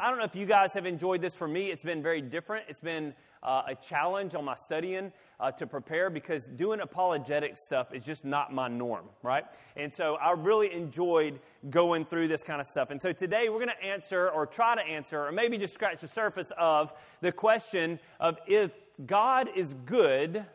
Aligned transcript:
I 0.00 0.10
don't 0.10 0.18
know 0.18 0.24
if 0.24 0.36
you 0.36 0.46
guys 0.46 0.74
have 0.74 0.86
enjoyed 0.86 1.20
this. 1.20 1.34
For 1.34 1.48
me, 1.48 1.72
it's 1.72 1.82
been 1.82 2.04
very 2.04 2.20
different. 2.20 2.66
It's 2.68 2.78
been 2.78 3.14
uh, 3.42 3.62
a 3.66 3.74
challenge 3.74 4.36
on 4.36 4.44
my 4.44 4.54
studying 4.54 5.12
uh, 5.40 5.50
to 5.52 5.66
prepare 5.66 6.08
because 6.08 6.46
doing 6.46 6.80
apologetic 6.80 7.56
stuff 7.56 7.92
is 7.92 8.04
just 8.04 8.24
not 8.24 8.52
my 8.54 8.68
norm, 8.68 9.06
right? 9.24 9.44
And 9.74 9.92
so 9.92 10.14
I 10.14 10.32
really 10.32 10.72
enjoyed 10.72 11.40
going 11.68 12.04
through 12.04 12.28
this 12.28 12.44
kind 12.44 12.60
of 12.60 12.68
stuff. 12.68 12.90
And 12.90 13.02
so 13.02 13.12
today 13.12 13.48
we're 13.48 13.58
going 13.58 13.76
to 13.76 13.84
answer 13.84 14.30
or 14.30 14.46
try 14.46 14.76
to 14.76 14.82
answer 14.82 15.26
or 15.26 15.32
maybe 15.32 15.58
just 15.58 15.74
scratch 15.74 16.00
the 16.00 16.08
surface 16.08 16.52
of 16.56 16.92
the 17.20 17.32
question 17.32 17.98
of 18.20 18.38
if 18.46 18.70
God 19.04 19.50
is 19.56 19.74
good, 19.84 20.46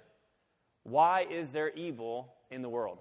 why 0.84 1.28
is 1.30 1.52
there 1.52 1.72
evil 1.72 2.34
in 2.50 2.62
the 2.62 2.70
world? 2.70 3.00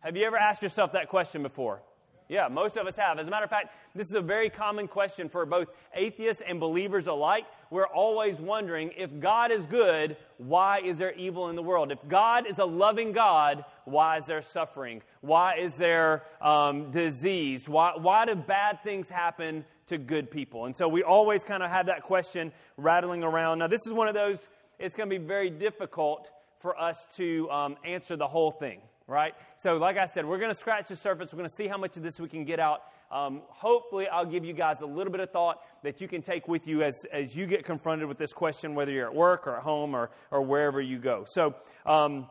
Have 0.00 0.16
you 0.16 0.24
ever 0.24 0.36
asked 0.36 0.60
yourself 0.60 0.90
that 0.92 1.08
question 1.08 1.44
before? 1.44 1.82
Yeah, 2.28 2.48
most 2.48 2.78
of 2.78 2.86
us 2.86 2.96
have. 2.96 3.18
As 3.18 3.26
a 3.26 3.30
matter 3.30 3.44
of 3.44 3.50
fact, 3.50 3.74
this 3.94 4.08
is 4.08 4.14
a 4.14 4.20
very 4.20 4.48
common 4.48 4.88
question 4.88 5.28
for 5.28 5.44
both 5.44 5.68
atheists 5.94 6.42
and 6.46 6.58
believers 6.58 7.06
alike. 7.06 7.44
We're 7.70 7.86
always 7.86 8.40
wondering 8.40 8.92
if 8.96 9.20
God 9.20 9.50
is 9.50 9.66
good, 9.66 10.16
why 10.38 10.80
is 10.80 10.96
there 10.96 11.12
evil 11.12 11.50
in 11.50 11.56
the 11.56 11.62
world? 11.62 11.92
If 11.92 11.98
God 12.08 12.46
is 12.46 12.58
a 12.58 12.64
loving 12.64 13.12
God, 13.12 13.64
why 13.84 14.16
is 14.16 14.26
there 14.26 14.40
suffering? 14.40 15.02
Why 15.20 15.56
is 15.56 15.76
there 15.76 16.22
um, 16.40 16.90
disease? 16.90 17.68
Why, 17.68 17.92
why 17.96 18.24
do 18.24 18.34
bad 18.34 18.82
things 18.82 19.10
happen 19.10 19.66
to 19.88 19.98
good 19.98 20.30
people? 20.30 20.64
And 20.64 20.74
so 20.74 20.88
we 20.88 21.02
always 21.02 21.44
kind 21.44 21.62
of 21.62 21.70
have 21.70 21.86
that 21.86 22.04
question 22.04 22.52
rattling 22.78 23.22
around. 23.22 23.58
Now, 23.58 23.66
this 23.66 23.86
is 23.86 23.92
one 23.92 24.08
of 24.08 24.14
those, 24.14 24.48
it's 24.78 24.96
going 24.96 25.10
to 25.10 25.18
be 25.18 25.24
very 25.24 25.50
difficult 25.50 26.30
for 26.60 26.80
us 26.80 27.04
to 27.16 27.50
um, 27.50 27.76
answer 27.84 28.16
the 28.16 28.26
whole 28.26 28.50
thing 28.50 28.80
right? 29.06 29.34
So, 29.56 29.76
like 29.76 29.96
I 29.96 30.06
said, 30.06 30.24
we're 30.26 30.38
going 30.38 30.50
to 30.50 30.58
scratch 30.58 30.88
the 30.88 30.96
surface. 30.96 31.32
We're 31.32 31.38
going 31.38 31.48
to 31.48 31.54
see 31.54 31.68
how 31.68 31.78
much 31.78 31.96
of 31.96 32.02
this 32.02 32.18
we 32.18 32.28
can 32.28 32.44
get 32.44 32.58
out. 32.58 32.82
Um, 33.10 33.42
hopefully, 33.48 34.08
I'll 34.08 34.26
give 34.26 34.44
you 34.44 34.52
guys 34.52 34.80
a 34.80 34.86
little 34.86 35.12
bit 35.12 35.20
of 35.20 35.30
thought 35.30 35.60
that 35.82 36.00
you 36.00 36.08
can 36.08 36.22
take 36.22 36.48
with 36.48 36.66
you 36.66 36.82
as, 36.82 37.04
as 37.12 37.36
you 37.36 37.46
get 37.46 37.64
confronted 37.64 38.08
with 38.08 38.18
this 38.18 38.32
question, 38.32 38.74
whether 38.74 38.90
you're 38.90 39.06
at 39.06 39.14
work 39.14 39.46
or 39.46 39.56
at 39.56 39.62
home 39.62 39.94
or, 39.94 40.10
or 40.30 40.42
wherever 40.42 40.80
you 40.80 40.98
go. 40.98 41.24
So, 41.26 41.54
um, 41.86 42.26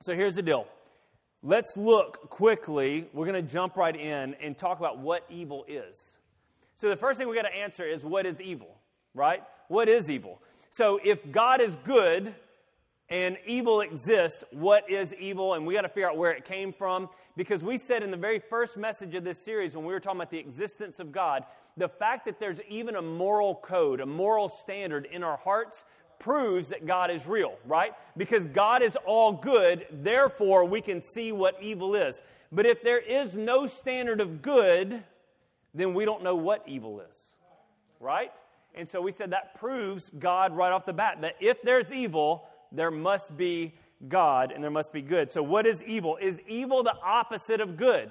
so 0.00 0.14
here's 0.14 0.36
the 0.36 0.42
deal. 0.42 0.66
Let's 1.42 1.76
look 1.76 2.30
quickly. 2.30 3.06
We're 3.12 3.26
going 3.26 3.44
to 3.44 3.52
jump 3.52 3.76
right 3.76 3.94
in 3.94 4.34
and 4.34 4.56
talk 4.56 4.78
about 4.78 4.98
what 4.98 5.26
evil 5.28 5.64
is. 5.68 6.16
So, 6.76 6.88
the 6.88 6.96
first 6.96 7.18
thing 7.18 7.28
we 7.28 7.34
got 7.34 7.42
to 7.42 7.54
answer 7.54 7.84
is 7.86 8.04
what 8.04 8.24
is 8.24 8.40
evil, 8.40 8.78
right? 9.14 9.42
What 9.68 9.88
is 9.88 10.10
evil? 10.10 10.40
So, 10.70 11.00
if 11.04 11.30
God 11.30 11.60
is 11.60 11.76
good, 11.84 12.34
and 13.10 13.36
evil 13.46 13.80
exists, 13.82 14.44
what 14.50 14.90
is 14.90 15.14
evil? 15.14 15.54
And 15.54 15.66
we 15.66 15.74
got 15.74 15.82
to 15.82 15.88
figure 15.88 16.08
out 16.08 16.16
where 16.16 16.32
it 16.32 16.44
came 16.44 16.72
from. 16.72 17.08
Because 17.36 17.62
we 17.62 17.78
said 17.78 18.02
in 18.02 18.10
the 18.10 18.16
very 18.16 18.38
first 18.38 18.76
message 18.76 19.14
of 19.14 19.24
this 19.24 19.38
series, 19.38 19.76
when 19.76 19.84
we 19.84 19.92
were 19.92 20.00
talking 20.00 20.20
about 20.20 20.30
the 20.30 20.38
existence 20.38 21.00
of 21.00 21.12
God, 21.12 21.44
the 21.76 21.88
fact 21.88 22.24
that 22.26 22.38
there's 22.38 22.60
even 22.68 22.94
a 22.96 23.02
moral 23.02 23.56
code, 23.56 24.00
a 24.00 24.06
moral 24.06 24.48
standard 24.48 25.06
in 25.10 25.22
our 25.22 25.36
hearts, 25.36 25.84
proves 26.18 26.68
that 26.68 26.86
God 26.86 27.10
is 27.10 27.26
real, 27.26 27.56
right? 27.66 27.92
Because 28.16 28.46
God 28.46 28.82
is 28.82 28.96
all 29.04 29.32
good, 29.32 29.86
therefore 29.90 30.64
we 30.64 30.80
can 30.80 31.00
see 31.00 31.32
what 31.32 31.60
evil 31.60 31.94
is. 31.94 32.22
But 32.52 32.66
if 32.66 32.82
there 32.82 33.00
is 33.00 33.34
no 33.34 33.66
standard 33.66 34.20
of 34.20 34.40
good, 34.40 35.02
then 35.74 35.92
we 35.92 36.04
don't 36.04 36.22
know 36.22 36.36
what 36.36 36.62
evil 36.66 37.00
is, 37.00 37.16
right? 37.98 38.32
And 38.76 38.88
so 38.88 39.02
we 39.02 39.12
said 39.12 39.30
that 39.30 39.58
proves 39.58 40.10
God 40.18 40.56
right 40.56 40.72
off 40.72 40.86
the 40.86 40.92
bat 40.92 41.20
that 41.22 41.36
if 41.40 41.60
there's 41.62 41.92
evil, 41.92 42.46
there 42.76 42.90
must 42.90 43.36
be 43.36 43.74
God 44.08 44.52
and 44.52 44.62
there 44.62 44.70
must 44.70 44.92
be 44.92 45.02
good. 45.02 45.30
So, 45.32 45.42
what 45.42 45.66
is 45.66 45.82
evil? 45.84 46.16
Is 46.20 46.40
evil 46.46 46.82
the 46.82 46.94
opposite 47.02 47.60
of 47.60 47.76
good? 47.76 48.10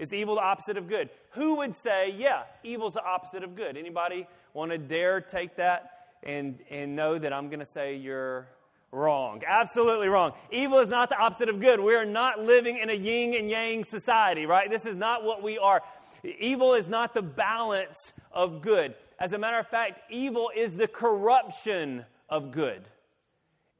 Is 0.00 0.14
evil 0.14 0.36
the 0.36 0.40
opposite 0.40 0.78
of 0.78 0.88
good? 0.88 1.10
Who 1.32 1.56
would 1.56 1.76
say, 1.76 2.14
yeah, 2.16 2.44
evil's 2.64 2.94
the 2.94 3.04
opposite 3.04 3.44
of 3.44 3.54
good? 3.54 3.76
Anybody 3.76 4.26
want 4.54 4.70
to 4.70 4.78
dare 4.78 5.20
take 5.20 5.56
that 5.56 6.06
and, 6.22 6.58
and 6.70 6.96
know 6.96 7.18
that 7.18 7.34
I'm 7.34 7.48
going 7.48 7.60
to 7.60 7.66
say 7.66 7.96
you're 7.96 8.48
wrong? 8.92 9.42
Absolutely 9.46 10.08
wrong. 10.08 10.32
Evil 10.50 10.78
is 10.78 10.88
not 10.88 11.10
the 11.10 11.18
opposite 11.18 11.50
of 11.50 11.60
good. 11.60 11.80
We 11.80 11.94
are 11.94 12.06
not 12.06 12.40
living 12.40 12.78
in 12.78 12.88
a 12.88 12.94
yin 12.94 13.34
and 13.34 13.50
yang 13.50 13.84
society, 13.84 14.46
right? 14.46 14.70
This 14.70 14.86
is 14.86 14.96
not 14.96 15.22
what 15.22 15.42
we 15.42 15.58
are. 15.58 15.82
Evil 16.24 16.72
is 16.72 16.88
not 16.88 17.12
the 17.12 17.22
balance 17.22 18.14
of 18.32 18.62
good. 18.62 18.94
As 19.18 19.34
a 19.34 19.38
matter 19.38 19.58
of 19.58 19.68
fact, 19.68 20.00
evil 20.10 20.50
is 20.56 20.76
the 20.76 20.88
corruption 20.88 22.06
of 22.30 22.52
good. 22.52 22.82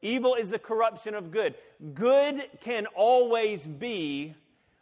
Evil 0.03 0.35
is 0.35 0.51
the 0.51 0.59
corruption 0.59 1.15
of 1.15 1.31
good. 1.31 1.55
Good 1.95 2.49
can 2.61 2.87
always 2.87 3.67
be, 3.67 4.35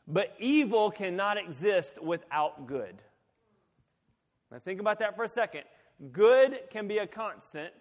but 0.07 0.35
evil 0.39 0.91
cannot 0.91 1.39
exist 1.39 2.01
without 2.03 2.67
good. 2.67 2.97
Now, 4.51 4.59
think 4.59 4.81
about 4.81 5.01
that 5.01 5.17
for 5.17 5.25
a 5.25 5.29
second. 5.29 5.65
Good 6.13 6.61
can 6.71 6.87
be 6.87 6.99
a 6.99 7.07
constant, 7.07 7.75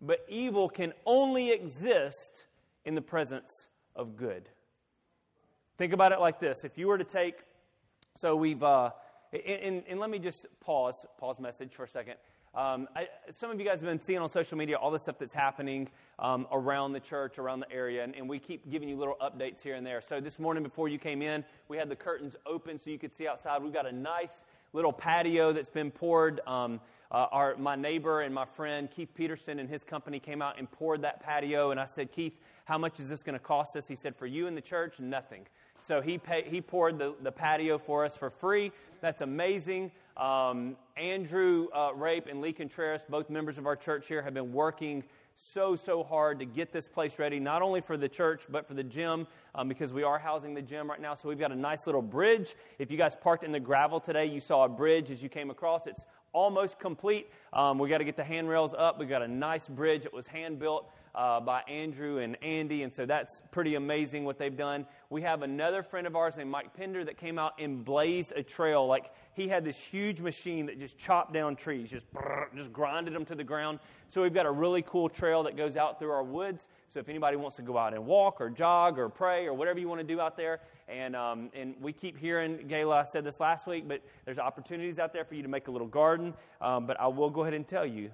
but 0.00 0.24
evil 0.28 0.68
can 0.68 0.92
only 1.04 1.50
exist 1.50 2.46
in 2.84 2.94
the 2.94 3.02
presence 3.02 3.66
of 3.94 4.16
good. 4.16 4.48
Think 5.76 5.92
about 5.92 6.12
it 6.12 6.20
like 6.20 6.40
this. 6.40 6.64
If 6.64 6.78
you 6.78 6.88
were 6.88 6.98
to 6.98 7.04
take, 7.04 7.36
so 8.14 8.34
we've, 8.34 8.62
uh, 8.62 8.90
and, 9.32 9.82
and 9.86 10.00
let 10.00 10.10
me 10.10 10.18
just 10.18 10.46
pause, 10.60 11.04
pause 11.18 11.38
message 11.38 11.74
for 11.74 11.84
a 11.84 11.88
second. 11.88 12.16
Um, 12.54 12.86
I, 12.94 13.08
some 13.30 13.50
of 13.50 13.58
you 13.58 13.64
guys 13.64 13.80
have 13.80 13.88
been 13.88 13.98
seeing 13.98 14.18
on 14.18 14.28
social 14.28 14.58
media 14.58 14.76
all 14.76 14.90
the 14.90 14.98
stuff 14.98 15.16
that's 15.18 15.32
happening 15.32 15.88
um, 16.18 16.46
around 16.52 16.92
the 16.92 17.00
church, 17.00 17.38
around 17.38 17.60
the 17.60 17.72
area, 17.72 18.04
and, 18.04 18.14
and, 18.14 18.28
we 18.28 18.38
keep 18.38 18.70
giving 18.70 18.90
you 18.90 18.96
little 18.98 19.16
updates 19.22 19.62
here 19.62 19.74
and 19.74 19.86
there. 19.86 20.02
So 20.02 20.20
this 20.20 20.38
morning 20.38 20.62
before 20.62 20.88
you 20.88 20.98
came 20.98 21.22
in, 21.22 21.44
we 21.68 21.78
had 21.78 21.88
the 21.88 21.96
curtains 21.96 22.36
open 22.44 22.78
so 22.78 22.90
you 22.90 22.98
could 22.98 23.14
see 23.14 23.26
outside. 23.26 23.62
We've 23.62 23.72
got 23.72 23.86
a 23.86 23.92
nice 23.92 24.44
little 24.74 24.92
patio 24.92 25.52
that's 25.52 25.70
been 25.70 25.90
poured. 25.90 26.40
Um, 26.46 26.78
uh, 27.10 27.26
our, 27.32 27.56
my 27.56 27.74
neighbor 27.74 28.20
and 28.20 28.34
my 28.34 28.44
friend 28.44 28.90
Keith 28.90 29.14
Peterson 29.14 29.58
and 29.58 29.68
his 29.68 29.82
company 29.82 30.20
came 30.20 30.42
out 30.42 30.58
and 30.58 30.70
poured 30.70 31.00
that 31.02 31.22
patio, 31.22 31.70
and 31.70 31.80
I 31.80 31.86
said, 31.86 32.12
Keith, 32.12 32.34
how 32.66 32.76
much 32.76 33.00
is 33.00 33.08
this 33.08 33.22
going 33.22 33.34
to 33.34 33.44
cost 33.44 33.76
us? 33.76 33.88
He 33.88 33.96
said, 33.96 34.14
for 34.14 34.26
you 34.26 34.46
and 34.46 34.54
the 34.54 34.62
church, 34.62 35.00
nothing. 35.00 35.46
So 35.80 36.00
he, 36.00 36.18
pay, 36.18 36.44
he 36.46 36.60
poured 36.60 36.98
the, 36.98 37.14
the 37.22 37.32
patio 37.32 37.78
for 37.78 38.04
us 38.04 38.16
for 38.16 38.30
free. 38.30 38.72
That's 39.00 39.20
amazing. 39.20 39.90
Um, 40.16 40.76
Andrew 40.96 41.68
uh, 41.74 41.92
Rape 41.94 42.26
and 42.28 42.40
Lee 42.40 42.52
Contreras, 42.52 43.02
both 43.08 43.30
members 43.30 43.58
of 43.58 43.66
our 43.66 43.76
church 43.76 44.08
here, 44.08 44.22
have 44.22 44.34
been 44.34 44.52
working 44.52 45.04
so, 45.36 45.74
so 45.74 46.02
hard 46.02 46.38
to 46.38 46.44
get 46.44 46.72
this 46.72 46.86
place 46.86 47.18
ready, 47.18 47.40
not 47.40 47.62
only 47.62 47.80
for 47.80 47.96
the 47.96 48.08
church, 48.08 48.44
but 48.48 48.66
for 48.68 48.74
the 48.74 48.82
gym, 48.82 49.26
um, 49.54 49.68
because 49.68 49.92
we 49.92 50.02
are 50.02 50.18
housing 50.18 50.54
the 50.54 50.62
gym 50.62 50.88
right 50.88 51.00
now. 51.00 51.14
So 51.14 51.28
we've 51.28 51.38
got 51.38 51.52
a 51.52 51.56
nice 51.56 51.86
little 51.86 52.02
bridge. 52.02 52.54
If 52.78 52.90
you 52.90 52.98
guys 52.98 53.14
parked 53.14 53.42
in 53.42 53.52
the 53.52 53.60
gravel 53.60 53.98
today, 53.98 54.26
you 54.26 54.40
saw 54.40 54.64
a 54.64 54.68
bridge 54.68 55.10
as 55.10 55.22
you 55.22 55.28
came 55.28 55.50
across. 55.50 55.86
It's 55.86 56.04
almost 56.32 56.78
complete. 56.78 57.28
Um, 57.52 57.78
we 57.78 57.88
got 57.88 57.98
to 57.98 58.04
get 58.04 58.16
the 58.16 58.24
handrails 58.24 58.74
up. 58.76 58.98
We 58.98 59.06
got 59.06 59.22
a 59.22 59.28
nice 59.28 59.68
bridge. 59.68 60.04
It 60.04 60.12
was 60.12 60.26
hand 60.26 60.58
built 60.58 60.90
uh, 61.14 61.40
by 61.40 61.60
Andrew 61.62 62.18
and 62.18 62.42
Andy, 62.42 62.82
and 62.82 62.92
so 62.92 63.04
that's 63.04 63.42
pretty 63.50 63.74
amazing 63.74 64.24
what 64.24 64.38
they've 64.38 64.56
done. 64.56 64.86
We 65.10 65.22
have 65.22 65.42
another 65.42 65.82
friend 65.82 66.06
of 66.06 66.16
ours 66.16 66.36
named 66.36 66.50
Mike 66.50 66.74
Pender 66.74 67.04
that 67.04 67.18
came 67.18 67.38
out 67.38 67.52
and 67.58 67.84
blazed 67.84 68.32
a 68.34 68.42
trail. 68.42 68.86
Like 68.86 69.10
he 69.34 69.48
had 69.48 69.64
this 69.64 69.78
huge 69.78 70.20
machine 70.20 70.66
that 70.66 70.78
just 70.78 70.96
chopped 70.98 71.34
down 71.34 71.56
trees, 71.56 71.90
just 71.90 72.06
just 72.56 72.72
grinded 72.72 73.14
them 73.14 73.24
to 73.26 73.34
the 73.34 73.44
ground. 73.44 73.78
So 74.08 74.22
we've 74.22 74.34
got 74.34 74.46
a 74.46 74.50
really 74.50 74.82
cool 74.82 75.08
trail 75.08 75.42
that 75.44 75.56
goes 75.56 75.76
out 75.76 75.98
through 75.98 76.12
our 76.12 76.24
woods. 76.24 76.66
So 76.92 77.00
if 77.00 77.08
anybody 77.08 77.36
wants 77.36 77.56
to 77.56 77.62
go 77.62 77.78
out 77.78 77.94
and 77.94 78.04
walk 78.06 78.40
or 78.40 78.50
jog 78.50 78.98
or 78.98 79.08
pray 79.08 79.46
or 79.46 79.54
whatever 79.54 79.78
you 79.78 79.88
want 79.88 80.00
to 80.00 80.06
do 80.06 80.20
out 80.20 80.36
there, 80.36 80.60
and 80.88 81.14
um, 81.14 81.50
and 81.54 81.74
we 81.80 81.92
keep 81.92 82.16
hearing, 82.16 82.58
Gayla, 82.68 83.00
I 83.00 83.04
said 83.04 83.24
this 83.24 83.38
last 83.38 83.66
week, 83.66 83.86
but 83.86 84.02
there's 84.24 84.38
opportunities 84.38 84.98
out 84.98 85.12
there 85.12 85.24
for 85.24 85.34
you 85.34 85.42
to 85.42 85.48
make 85.48 85.68
a 85.68 85.70
little 85.70 85.86
garden. 85.86 86.32
Um, 86.60 86.86
but 86.86 86.98
I 86.98 87.08
will 87.08 87.30
go 87.30 87.42
ahead 87.42 87.54
and 87.54 87.68
tell 87.68 87.86
you 87.86 88.10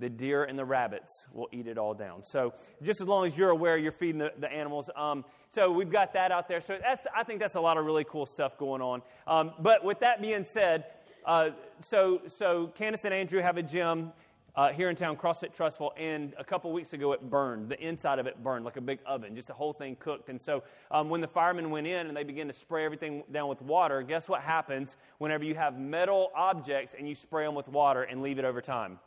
the 0.00 0.08
deer 0.08 0.44
and 0.44 0.58
the 0.58 0.64
rabbits 0.64 1.26
will 1.32 1.48
eat 1.52 1.66
it 1.66 1.78
all 1.78 1.94
down. 1.94 2.22
So 2.24 2.52
just 2.82 3.00
as 3.00 3.06
long 3.06 3.26
as 3.26 3.38
you're 3.38 3.50
aware, 3.50 3.76
you're 3.76 3.92
feeding 3.92 4.18
the, 4.18 4.32
the 4.38 4.52
animals. 4.52 4.90
Um, 4.96 5.24
so 5.50 5.70
we've 5.70 5.90
got 5.90 6.12
that 6.14 6.32
out 6.32 6.48
there. 6.48 6.60
So 6.60 6.78
that's, 6.80 7.06
I 7.16 7.22
think 7.22 7.40
that's 7.40 7.54
a 7.54 7.60
lot 7.60 7.78
of 7.78 7.84
really 7.84 8.04
cool 8.04 8.26
stuff 8.26 8.58
going 8.58 8.82
on. 8.82 9.02
Um, 9.26 9.52
but 9.60 9.84
with 9.84 10.00
that 10.00 10.20
being 10.20 10.44
said, 10.44 10.84
uh, 11.24 11.50
so 11.80 12.20
so 12.26 12.72
Candace 12.74 13.04
and 13.04 13.14
Andrew 13.14 13.40
have 13.40 13.56
a 13.56 13.62
gym. 13.62 14.12
Uh, 14.56 14.68
here 14.68 14.88
in 14.88 14.94
town, 14.94 15.16
CrossFit 15.16 15.52
Trustful, 15.52 15.92
and 15.96 16.32
a 16.38 16.44
couple 16.44 16.70
weeks 16.72 16.92
ago 16.92 17.10
it 17.10 17.20
burned. 17.28 17.68
The 17.68 17.80
inside 17.84 18.20
of 18.20 18.28
it 18.28 18.40
burned 18.40 18.64
like 18.64 18.76
a 18.76 18.80
big 18.80 19.00
oven, 19.04 19.34
just 19.34 19.48
the 19.48 19.52
whole 19.52 19.72
thing 19.72 19.96
cooked. 19.96 20.28
And 20.28 20.40
so 20.40 20.62
um, 20.92 21.08
when 21.08 21.20
the 21.20 21.26
firemen 21.26 21.70
went 21.70 21.88
in 21.88 22.06
and 22.06 22.16
they 22.16 22.22
began 22.22 22.46
to 22.46 22.52
spray 22.52 22.84
everything 22.84 23.24
down 23.32 23.48
with 23.48 23.60
water, 23.62 24.00
guess 24.02 24.28
what 24.28 24.42
happens 24.42 24.94
whenever 25.18 25.42
you 25.42 25.56
have 25.56 25.76
metal 25.76 26.30
objects 26.36 26.94
and 26.96 27.08
you 27.08 27.16
spray 27.16 27.44
them 27.44 27.56
with 27.56 27.66
water 27.66 28.04
and 28.04 28.22
leave 28.22 28.38
it 28.38 28.44
over 28.44 28.60
time? 28.60 29.00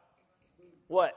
What? 0.87 1.15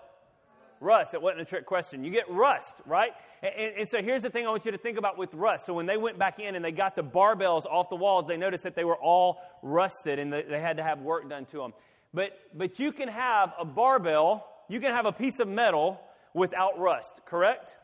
Rust. 0.80 1.14
It 1.14 1.20
wasn't 1.20 1.42
a 1.42 1.44
trick 1.44 1.66
question. 1.66 2.04
You 2.04 2.10
get 2.10 2.30
rust, 2.30 2.76
right? 2.86 3.12
And, 3.42 3.74
and, 3.78 3.88
so 3.88 4.02
here's 4.02 4.22
the 4.22 4.30
thing 4.30 4.46
I 4.46 4.50
want 4.50 4.64
you 4.64 4.72
to 4.72 4.78
think 4.78 4.98
about 4.98 5.18
with 5.18 5.32
rust. 5.34 5.66
So 5.66 5.74
when 5.74 5.86
they 5.86 5.96
went 5.96 6.18
back 6.18 6.40
in 6.40 6.54
and 6.54 6.64
they 6.64 6.72
got 6.72 6.96
the 6.96 7.04
barbells 7.04 7.66
off 7.66 7.90
the 7.90 7.96
walls, 7.96 8.26
they 8.26 8.36
noticed 8.36 8.64
that 8.64 8.74
they 8.74 8.84
were 8.84 8.96
all 8.96 9.38
rusted 9.62 10.18
and 10.18 10.32
they 10.32 10.60
had 10.60 10.78
to 10.78 10.82
have 10.82 11.00
work 11.00 11.28
done 11.28 11.44
to 11.46 11.58
them. 11.58 11.74
But, 12.12 12.38
but 12.54 12.78
you 12.78 12.92
can 12.92 13.08
have 13.08 13.52
a 13.58 13.64
barbell, 13.64 14.46
you 14.68 14.80
can 14.80 14.92
have 14.92 15.06
a 15.06 15.12
piece 15.12 15.38
of 15.38 15.48
metal 15.48 16.00
without 16.34 16.78
rust, 16.78 17.20
correct? 17.26 17.76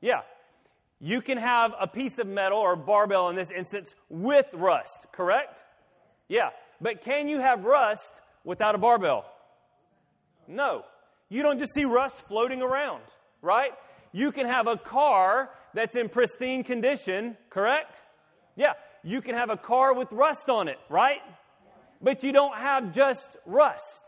Yeah. 0.00 0.22
You 1.00 1.20
can 1.20 1.38
have 1.38 1.74
a 1.78 1.86
piece 1.86 2.18
of 2.18 2.26
metal 2.26 2.58
or 2.58 2.74
barbell 2.74 3.28
in 3.28 3.36
this 3.36 3.50
instance 3.50 3.94
with 4.08 4.46
rust, 4.52 5.06
correct? 5.12 5.62
Yeah. 6.28 6.50
But 6.80 7.02
can 7.02 7.28
you 7.28 7.38
have 7.38 7.64
rust 7.64 8.12
without 8.44 8.74
a 8.74 8.78
barbell? 8.78 9.24
No. 10.48 10.84
You 11.28 11.42
don't 11.42 11.58
just 11.58 11.74
see 11.74 11.84
rust 11.84 12.16
floating 12.28 12.62
around, 12.62 13.02
right? 13.42 13.72
You 14.12 14.32
can 14.32 14.46
have 14.46 14.66
a 14.66 14.76
car 14.76 15.50
that's 15.74 15.96
in 15.96 16.08
pristine 16.08 16.64
condition, 16.64 17.36
correct? 17.50 18.00
Yeah. 18.54 18.72
You 19.02 19.20
can 19.20 19.34
have 19.34 19.50
a 19.50 19.56
car 19.56 19.94
with 19.94 20.10
rust 20.10 20.48
on 20.48 20.68
it, 20.68 20.78
right? 20.88 21.20
But 22.02 22.24
you 22.24 22.32
don't 22.32 22.56
have 22.56 22.92
just 22.92 23.36
rust. 23.46 24.02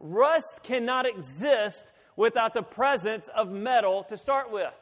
Rust 0.00 0.62
cannot 0.62 1.06
exist 1.06 1.84
without 2.16 2.54
the 2.54 2.62
presence 2.62 3.28
of 3.28 3.50
metal 3.50 4.04
to 4.04 4.16
start 4.16 4.50
with. 4.50 4.74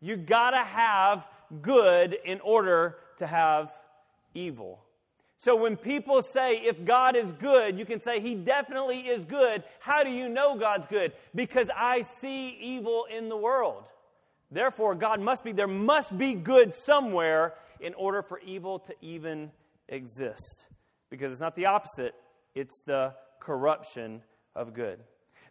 You 0.00 0.16
gotta 0.16 0.64
have 0.64 1.26
good 1.62 2.16
in 2.24 2.40
order 2.40 2.96
to 3.18 3.26
have 3.26 3.72
evil. 4.34 4.80
So 5.38 5.54
when 5.54 5.76
people 5.76 6.22
say, 6.22 6.56
if 6.56 6.84
God 6.84 7.14
is 7.14 7.32
good, 7.32 7.78
you 7.78 7.84
can 7.84 8.00
say, 8.00 8.20
He 8.20 8.34
definitely 8.34 9.00
is 9.00 9.24
good. 9.24 9.62
How 9.80 10.02
do 10.02 10.10
you 10.10 10.28
know 10.28 10.58
God's 10.58 10.86
good? 10.86 11.12
Because 11.34 11.68
I 11.76 12.02
see 12.02 12.56
evil 12.60 13.06
in 13.14 13.28
the 13.28 13.36
world. 13.36 13.84
Therefore, 14.50 14.94
God 14.94 15.20
must 15.20 15.44
be, 15.44 15.52
there 15.52 15.66
must 15.66 16.16
be 16.16 16.34
good 16.34 16.74
somewhere 16.74 17.54
in 17.80 17.94
order 17.94 18.22
for 18.22 18.40
evil 18.40 18.78
to 18.80 18.94
even 19.02 19.50
exist. 19.88 20.66
Because 21.10 21.32
it's 21.32 21.40
not 21.40 21.56
the 21.56 21.66
opposite, 21.66 22.14
it's 22.54 22.82
the 22.86 23.14
corruption 23.40 24.22
of 24.54 24.72
good. 24.72 25.00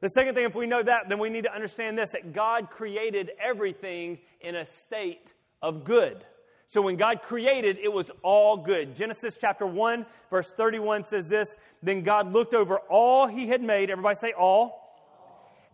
The 0.01 0.09
second 0.09 0.35
thing, 0.35 0.45
if 0.45 0.55
we 0.55 0.67
know 0.67 0.83
that, 0.83 1.09
then 1.09 1.19
we 1.19 1.29
need 1.29 1.43
to 1.43 1.53
understand 1.53 1.97
this 1.97 2.11
that 2.11 2.33
God 2.33 2.69
created 2.69 3.31
everything 3.39 4.19
in 4.41 4.55
a 4.55 4.65
state 4.65 5.33
of 5.61 5.83
good. 5.83 6.25
So 6.67 6.81
when 6.81 6.95
God 6.95 7.21
created, 7.21 7.77
it 7.81 7.91
was 7.91 8.11
all 8.21 8.57
good. 8.57 8.95
Genesis 8.95 9.37
chapter 9.39 9.65
1, 9.65 10.05
verse 10.29 10.51
31 10.51 11.03
says 11.03 11.29
this 11.29 11.55
Then 11.83 12.01
God 12.01 12.33
looked 12.33 12.53
over 12.53 12.77
all 12.89 13.27
he 13.27 13.47
had 13.47 13.61
made. 13.61 13.89
Everybody 13.89 14.15
say 14.15 14.33
all. 14.33 14.81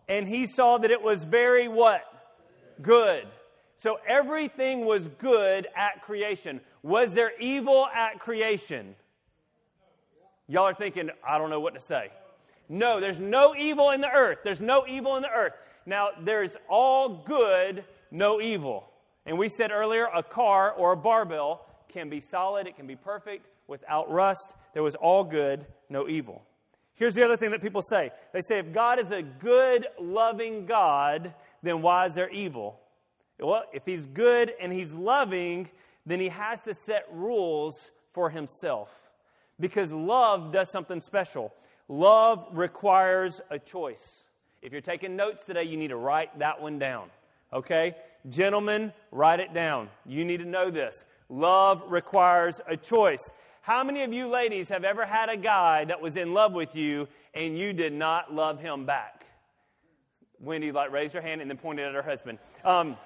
And 0.08 0.28
he 0.28 0.46
saw 0.46 0.78
that 0.78 0.90
it 0.90 1.02
was 1.02 1.24
very 1.24 1.68
what? 1.68 2.02
Good. 2.80 3.26
So 3.78 3.98
everything 4.06 4.84
was 4.84 5.08
good 5.08 5.66
at 5.74 6.02
creation. 6.02 6.60
Was 6.82 7.14
there 7.14 7.32
evil 7.40 7.86
at 7.86 8.18
creation? 8.18 8.94
Y'all 10.48 10.64
are 10.64 10.74
thinking, 10.74 11.10
I 11.26 11.38
don't 11.38 11.50
know 11.50 11.60
what 11.60 11.74
to 11.74 11.80
say. 11.80 12.10
No, 12.68 13.00
there's 13.00 13.18
no 13.18 13.54
evil 13.56 13.90
in 13.90 14.00
the 14.00 14.10
earth. 14.10 14.38
There's 14.44 14.60
no 14.60 14.86
evil 14.86 15.16
in 15.16 15.22
the 15.22 15.30
earth. 15.30 15.54
Now, 15.86 16.10
there's 16.20 16.52
all 16.68 17.24
good, 17.24 17.84
no 18.10 18.40
evil. 18.40 18.84
And 19.26 19.38
we 19.38 19.48
said 19.48 19.70
earlier, 19.70 20.06
a 20.06 20.22
car 20.22 20.72
or 20.72 20.92
a 20.92 20.96
barbell 20.96 21.66
can 21.88 22.08
be 22.08 22.20
solid, 22.20 22.66
it 22.66 22.76
can 22.76 22.86
be 22.86 22.96
perfect, 22.96 23.46
without 23.68 24.10
rust. 24.10 24.54
There 24.74 24.82
was 24.82 24.94
all 24.94 25.24
good, 25.24 25.66
no 25.88 26.08
evil. 26.08 26.42
Here's 26.94 27.14
the 27.14 27.24
other 27.24 27.36
thing 27.36 27.50
that 27.50 27.62
people 27.62 27.82
say 27.82 28.10
they 28.32 28.42
say, 28.42 28.58
if 28.58 28.72
God 28.72 28.98
is 28.98 29.10
a 29.10 29.22
good, 29.22 29.86
loving 30.00 30.66
God, 30.66 31.34
then 31.62 31.82
why 31.82 32.06
is 32.06 32.14
there 32.14 32.30
evil? 32.30 32.78
Well, 33.38 33.64
if 33.72 33.84
He's 33.84 34.06
good 34.06 34.52
and 34.60 34.72
He's 34.72 34.94
loving, 34.94 35.68
then 36.06 36.20
He 36.20 36.28
has 36.28 36.62
to 36.62 36.74
set 36.74 37.06
rules 37.12 37.90
for 38.12 38.30
Himself. 38.30 38.90
Because 39.58 39.92
love 39.92 40.52
does 40.52 40.70
something 40.70 41.00
special. 41.00 41.52
Love 41.88 42.46
requires 42.52 43.40
a 43.50 43.58
choice. 43.58 44.24
If 44.60 44.72
you're 44.72 44.80
taking 44.80 45.16
notes 45.16 45.44
today, 45.44 45.64
you 45.64 45.76
need 45.76 45.88
to 45.88 45.96
write 45.96 46.38
that 46.38 46.60
one 46.60 46.78
down. 46.78 47.10
Okay? 47.52 47.96
Gentlemen, 48.28 48.92
write 49.10 49.40
it 49.40 49.52
down. 49.52 49.88
You 50.06 50.24
need 50.24 50.38
to 50.38 50.44
know 50.44 50.70
this. 50.70 51.04
Love 51.28 51.82
requires 51.88 52.60
a 52.68 52.76
choice. 52.76 53.32
How 53.62 53.84
many 53.84 54.02
of 54.02 54.12
you 54.12 54.28
ladies 54.28 54.68
have 54.68 54.84
ever 54.84 55.04
had 55.04 55.28
a 55.28 55.36
guy 55.36 55.84
that 55.84 56.00
was 56.00 56.16
in 56.16 56.34
love 56.34 56.52
with 56.52 56.74
you 56.74 57.08
and 57.34 57.58
you 57.58 57.72
did 57.72 57.92
not 57.92 58.34
love 58.34 58.60
him 58.60 58.86
back? 58.86 59.26
Wendy, 60.40 60.72
like, 60.72 60.90
raised 60.90 61.14
her 61.14 61.20
hand 61.20 61.40
and 61.40 61.48
then 61.48 61.58
pointed 61.58 61.86
at 61.86 61.94
her 61.94 62.02
husband. 62.02 62.38
Um, 62.64 62.96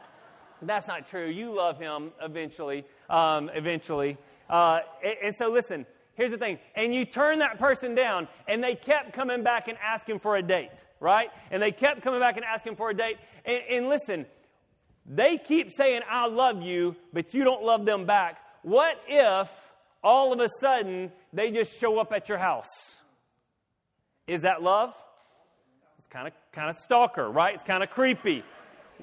that's 0.62 0.88
not 0.88 1.08
true. 1.08 1.28
You 1.28 1.54
love 1.54 1.78
him 1.78 2.12
eventually. 2.22 2.86
Um, 3.10 3.50
eventually. 3.54 4.16
Uh, 4.48 4.80
and, 5.04 5.16
and 5.24 5.34
so, 5.36 5.50
listen, 5.50 5.84
here's 6.14 6.30
the 6.30 6.38
thing. 6.38 6.58
And 6.74 6.94
you 6.94 7.04
turn 7.04 7.40
that 7.40 7.58
person 7.58 7.94
down, 7.94 8.28
and 8.48 8.64
they 8.64 8.74
kept 8.74 9.12
coming 9.12 9.42
back 9.42 9.68
and 9.68 9.76
asking 9.84 10.20
for 10.20 10.36
a 10.36 10.42
date, 10.42 10.70
right? 10.98 11.28
And 11.50 11.62
they 11.62 11.72
kept 11.72 12.00
coming 12.00 12.20
back 12.20 12.36
and 12.36 12.44
asking 12.44 12.76
for 12.76 12.88
a 12.88 12.94
date. 12.94 13.18
And, 13.44 13.62
and 13.70 13.88
listen, 13.88 14.24
they 15.08 15.38
keep 15.38 15.72
saying, 15.72 16.02
I 16.10 16.26
love 16.26 16.62
you, 16.62 16.96
but 17.12 17.34
you 17.34 17.44
don't 17.44 17.62
love 17.62 17.84
them 17.84 18.06
back. 18.06 18.38
What 18.62 19.00
if 19.06 19.48
all 20.02 20.32
of 20.32 20.40
a 20.40 20.48
sudden 20.60 21.12
they 21.32 21.50
just 21.50 21.78
show 21.78 21.98
up 21.98 22.12
at 22.12 22.28
your 22.28 22.38
house? 22.38 22.66
Is 24.26 24.42
that 24.42 24.62
love? 24.62 24.94
It's 25.98 26.08
kind 26.08 26.26
of 26.26 26.32
kind 26.52 26.70
of 26.70 26.76
stalker, 26.76 27.30
right? 27.30 27.54
It's 27.54 27.62
kind 27.62 27.82
of 27.82 27.90
creepy. 27.90 28.42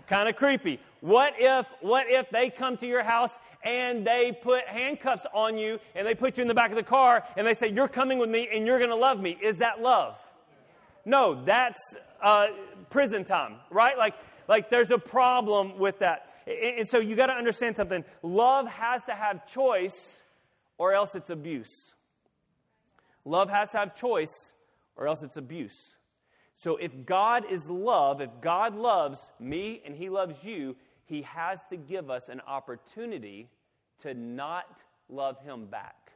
kind 0.07 0.27
of 0.27 0.35
creepy. 0.35 0.79
What 1.00 1.33
if 1.38 1.65
what 1.81 2.07
if 2.09 2.29
they 2.29 2.50
come 2.50 2.77
to 2.77 2.88
your 2.88 3.03
house 3.03 3.31
and 3.63 4.05
they 4.05 4.31
put 4.31 4.67
handcuffs 4.67 5.25
on 5.33 5.57
you 5.57 5.79
and 5.95 6.05
they 6.05 6.15
put 6.15 6.38
you 6.38 6.41
in 6.41 6.47
the 6.47 6.53
back 6.53 6.71
of 6.71 6.75
the 6.75 6.83
car 6.83 7.23
and 7.38 7.47
they 7.47 7.53
say 7.53 7.69
you're 7.69 7.88
coming 7.88 8.19
with 8.19 8.29
me 8.29 8.50
and 8.53 8.67
you're 8.67 8.79
going 8.79 8.89
to 8.89 8.95
love 8.95 9.19
me? 9.19 9.38
Is 9.41 9.57
that 9.59 9.81
love? 9.81 10.17
No, 11.05 11.44
that's 11.44 11.79
uh, 12.21 12.47
prison 12.89 13.25
time, 13.25 13.55
right? 13.69 13.97
Like 13.97 14.15
like 14.48 14.69
there's 14.69 14.92
a 14.92 14.98
problem 14.98 15.78
with 15.80 16.00
that. 16.00 16.30
And 16.48 16.88
so 16.88 17.00
you 17.00 17.16
got 17.16 17.28
to 17.28 17.34
understand 17.34 17.78
something. 17.78 18.04
Love 18.22 18.68
has 18.68 19.04
to 19.06 19.13
have 19.13 19.48
choice 19.48 20.19
or 20.78 20.94
else 20.94 21.16
it's 21.16 21.30
abuse. 21.30 21.94
Love 23.25 23.50
has 23.50 23.72
to 23.72 23.78
have 23.78 23.95
choice 23.95 24.51
or 24.95 25.07
else 25.07 25.24
it's 25.24 25.38
abuse. 25.38 25.95
So 26.56 26.78
if 26.78 27.06
God 27.06 27.45
is 27.51 27.69
love, 27.69 28.22
if 28.22 28.30
God 28.42 28.75
loves 28.75 29.31
me 29.40 29.81
and 29.86 29.95
he 29.95 30.10
loves 30.10 30.44
you, 30.44 30.75
he 31.06 31.24
has 31.24 31.66
to 31.69 31.78
give 31.78 32.10
us 32.10 32.30
an 32.30 32.42
opportunity 32.48 33.50
to 34.01 34.13
not 34.13 34.81
love 35.10 35.39
him 35.44 35.66
back. 35.66 36.12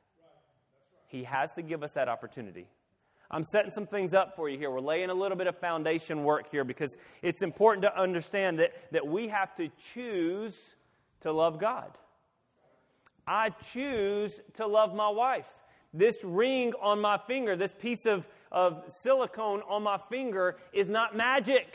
He 1.07 1.23
has 1.23 1.53
to 1.53 1.61
give 1.61 1.83
us 1.83 1.93
that 1.93 2.09
opportunity. 2.09 2.67
I'm 3.29 3.43
setting 3.43 3.71
some 3.71 3.87
things 3.87 4.13
up 4.13 4.35
for 4.35 4.47
you 4.47 4.57
here. 4.57 4.71
We're 4.71 4.79
laying 4.79 5.09
a 5.09 5.13
little 5.13 5.37
bit 5.37 5.47
of 5.47 5.57
foundation 5.57 6.23
work 6.23 6.49
here 6.49 6.63
because 6.63 6.95
it's 7.21 7.41
important 7.41 7.83
to 7.83 7.99
understand 7.99 8.59
that, 8.59 8.71
that 8.91 9.05
we 9.05 9.27
have 9.27 9.55
to 9.57 9.69
choose 9.93 10.75
to 11.21 11.31
love 11.31 11.59
God. 11.59 11.91
I 13.27 13.49
choose 13.49 14.39
to 14.53 14.65
love 14.65 14.95
my 14.95 15.09
wife. 15.09 15.47
This 15.93 16.23
ring 16.23 16.73
on 16.81 17.01
my 17.01 17.17
finger, 17.17 17.57
this 17.57 17.73
piece 17.73 18.05
of, 18.05 18.27
of 18.51 18.83
silicone 18.87 19.61
on 19.67 19.83
my 19.83 19.99
finger, 20.09 20.57
is 20.71 20.89
not 20.89 21.15
magic. 21.15 21.67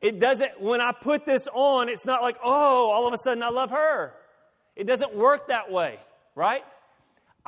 It 0.00 0.20
doesn't, 0.20 0.60
when 0.60 0.80
I 0.80 0.92
put 0.92 1.24
this 1.24 1.48
on, 1.52 1.88
it's 1.88 2.04
not 2.04 2.22
like, 2.22 2.36
oh, 2.44 2.90
all 2.90 3.06
of 3.06 3.14
a 3.14 3.18
sudden 3.18 3.42
I 3.42 3.48
love 3.48 3.70
her. 3.70 4.12
It 4.76 4.86
doesn't 4.86 5.14
work 5.14 5.48
that 5.48 5.72
way, 5.72 5.98
right? 6.34 6.62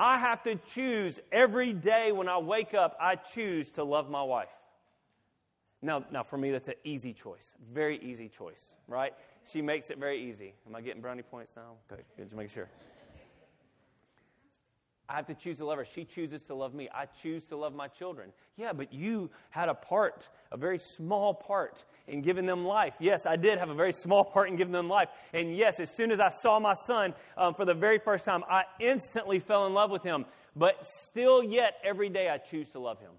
I 0.01 0.17
have 0.17 0.43
to 0.45 0.57
choose 0.57 1.21
every 1.31 1.75
day 1.75 2.11
when 2.11 2.27
I 2.27 2.39
wake 2.39 2.73
up, 2.73 2.97
I 2.99 3.17
choose 3.17 3.71
to 3.73 3.85
love 3.85 4.09
my 4.09 4.23
wife. 4.23 4.49
Now, 5.83 6.07
now 6.11 6.23
for 6.23 6.39
me, 6.39 6.51
that's 6.51 6.69
an 6.69 6.75
easy 6.85 7.13
choice. 7.13 7.55
Very 7.71 7.99
easy 7.99 8.27
choice, 8.27 8.73
right? 8.89 9.13
She 9.53 9.61
makes 9.61 9.91
it 9.91 9.99
very 9.99 10.19
easy. 10.19 10.55
Am 10.67 10.75
I 10.75 10.81
getting 10.81 11.03
brownie 11.03 11.23
points 11.23 11.55
now? 11.55 11.75
Good, 11.89 12.05
good, 12.17 12.25
just 12.25 12.37
make 12.37 12.49
sure. 12.49 12.71
I 15.11 15.17
have 15.17 15.27
to 15.27 15.35
choose 15.35 15.57
to 15.59 15.65
love 15.65 15.79
her. 15.79 15.85
She 15.85 16.05
chooses 16.05 16.45
to 16.45 16.55
love 16.55 16.73
me. 16.73 16.89
I 16.95 17.07
choose 17.21 17.43
to 17.47 17.57
love 17.57 17.75
my 17.75 17.89
children. 17.89 18.31
Yeah, 18.57 18.73
but 18.73 18.93
you 18.93 19.29
had 19.51 19.69
a 19.69 19.75
part, 19.75 20.29
a 20.53 20.57
very 20.57 20.79
small 20.79 21.35
part 21.35 21.83
in 22.07 22.23
giving 22.23 22.47
them 22.47 22.65
life. 22.65 22.95
Yes, 23.01 23.27
I 23.27 23.35
did 23.35 23.59
have 23.59 23.71
a 23.71 23.75
very 23.75 23.93
small 23.93 24.23
part 24.25 24.49
in 24.49 24.55
giving 24.55 24.73
them 24.73 24.89
life. 24.89 25.09
And 25.33 25.57
yes, 25.57 25.81
as 25.81 25.97
soon 25.97 26.13
as 26.13 26.21
I 26.21 26.29
saw 26.29 26.61
my 26.61 26.75
son 26.75 27.15
um, 27.37 27.55
for 27.55 27.65
the 27.65 27.75
very 27.75 27.99
first 27.99 28.25
time, 28.25 28.45
I 28.49 28.63
instantly 28.79 29.41
fell 29.41 29.67
in 29.67 29.75
love 29.75 29.91
with 29.91 30.05
him. 30.05 30.27
But 30.55 30.87
still, 30.87 31.43
yet, 31.43 31.75
every 31.83 32.09
day 32.09 32.29
I 32.29 32.39
choose 32.39 32.71
to 32.71 32.79
love 32.79 33.01
him. 33.01 33.13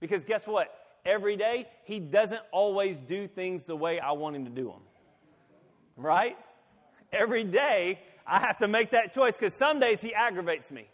Because 0.00 0.24
guess 0.24 0.48
what? 0.48 0.66
Every 1.06 1.36
day, 1.36 1.68
he 1.84 2.00
doesn't 2.00 2.42
always 2.50 2.98
do 2.98 3.28
things 3.28 3.62
the 3.62 3.76
way 3.76 4.00
I 4.00 4.12
want 4.12 4.34
him 4.34 4.46
to 4.46 4.50
do 4.50 4.64
them. 4.64 4.82
Right? 5.96 6.36
Every 7.12 7.44
day, 7.44 8.00
I 8.26 8.40
have 8.40 8.58
to 8.58 8.68
make 8.68 8.90
that 8.90 9.12
choice 9.12 9.36
because 9.36 9.54
some 9.54 9.80
days 9.80 10.00
he 10.00 10.14
aggravates 10.14 10.70
me. 10.70 10.88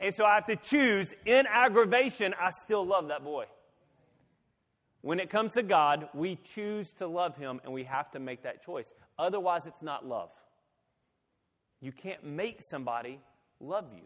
And 0.00 0.14
so 0.14 0.24
I 0.24 0.36
have 0.36 0.46
to 0.46 0.56
choose 0.56 1.12
in 1.26 1.46
aggravation, 1.48 2.34
I 2.40 2.50
still 2.50 2.86
love 2.86 3.08
that 3.08 3.24
boy. 3.24 3.46
When 5.00 5.20
it 5.20 5.30
comes 5.30 5.54
to 5.54 5.62
God, 5.62 6.08
we 6.14 6.36
choose 6.36 6.92
to 6.94 7.06
love 7.06 7.36
him 7.36 7.60
and 7.64 7.72
we 7.72 7.84
have 7.84 8.10
to 8.12 8.18
make 8.18 8.42
that 8.42 8.64
choice. 8.64 8.92
Otherwise, 9.18 9.66
it's 9.66 9.82
not 9.82 10.06
love. 10.06 10.30
You 11.80 11.92
can't 11.92 12.24
make 12.24 12.62
somebody 12.62 13.20
love 13.60 13.86
you. 13.94 14.02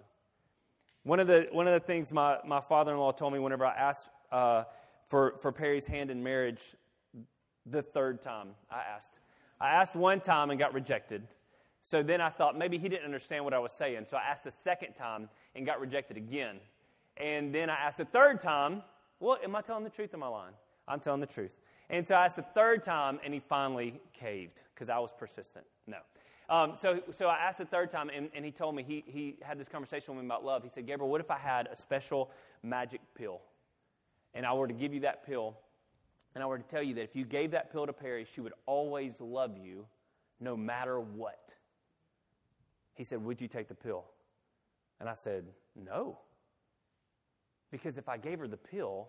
One 1.04 1.18
of 1.18 1.26
the, 1.26 1.48
one 1.50 1.66
of 1.66 1.74
the 1.74 1.84
things 1.84 2.12
my, 2.12 2.38
my 2.46 2.60
father 2.60 2.92
in 2.92 2.98
law 2.98 3.12
told 3.12 3.32
me 3.32 3.38
whenever 3.38 3.66
I 3.66 3.74
asked 3.74 4.06
uh, 4.30 4.64
for, 5.08 5.34
for 5.40 5.50
Perry's 5.50 5.86
hand 5.86 6.10
in 6.10 6.22
marriage 6.22 6.62
the 7.66 7.82
third 7.82 8.22
time 8.22 8.50
I 8.70 8.82
asked, 8.94 9.12
I 9.60 9.70
asked 9.70 9.94
one 9.94 10.20
time 10.20 10.50
and 10.50 10.58
got 10.58 10.74
rejected. 10.74 11.26
So 11.82 12.02
then 12.02 12.20
I 12.20 12.30
thought 12.30 12.56
maybe 12.56 12.78
he 12.78 12.88
didn't 12.88 13.04
understand 13.04 13.44
what 13.44 13.54
I 13.54 13.58
was 13.58 13.72
saying. 13.72 14.06
So 14.08 14.16
I 14.16 14.22
asked 14.22 14.44
the 14.44 14.50
second 14.50 14.94
time 14.94 15.28
and 15.54 15.66
got 15.66 15.80
rejected 15.80 16.16
again. 16.16 16.58
And 17.16 17.54
then 17.54 17.68
I 17.68 17.74
asked 17.74 17.98
the 17.98 18.04
third 18.04 18.40
time, 18.40 18.82
Well, 19.20 19.38
am 19.42 19.54
I 19.56 19.62
telling 19.62 19.84
the 19.84 19.90
truth? 19.90 20.14
Am 20.14 20.22
I 20.22 20.28
lying? 20.28 20.54
I'm 20.88 21.00
telling 21.00 21.20
the 21.20 21.26
truth. 21.26 21.58
And 21.90 22.06
so 22.06 22.14
I 22.14 22.24
asked 22.24 22.36
the 22.36 22.42
third 22.42 22.82
time, 22.82 23.20
and 23.24 23.34
he 23.34 23.40
finally 23.40 24.00
caved 24.14 24.60
because 24.74 24.88
I 24.88 24.98
was 24.98 25.10
persistent. 25.16 25.66
No. 25.86 25.98
Um, 26.48 26.72
so, 26.80 27.00
so 27.16 27.26
I 27.28 27.36
asked 27.36 27.58
the 27.58 27.64
third 27.64 27.90
time, 27.90 28.10
and, 28.14 28.30
and 28.34 28.44
he 28.44 28.50
told 28.50 28.74
me, 28.74 28.82
he, 28.82 29.04
he 29.06 29.36
had 29.42 29.58
this 29.58 29.68
conversation 29.68 30.14
with 30.14 30.22
me 30.22 30.26
about 30.26 30.44
love. 30.44 30.62
He 30.62 30.70
said, 30.70 30.86
Gabriel, 30.86 31.10
what 31.10 31.20
if 31.20 31.30
I 31.30 31.38
had 31.38 31.68
a 31.70 31.76
special 31.76 32.30
magic 32.62 33.00
pill? 33.14 33.40
And 34.34 34.46
I 34.46 34.52
were 34.54 34.66
to 34.66 34.74
give 34.74 34.94
you 34.94 35.00
that 35.00 35.26
pill, 35.26 35.56
and 36.34 36.42
I 36.42 36.46
were 36.46 36.58
to 36.58 36.64
tell 36.64 36.82
you 36.82 36.94
that 36.94 37.02
if 37.02 37.14
you 37.14 37.24
gave 37.24 37.50
that 37.50 37.70
pill 37.72 37.86
to 37.86 37.92
Perry, 37.92 38.26
she 38.34 38.40
would 38.40 38.54
always 38.66 39.20
love 39.20 39.56
you 39.62 39.86
no 40.40 40.56
matter 40.56 40.98
what. 40.98 41.52
He 42.94 43.04
said, 43.04 43.22
Would 43.24 43.40
you 43.40 43.48
take 43.48 43.68
the 43.68 43.74
pill? 43.74 44.04
And 45.00 45.08
I 45.08 45.14
said, 45.14 45.44
No. 45.76 46.18
Because 47.70 47.96
if 47.96 48.08
I 48.08 48.18
gave 48.18 48.38
her 48.38 48.48
the 48.48 48.56
pill, 48.56 49.08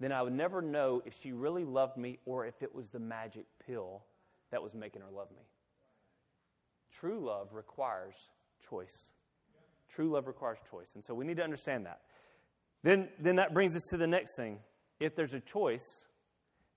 then 0.00 0.12
I 0.12 0.22
would 0.22 0.32
never 0.32 0.62
know 0.62 1.02
if 1.04 1.14
she 1.20 1.32
really 1.32 1.64
loved 1.64 1.96
me 1.96 2.18
or 2.24 2.46
if 2.46 2.62
it 2.62 2.74
was 2.74 2.88
the 2.88 3.00
magic 3.00 3.46
pill 3.66 4.04
that 4.50 4.62
was 4.62 4.74
making 4.74 5.02
her 5.02 5.10
love 5.10 5.30
me. 5.32 5.42
True 6.92 7.18
love 7.20 7.52
requires 7.52 8.14
choice. 8.68 9.10
True 9.88 10.10
love 10.10 10.26
requires 10.26 10.58
choice. 10.70 10.90
And 10.94 11.04
so 11.04 11.14
we 11.14 11.24
need 11.24 11.36
to 11.38 11.44
understand 11.44 11.86
that. 11.86 12.00
Then, 12.82 13.08
then 13.18 13.36
that 13.36 13.52
brings 13.52 13.74
us 13.74 13.82
to 13.90 13.96
the 13.96 14.06
next 14.06 14.36
thing. 14.36 14.58
If 15.00 15.16
there's 15.16 15.34
a 15.34 15.40
choice, 15.40 16.06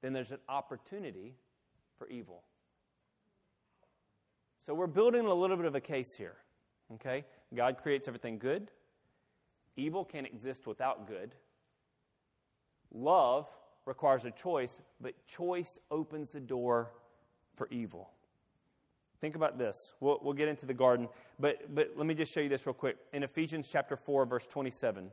then 0.01 0.13
there's 0.13 0.31
an 0.31 0.39
opportunity 0.49 1.35
for 1.97 2.07
evil. 2.07 2.43
So 4.71 4.75
we're 4.75 4.87
building 4.87 5.25
a 5.25 5.33
little 5.33 5.57
bit 5.57 5.65
of 5.65 5.75
a 5.75 5.81
case 5.81 6.15
here. 6.15 6.37
Okay? 6.93 7.25
God 7.53 7.75
creates 7.83 8.07
everything 8.07 8.37
good. 8.37 8.71
Evil 9.75 10.05
can't 10.05 10.25
exist 10.25 10.65
without 10.65 11.09
good. 11.09 11.35
Love 12.93 13.49
requires 13.85 14.23
a 14.23 14.31
choice, 14.31 14.79
but 15.01 15.13
choice 15.27 15.77
opens 15.91 16.29
the 16.29 16.39
door 16.39 16.93
for 17.57 17.67
evil. 17.69 18.11
Think 19.19 19.35
about 19.35 19.57
this. 19.57 19.91
We'll, 19.99 20.19
we'll 20.21 20.33
get 20.33 20.47
into 20.47 20.65
the 20.65 20.73
garden, 20.73 21.09
but, 21.37 21.75
but 21.75 21.89
let 21.97 22.07
me 22.07 22.13
just 22.13 22.31
show 22.31 22.39
you 22.39 22.47
this 22.47 22.65
real 22.65 22.73
quick. 22.73 22.95
In 23.11 23.23
Ephesians 23.23 23.67
chapter 23.69 23.97
4, 23.97 24.25
verse 24.25 24.47
27. 24.47 25.11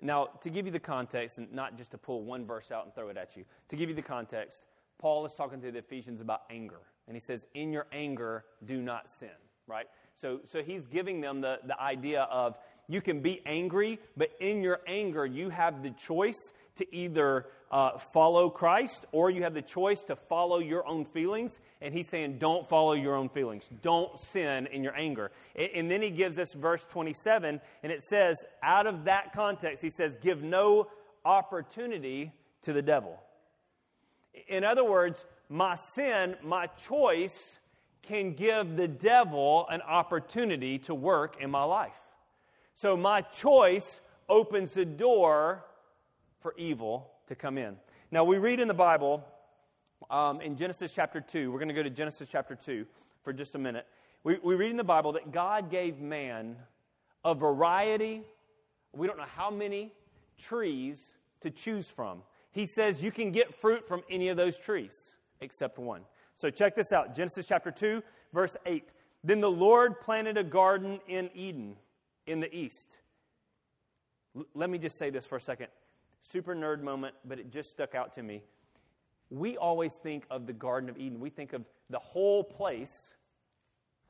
Now, 0.00 0.26
to 0.42 0.48
give 0.48 0.64
you 0.64 0.70
the 0.70 0.78
context, 0.78 1.38
and 1.38 1.52
not 1.52 1.76
just 1.76 1.90
to 1.90 1.98
pull 1.98 2.22
one 2.22 2.46
verse 2.46 2.70
out 2.70 2.84
and 2.84 2.94
throw 2.94 3.08
it 3.08 3.16
at 3.16 3.36
you, 3.36 3.44
to 3.68 3.74
give 3.74 3.88
you 3.88 3.96
the 3.96 4.02
context, 4.02 4.62
Paul 4.96 5.26
is 5.26 5.34
talking 5.34 5.60
to 5.60 5.72
the 5.72 5.80
Ephesians 5.80 6.20
about 6.20 6.42
anger. 6.50 6.78
And 7.06 7.16
he 7.16 7.20
says, 7.20 7.46
In 7.54 7.72
your 7.72 7.86
anger, 7.92 8.44
do 8.64 8.80
not 8.80 9.10
sin, 9.10 9.28
right? 9.66 9.86
So, 10.16 10.40
so 10.44 10.62
he's 10.62 10.86
giving 10.86 11.20
them 11.20 11.40
the, 11.40 11.58
the 11.66 11.80
idea 11.80 12.22
of 12.22 12.56
you 12.86 13.00
can 13.00 13.20
be 13.20 13.40
angry, 13.46 13.98
but 14.16 14.30
in 14.40 14.62
your 14.62 14.80
anger, 14.86 15.24
you 15.24 15.48
have 15.48 15.82
the 15.82 15.90
choice 15.90 16.52
to 16.76 16.94
either 16.94 17.46
uh, 17.70 17.98
follow 18.12 18.50
Christ 18.50 19.06
or 19.10 19.30
you 19.30 19.42
have 19.42 19.54
the 19.54 19.62
choice 19.62 20.02
to 20.04 20.16
follow 20.16 20.58
your 20.58 20.86
own 20.86 21.06
feelings. 21.06 21.58
And 21.80 21.94
he's 21.94 22.08
saying, 22.08 22.38
don't 22.38 22.68
follow 22.68 22.92
your 22.92 23.14
own 23.14 23.30
feelings. 23.30 23.68
Don't 23.82 24.18
sin 24.18 24.68
in 24.70 24.84
your 24.84 24.94
anger. 24.94 25.30
And, 25.56 25.70
and 25.74 25.90
then 25.90 26.02
he 26.02 26.10
gives 26.10 26.38
us 26.38 26.52
verse 26.52 26.84
27, 26.86 27.60
and 27.82 27.92
it 27.92 28.02
says, 28.02 28.44
out 28.62 28.86
of 28.86 29.04
that 29.04 29.32
context, 29.32 29.82
he 29.82 29.90
says, 29.90 30.16
give 30.20 30.42
no 30.42 30.88
opportunity 31.24 32.32
to 32.62 32.72
the 32.72 32.82
devil. 32.82 33.18
In 34.48 34.64
other 34.64 34.84
words, 34.84 35.24
my 35.48 35.74
sin, 35.74 36.36
my 36.42 36.66
choice, 36.66 37.58
can 38.02 38.34
give 38.34 38.76
the 38.76 38.88
devil 38.88 39.66
an 39.70 39.80
opportunity 39.82 40.78
to 40.80 40.94
work 40.94 41.36
in 41.40 41.50
my 41.50 41.64
life. 41.64 41.96
So 42.74 42.96
my 42.96 43.22
choice 43.22 44.00
opens 44.28 44.72
the 44.72 44.84
door 44.84 45.64
for 46.40 46.54
evil 46.58 47.10
to 47.28 47.34
come 47.34 47.56
in. 47.58 47.76
Now, 48.10 48.24
we 48.24 48.38
read 48.38 48.60
in 48.60 48.68
the 48.68 48.74
Bible 48.74 49.24
um, 50.10 50.40
in 50.40 50.56
Genesis 50.56 50.92
chapter 50.92 51.20
2, 51.20 51.50
we're 51.50 51.58
going 51.58 51.68
to 51.68 51.74
go 51.74 51.82
to 51.82 51.90
Genesis 51.90 52.28
chapter 52.28 52.54
2 52.54 52.84
for 53.22 53.32
just 53.32 53.54
a 53.54 53.58
minute. 53.58 53.86
We, 54.22 54.38
we 54.42 54.54
read 54.54 54.70
in 54.70 54.76
the 54.76 54.84
Bible 54.84 55.12
that 55.12 55.32
God 55.32 55.70
gave 55.70 55.98
man 55.98 56.56
a 57.24 57.34
variety, 57.34 58.22
we 58.92 59.06
don't 59.06 59.16
know 59.16 59.24
how 59.34 59.50
many 59.50 59.92
trees 60.38 61.16
to 61.40 61.50
choose 61.50 61.88
from. 61.88 62.22
He 62.52 62.66
says 62.66 63.02
you 63.02 63.10
can 63.10 63.32
get 63.32 63.54
fruit 63.54 63.88
from 63.88 64.02
any 64.10 64.28
of 64.28 64.36
those 64.36 64.58
trees 64.58 65.14
except 65.44 65.78
one. 65.78 66.02
So 66.36 66.50
check 66.50 66.74
this 66.74 66.92
out 66.92 67.14
Genesis 67.14 67.46
chapter 67.46 67.70
2, 67.70 68.02
verse 68.32 68.56
8. 68.66 68.88
Then 69.22 69.40
the 69.40 69.50
Lord 69.50 70.00
planted 70.00 70.36
a 70.36 70.44
garden 70.44 71.00
in 71.06 71.30
Eden 71.34 71.76
in 72.26 72.40
the 72.40 72.54
east. 72.54 72.98
L- 74.36 74.44
let 74.54 74.68
me 74.68 74.78
just 74.78 74.98
say 74.98 75.10
this 75.10 75.24
for 75.24 75.36
a 75.36 75.40
second. 75.40 75.68
Super 76.22 76.54
nerd 76.54 76.82
moment, 76.82 77.14
but 77.24 77.38
it 77.38 77.50
just 77.50 77.70
stuck 77.70 77.94
out 77.94 78.12
to 78.14 78.22
me. 78.22 78.42
We 79.30 79.56
always 79.56 79.94
think 79.94 80.24
of 80.30 80.46
the 80.46 80.52
Garden 80.52 80.88
of 80.88 80.98
Eden. 80.98 81.20
We 81.20 81.30
think 81.30 81.52
of 81.52 81.64
the 81.90 81.98
whole 81.98 82.44
place. 82.44 83.14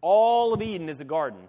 All 0.01 0.53
of 0.53 0.63
Eden 0.63 0.89
is 0.89 1.01
a 1.01 1.05
garden. 1.05 1.49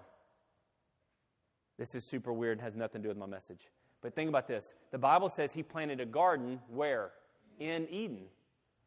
This 1.78 1.94
is 1.94 2.06
super 2.06 2.32
weird 2.32 2.60
and 2.60 2.62
has 2.62 2.76
nothing 2.76 3.02
to 3.02 3.08
do 3.08 3.10
with 3.10 3.18
my 3.18 3.26
message. 3.26 3.70
But 4.02 4.16
think 4.16 4.30
about 4.30 4.48
this. 4.48 4.74
The 4.92 4.98
Bible 4.98 5.30
says 5.30 5.52
he 5.52 5.64
planted 5.64 6.00
a 6.00 6.06
garden 6.06 6.60
where? 6.70 7.12
In 7.60 7.88
Eden. 7.90 8.26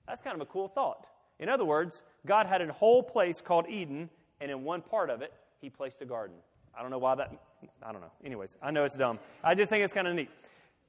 That's 0.09 0.23
kind 0.23 0.35
of 0.35 0.41
a 0.41 0.47
cool 0.47 0.69
thought. 0.69 1.07
In 1.39 1.49
other 1.49 1.65
words, 1.65 2.03
God 2.27 2.47
had 2.47 2.63
a 2.63 2.73
whole 2.73 3.03
place 3.03 3.41
called 3.41 3.67
Eden, 3.69 4.11
and 4.41 4.51
in 4.51 4.65
one 4.65 4.83
part 4.83 5.11
of 5.11 5.23
it, 5.23 5.33
he 5.61 5.71
placed 5.71 6.01
a 6.01 6.05
garden. 6.05 6.37
I 6.77 6.83
don't 6.83 6.91
know 6.91 6.99
why 6.99 7.15
that, 7.17 7.33
I 7.83 7.93
don't 7.93 8.01
know. 8.01 8.11
Anyways, 8.25 8.57
I 8.63 8.71
know 8.71 8.85
it's 8.85 8.97
dumb. 8.97 9.19
I 9.45 9.55
just 9.55 9.71
think 9.71 9.85
it's 9.85 9.93
kind 9.93 10.09
of 10.09 10.15
neat. 10.15 10.31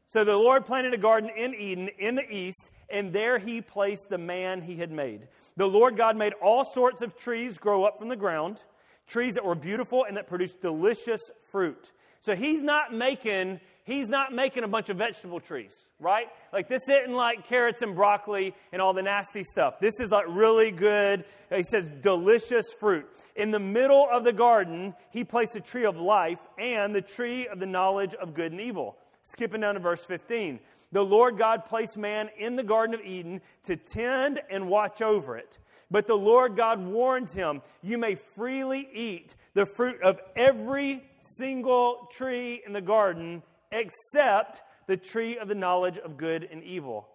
So 0.08 0.24
the 0.24 0.36
Lord 0.36 0.66
planted 0.66 0.94
a 0.94 0.98
garden 0.98 1.30
in 1.36 1.54
Eden 1.54 1.90
in 2.00 2.16
the 2.16 2.28
east, 2.32 2.72
and 2.90 3.14
there 3.14 3.38
he 3.38 3.62
placed 3.62 4.10
the 4.10 4.18
man 4.18 4.62
he 4.62 4.76
had 4.78 4.92
made. 4.92 5.28
The 5.56 5.68
Lord 5.68 5.98
God 5.98 6.18
made 6.18 6.34
all 6.42 6.66
sorts 6.66 7.02
of 7.02 7.16
trees 7.16 7.58
grow 7.60 7.84
up 7.84 8.00
from 8.00 8.08
the 8.08 8.16
ground, 8.16 8.64
trees 9.06 9.36
that 9.36 9.46
were 9.46 9.56
beautiful 9.56 10.06
and 10.06 10.18
that 10.18 10.28
produced 10.28 10.62
delicious 10.62 11.30
fruit. 11.52 11.92
So 12.22 12.36
he's 12.36 12.64
not 12.64 12.94
making 12.94 13.60
he's 13.90 14.08
not 14.08 14.32
making 14.32 14.64
a 14.64 14.68
bunch 14.68 14.90
of 14.90 14.98
vegetable 14.98 15.40
trees, 15.40 15.74
right? 16.00 16.28
Like 16.54 16.70
this 16.70 16.88
isn't 16.88 17.14
like 17.14 17.48
carrots 17.48 17.82
and 17.82 17.96
broccoli 17.96 18.54
and 18.72 18.82
all 18.82 18.94
the 18.94 19.02
nasty 19.02 19.44
stuff. 19.44 19.80
This 19.80 20.00
is 20.00 20.12
like 20.12 20.26
really 20.28 20.70
good, 20.70 21.26
he 21.54 21.64
says, 21.64 21.90
delicious 22.02 22.72
fruit. 22.80 23.08
In 23.36 23.50
the 23.50 23.60
middle 23.60 24.08
of 24.12 24.24
the 24.24 24.34
garden, 24.34 24.94
he 25.10 25.24
placed 25.24 25.56
a 25.56 25.60
tree 25.60 25.86
of 25.86 25.98
life 25.98 26.40
and 26.60 26.96
the 26.96 27.02
tree 27.02 27.48
of 27.48 27.60
the 27.60 27.66
knowledge 27.66 28.14
of 28.14 28.36
good 28.36 28.52
and 28.52 28.62
evil. 28.62 28.96
Skipping 29.24 29.62
down 29.62 29.74
to 29.74 29.80
verse 29.80 30.06
15. 30.06 30.60
The 30.92 31.04
Lord 31.04 31.38
God 31.38 31.66
placed 31.66 31.98
man 31.98 32.30
in 32.38 32.56
the 32.56 32.64
Garden 32.64 32.96
of 32.96 33.02
Eden 33.02 33.42
to 33.64 33.76
tend 33.76 34.42
and 34.50 34.68
watch 34.68 35.02
over 35.02 35.38
it. 35.38 35.58
But 35.92 36.06
the 36.08 36.16
Lord 36.16 36.56
God 36.56 36.84
warned 36.84 37.32
him, 37.32 37.62
You 37.82 37.98
may 37.98 38.16
freely 38.16 38.88
eat 38.94 39.36
the 39.54 39.66
fruit 39.66 40.02
of 40.04 40.20
every 40.36 41.04
single 41.22 42.08
tree 42.12 42.62
in 42.66 42.74
the 42.74 42.82
garden 42.82 43.42
except 43.72 44.62
the 44.88 44.98
tree 44.98 45.38
of 45.38 45.48
the 45.48 45.56
knowledge 45.56 45.98
of 45.98 46.18
good 46.18 46.48
and 46.52 46.64
evil. 46.64 47.08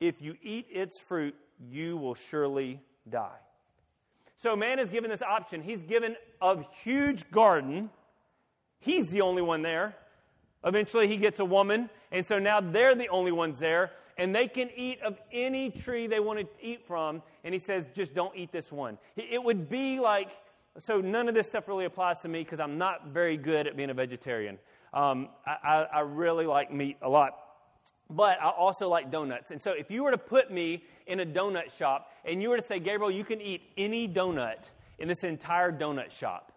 If 0.00 0.20
you 0.20 0.36
eat 0.42 0.66
its 0.70 1.00
fruit, 1.00 1.34
you 1.70 1.96
will 1.96 2.14
surely 2.14 2.80
die. 3.08 3.38
So 4.42 4.54
man 4.54 4.78
is 4.78 4.90
given 4.90 5.10
this 5.10 5.22
option. 5.22 5.62
He's 5.62 5.82
given 5.82 6.16
a 6.42 6.62
huge 6.82 7.30
garden. 7.30 7.90
He's 8.80 9.08
the 9.08 9.22
only 9.22 9.42
one 9.42 9.62
there. 9.62 9.96
Eventually, 10.64 11.06
he 11.06 11.16
gets 11.16 11.38
a 11.38 11.44
woman, 11.44 11.88
and 12.10 12.26
so 12.26 12.38
now 12.38 12.60
they're 12.60 12.94
the 12.94 13.08
only 13.08 13.32
ones 13.32 13.58
there, 13.58 13.92
and 14.18 14.34
they 14.34 14.48
can 14.48 14.68
eat 14.76 15.00
of 15.00 15.18
any 15.32 15.70
tree 15.70 16.06
they 16.06 16.20
want 16.20 16.40
to 16.40 16.46
eat 16.60 16.86
from. 16.86 17.22
And 17.44 17.54
he 17.54 17.60
says, 17.60 17.86
just 17.94 18.14
don't 18.14 18.36
eat 18.36 18.50
this 18.50 18.72
one. 18.72 18.98
It 19.16 19.42
would 19.42 19.68
be 19.68 20.00
like, 20.00 20.30
so 20.78 21.00
none 21.00 21.28
of 21.28 21.34
this 21.34 21.48
stuff 21.48 21.68
really 21.68 21.84
applies 21.84 22.20
to 22.20 22.28
me 22.28 22.42
because 22.42 22.60
I'm 22.60 22.78
not 22.78 23.08
very 23.08 23.36
good 23.36 23.66
at 23.66 23.76
being 23.76 23.90
a 23.90 23.94
vegetarian. 23.94 24.58
Um, 24.96 25.28
I, 25.46 25.86
I 25.92 26.00
really 26.00 26.46
like 26.46 26.72
meat 26.72 26.96
a 27.02 27.08
lot. 27.08 27.32
But 28.08 28.40
I 28.40 28.48
also 28.48 28.88
like 28.88 29.10
donuts. 29.10 29.50
And 29.50 29.60
so 29.60 29.72
if 29.72 29.90
you 29.90 30.02
were 30.02 30.10
to 30.10 30.18
put 30.18 30.50
me 30.50 30.84
in 31.06 31.20
a 31.20 31.26
donut 31.26 31.76
shop 31.76 32.10
and 32.24 32.40
you 32.40 32.48
were 32.48 32.56
to 32.56 32.62
say, 32.62 32.80
Gabriel, 32.80 33.10
you 33.10 33.24
can 33.24 33.40
eat 33.40 33.62
any 33.76 34.08
donut 34.08 34.70
in 34.98 35.06
this 35.06 35.22
entire 35.22 35.70
donut 35.70 36.10
shop 36.12 36.52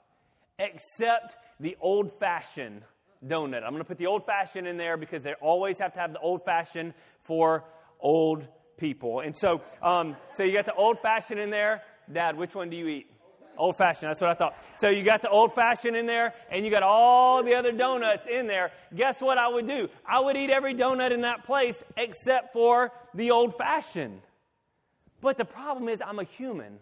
except 0.58 1.36
the 1.60 1.76
old 1.82 2.18
fashioned 2.20 2.84
donut. 3.26 3.64
I'm 3.64 3.72
going 3.72 3.80
to 3.80 3.84
put 3.84 3.98
the 3.98 4.08
old 4.08 4.26
fashioned 4.26 4.68
in 4.68 4.78
there 4.78 4.96
because 4.96 5.24
they 5.24 5.34
always 5.42 5.80
have 5.80 5.94
to 5.94 6.00
have 6.00 6.14
the 6.14 6.20
old 6.20 6.46
fashioned 6.46 6.94
for 7.24 7.66
old 8.00 8.48
people. 8.78 9.20
And 9.20 9.36
so, 9.36 9.62
um, 9.82 10.16
so 10.34 10.44
you 10.44 10.54
got 10.54 10.66
the 10.66 10.74
old 10.74 11.00
fashioned 11.02 11.40
in 11.40 11.50
there. 11.50 11.82
Dad, 12.12 12.38
which 12.38 12.56
one 12.56 12.70
do 12.70 12.78
you 12.78 12.88
eat? 12.88 13.12
Old 13.60 13.76
fashioned, 13.76 14.10
that's 14.10 14.22
what 14.22 14.30
I 14.30 14.36
thought. 14.36 14.56
So 14.78 14.88
you 14.88 15.04
got 15.04 15.22
the 15.22 15.30
old 15.30 15.54
fashioned 15.54 15.98
in 15.98 16.06
there, 16.06 16.34
and 16.50 16.64
you 16.64 16.72
got 16.72 16.82
all 16.82 17.44
the 17.44 17.56
other 17.56 17.74
donuts 17.74 18.26
in 18.26 18.48
there. 18.48 18.72
Guess 18.96 19.20
what 19.20 19.38
I 19.38 19.50
would 19.50 19.68
do? 19.68 19.90
I 20.06 20.22
would 20.22 20.38
eat 20.38 20.50
every 20.50 20.74
donut 20.74 21.12
in 21.12 21.22
that 21.22 21.46
place 21.46 21.84
except 21.98 22.54
for 22.54 22.94
the 23.14 23.32
old 23.32 23.58
fashioned. 23.58 24.22
But 25.20 25.38
the 25.38 25.44
problem 25.44 25.90
is, 25.90 26.02
I'm 26.02 26.20
a 26.20 26.24
human. 26.24 26.80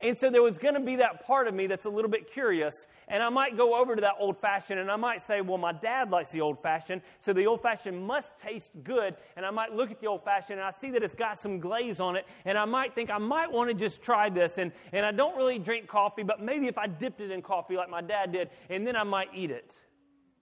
And 0.00 0.16
so 0.16 0.28
there 0.28 0.42
was 0.42 0.58
going 0.58 0.74
to 0.74 0.80
be 0.80 0.96
that 0.96 1.24
part 1.24 1.46
of 1.46 1.54
me 1.54 1.66
that's 1.66 1.86
a 1.86 1.90
little 1.90 2.10
bit 2.10 2.30
curious. 2.30 2.86
And 3.08 3.22
I 3.22 3.28
might 3.28 3.56
go 3.56 3.80
over 3.80 3.94
to 3.94 4.00
that 4.02 4.14
old 4.18 4.38
fashioned 4.38 4.80
and 4.80 4.90
I 4.90 4.96
might 4.96 5.22
say, 5.22 5.40
well, 5.40 5.58
my 5.58 5.72
dad 5.72 6.10
likes 6.10 6.30
the 6.30 6.40
old 6.40 6.60
fashioned, 6.62 7.02
so 7.20 7.32
the 7.32 7.46
old 7.46 7.62
fashioned 7.62 8.06
must 8.06 8.38
taste 8.38 8.70
good. 8.82 9.16
And 9.36 9.46
I 9.46 9.50
might 9.50 9.74
look 9.74 9.90
at 9.90 10.00
the 10.00 10.06
old 10.06 10.24
fashioned 10.24 10.58
and 10.58 10.66
I 10.66 10.72
see 10.72 10.90
that 10.90 11.02
it's 11.02 11.14
got 11.14 11.38
some 11.38 11.58
glaze 11.58 12.00
on 12.00 12.16
it. 12.16 12.26
And 12.44 12.58
I 12.58 12.64
might 12.64 12.94
think 12.94 13.10
I 13.10 13.18
might 13.18 13.50
want 13.50 13.70
to 13.70 13.74
just 13.74 14.02
try 14.02 14.28
this. 14.28 14.58
And, 14.58 14.72
and 14.92 15.06
I 15.06 15.12
don't 15.12 15.36
really 15.36 15.58
drink 15.58 15.86
coffee, 15.86 16.22
but 16.22 16.42
maybe 16.42 16.66
if 16.66 16.76
I 16.76 16.86
dipped 16.86 17.20
it 17.20 17.30
in 17.30 17.40
coffee 17.40 17.76
like 17.76 17.88
my 17.88 18.02
dad 18.02 18.32
did, 18.32 18.50
and 18.68 18.86
then 18.86 18.96
I 18.96 19.04
might 19.04 19.28
eat 19.34 19.50
it. 19.50 19.72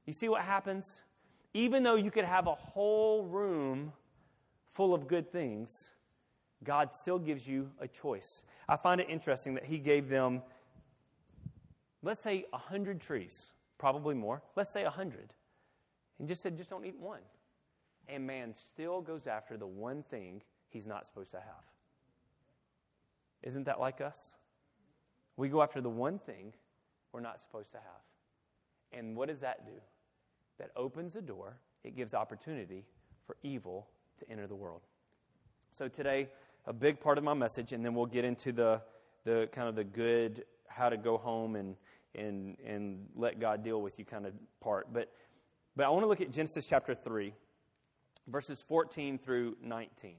You 0.07 0.13
see 0.13 0.29
what 0.29 0.43
happens? 0.43 1.01
Even 1.55 1.83
though 1.83 1.95
you 1.97 2.11
could 2.11 2.25
have 2.25 2.47
a 2.47 2.55
whole 2.55 3.25
room 3.25 3.93
full 4.73 4.95
of 4.95 5.07
good 5.07 5.31
things, 5.31 5.91
God 6.65 6.93
still 6.93 7.19
gives 7.19 7.47
you 7.47 7.71
a 7.81 7.89
choice. 7.89 8.43
I 8.69 8.77
find 8.77 9.01
it 9.01 9.09
interesting 9.09 9.55
that 9.55 9.65
He 9.65 9.79
gave 9.79 10.09
them, 10.09 10.43
let's 12.03 12.21
say, 12.21 12.47
100 12.51 13.01
trees, 13.01 13.47
probably 13.79 14.15
more. 14.15 14.43
Let's 14.57 14.71
say 14.71 14.85
100. 14.85 15.33
And 16.19 16.29
just 16.29 16.43
said, 16.43 16.57
just 16.57 16.71
don't 16.71 16.85
eat 16.85 16.99
one. 16.99 17.21
And 18.09 18.27
man 18.27 18.55
still 18.55 19.01
goes 19.01 19.27
after 19.27 19.57
the 19.57 19.67
one 19.67 20.03
thing 20.05 20.43
he's 20.69 20.87
not 20.87 21.07
supposed 21.07 21.31
to 21.33 21.39
have. 21.39 21.65
Isn't 23.43 23.65
that 23.65 23.81
like 23.81 24.01
us? 24.01 24.35
We 25.37 25.49
go 25.49 25.63
after 25.63 25.81
the 25.81 25.91
one 25.91 26.19
thing 26.19 26.53
we're 27.13 27.21
not 27.21 27.41
supposed 27.41 27.73
to 27.73 27.79
have. 27.79 28.03
And 28.93 29.17
what 29.17 29.29
does 29.29 29.41
that 29.41 29.67
do? 29.67 29.73
That 30.59 30.71
opens 30.77 31.15
the 31.15 31.23
door, 31.23 31.57
it 31.83 31.97
gives 31.97 32.15
opportunity 32.15 32.85
for 33.27 33.37
evil 33.43 33.89
to 34.19 34.31
enter 34.31 34.47
the 34.47 34.55
world. 34.55 34.83
So 35.73 35.89
today, 35.89 36.29
a 36.67 36.73
big 36.73 37.01
part 37.01 37.19
of 37.19 37.25
my 37.25 37.35
message, 37.35 37.73
and 37.73 37.85
then 37.85 37.95
we'll 37.95 38.07
get 38.07 38.25
into 38.25 38.53
the, 38.53 38.81
the 39.25 39.49
kind 39.53 39.69
of 39.69 39.75
the 39.75 39.85
good, 39.85 40.45
how 40.69 40.89
to 40.89 40.97
go 40.97 41.19
home 41.19 41.57
and, 41.57 41.77
and, 42.15 42.57
and 42.67 43.07
let 43.17 43.41
God 43.41 43.65
deal 43.65 43.81
with 43.81 43.99
you 43.99 44.05
kind 44.05 44.27
of 44.27 44.33
part. 44.61 44.93
But, 44.93 45.13
but 45.77 45.87
I 45.87 45.91
want 45.91 46.05
to 46.05 46.09
look 46.09 46.21
at 46.21 46.31
Genesis 46.31 46.67
chapter 46.69 46.95
3, 46.95 47.33
verses 48.29 48.63
14 48.69 49.19
through 49.19 49.57
19. 49.63 50.15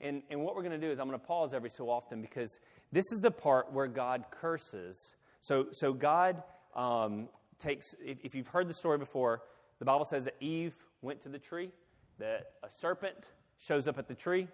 And, 0.00 0.22
and 0.30 0.42
what 0.42 0.54
we're 0.54 0.62
going 0.62 0.78
to 0.78 0.86
do 0.86 0.92
is 0.92 0.98
I'm 0.98 1.08
going 1.08 1.18
to 1.18 1.26
pause 1.26 1.54
every 1.54 1.70
so 1.70 1.88
often 1.88 2.20
because 2.20 2.58
this 2.92 3.04
is 3.12 3.20
the 3.20 3.30
part 3.30 3.72
where 3.72 3.86
God 3.86 4.24
curses. 4.30 5.14
So, 5.40 5.66
so 5.72 5.92
God 5.92 6.42
um, 6.74 7.28
takes, 7.58 7.94
if, 8.04 8.18
if 8.22 8.34
you've 8.34 8.48
heard 8.48 8.68
the 8.68 8.74
story 8.74 8.98
before, 8.98 9.42
the 9.78 9.84
Bible 9.84 10.04
says 10.04 10.24
that 10.24 10.34
Eve 10.40 10.74
went 11.02 11.22
to 11.22 11.28
the 11.28 11.38
tree, 11.38 11.70
that 12.18 12.52
a 12.62 12.68
serpent 12.80 13.16
shows 13.58 13.88
up 13.88 13.98
at 13.98 14.06
the 14.06 14.14
tree, 14.14 14.48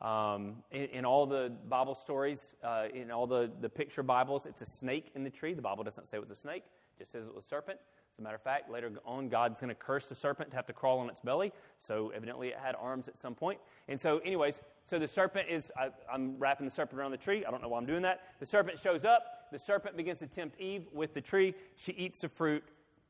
um, 0.00 0.56
in, 0.70 0.84
in, 0.86 1.04
all 1.04 1.26
the 1.26 1.52
Bible 1.68 1.94
stories, 1.94 2.54
uh, 2.62 2.86
in 2.92 3.10
all 3.10 3.26
the, 3.26 3.50
the 3.60 3.68
picture 3.68 4.02
Bibles, 4.02 4.46
it's 4.46 4.62
a 4.62 4.66
snake 4.66 5.10
in 5.14 5.24
the 5.24 5.30
tree. 5.30 5.54
The 5.54 5.62
Bible 5.62 5.84
doesn't 5.84 6.06
say 6.06 6.18
it 6.18 6.20
was 6.20 6.30
a 6.30 6.40
snake, 6.40 6.64
it 6.96 7.02
just 7.02 7.12
says 7.12 7.26
it 7.26 7.34
was 7.34 7.44
a 7.44 7.48
serpent. 7.48 7.78
As 8.16 8.20
a 8.20 8.22
matter 8.22 8.36
of 8.36 8.42
fact, 8.42 8.70
later 8.70 8.90
on, 9.04 9.28
God's 9.28 9.60
going 9.60 9.68
to 9.68 9.74
curse 9.74 10.06
the 10.06 10.14
serpent 10.14 10.48
to 10.50 10.56
have 10.56 10.66
to 10.68 10.72
crawl 10.72 11.00
on 11.00 11.10
its 11.10 11.20
belly. 11.20 11.52
So 11.76 12.12
evidently, 12.16 12.48
it 12.48 12.56
had 12.56 12.74
arms 12.74 13.08
at 13.08 13.18
some 13.18 13.34
point. 13.34 13.60
And 13.88 14.00
so, 14.00 14.20
anyways, 14.20 14.62
so 14.84 14.98
the 14.98 15.06
serpent 15.06 15.50
is, 15.50 15.70
I, 15.76 15.90
am 16.10 16.38
wrapping 16.38 16.64
the 16.66 16.72
serpent 16.72 16.98
around 16.98 17.10
the 17.10 17.18
tree. 17.18 17.44
I 17.44 17.50
don't 17.50 17.60
know 17.60 17.68
why 17.68 17.78
I'm 17.78 17.84
doing 17.84 18.00
that. 18.02 18.22
The 18.40 18.46
serpent 18.46 18.78
shows 18.78 19.04
up. 19.04 19.50
The 19.52 19.58
serpent 19.58 19.98
begins 19.98 20.20
to 20.20 20.26
tempt 20.26 20.58
Eve 20.58 20.86
with 20.94 21.12
the 21.12 21.20
tree. 21.20 21.54
She 21.76 21.92
eats 21.92 22.22
the 22.22 22.30
fruit. 22.30 22.64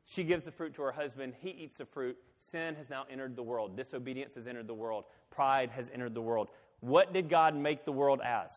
She 0.07 0.25
gives 0.25 0.45
the 0.45 0.50
fruit 0.50 0.75
to 0.75 0.83
her 0.83 0.93
husband. 0.93 1.35
He 1.40 1.50
eats 1.50 1.76
the 1.76 1.87
fruit. 1.87 2.16
Sin 2.40 2.75
has 2.75 2.90
now 2.90 3.07
entered 3.09 3.37
the 3.37 3.45
world. 3.45 3.76
Disobedience 3.76 4.35
has 4.35 4.49
entered 4.49 4.66
the 4.66 4.75
world. 4.75 5.05
Pride 5.31 5.71
has 5.71 5.88
entered 5.95 6.14
the 6.14 6.23
world. 6.23 6.49
What 6.80 7.12
did 7.12 7.28
God 7.28 7.54
make 7.56 7.85
the 7.85 7.92
world 7.92 8.21
as? 8.25 8.50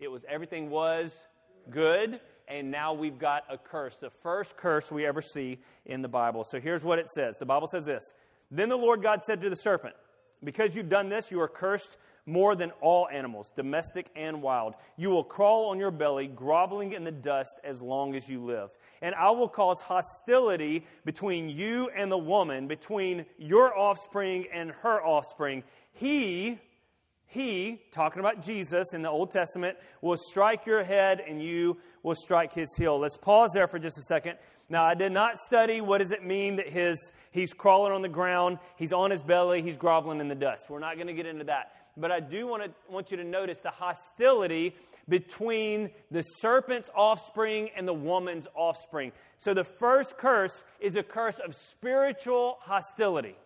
It 0.00 0.08
was 0.08 0.22
everything 0.28 0.70
was 0.70 1.26
good, 1.70 2.20
and 2.46 2.70
now 2.70 2.94
we've 2.94 3.18
got 3.18 3.44
a 3.50 3.58
curse. 3.58 3.96
The 4.00 4.10
first 4.22 4.56
curse 4.56 4.90
we 4.90 5.06
ever 5.06 5.20
see 5.20 5.58
in 5.86 6.02
the 6.02 6.08
Bible. 6.08 6.44
So 6.44 6.60
here's 6.60 6.84
what 6.84 6.98
it 6.98 7.08
says 7.08 7.36
The 7.38 7.46
Bible 7.46 7.66
says 7.66 7.84
this 7.84 8.12
Then 8.50 8.68
the 8.68 8.76
Lord 8.76 9.02
God 9.02 9.22
said 9.24 9.40
to 9.42 9.50
the 9.50 9.56
serpent, 9.56 9.94
Because 10.42 10.74
you've 10.74 10.88
done 10.88 11.08
this, 11.08 11.30
you 11.30 11.40
are 11.40 11.48
cursed 11.48 11.96
more 12.28 12.54
than 12.54 12.70
all 12.82 13.08
animals, 13.08 13.50
domestic 13.56 14.06
and 14.14 14.42
wild. 14.42 14.74
You 14.96 15.10
will 15.10 15.24
crawl 15.24 15.70
on 15.70 15.78
your 15.78 15.90
belly, 15.90 16.26
groveling 16.26 16.92
in 16.92 17.02
the 17.02 17.10
dust 17.10 17.58
as 17.64 17.80
long 17.80 18.14
as 18.14 18.28
you 18.28 18.44
live. 18.44 18.68
And 19.00 19.14
I 19.14 19.30
will 19.30 19.48
cause 19.48 19.80
hostility 19.80 20.86
between 21.04 21.48
you 21.48 21.88
and 21.96 22.12
the 22.12 22.18
woman, 22.18 22.68
between 22.68 23.24
your 23.38 23.76
offspring 23.76 24.46
and 24.52 24.72
her 24.82 25.02
offspring. 25.02 25.64
He 25.92 26.58
he, 27.28 27.82
talking 27.90 28.20
about 28.20 28.42
Jesus 28.42 28.94
in 28.94 29.02
the 29.02 29.10
Old 29.10 29.30
Testament, 29.30 29.76
will 30.00 30.16
strike 30.16 30.64
your 30.64 30.82
head 30.82 31.20
and 31.20 31.42
you 31.42 31.76
will 32.02 32.14
strike 32.14 32.54
his 32.54 32.74
heel. 32.74 32.98
Let's 32.98 33.18
pause 33.18 33.50
there 33.52 33.68
for 33.68 33.78
just 33.78 33.98
a 33.98 34.02
second. 34.02 34.38
Now, 34.70 34.84
I 34.84 34.94
did 34.94 35.12
not 35.12 35.38
study 35.38 35.82
what 35.82 35.98
does 35.98 36.10
it 36.10 36.24
mean 36.24 36.56
that 36.56 36.68
his, 36.68 37.12
he's 37.30 37.52
crawling 37.52 37.92
on 37.92 38.00
the 38.00 38.08
ground, 38.08 38.58
he's 38.76 38.94
on 38.94 39.10
his 39.10 39.20
belly, 39.20 39.62
he's 39.62 39.76
groveling 39.76 40.20
in 40.20 40.28
the 40.28 40.34
dust. 40.34 40.70
We're 40.70 40.78
not 40.78 40.94
going 40.94 41.06
to 41.06 41.12
get 41.12 41.26
into 41.26 41.44
that. 41.44 41.72
But 41.98 42.12
I 42.12 42.20
do 42.20 42.46
want, 42.46 42.64
to, 42.64 42.70
want 42.90 43.10
you 43.10 43.18
to 43.18 43.24
notice 43.24 43.58
the 43.58 43.70
hostility 43.70 44.74
between 45.06 45.90
the 46.10 46.22
serpent's 46.22 46.88
offspring 46.94 47.70
and 47.76 47.86
the 47.86 47.94
woman's 47.94 48.46
offspring. 48.54 49.12
So 49.36 49.52
the 49.52 49.64
first 49.64 50.16
curse 50.16 50.64
is 50.80 50.96
a 50.96 51.02
curse 51.02 51.38
of 51.40 51.54
spiritual 51.54 52.58
hostility. 52.60 53.36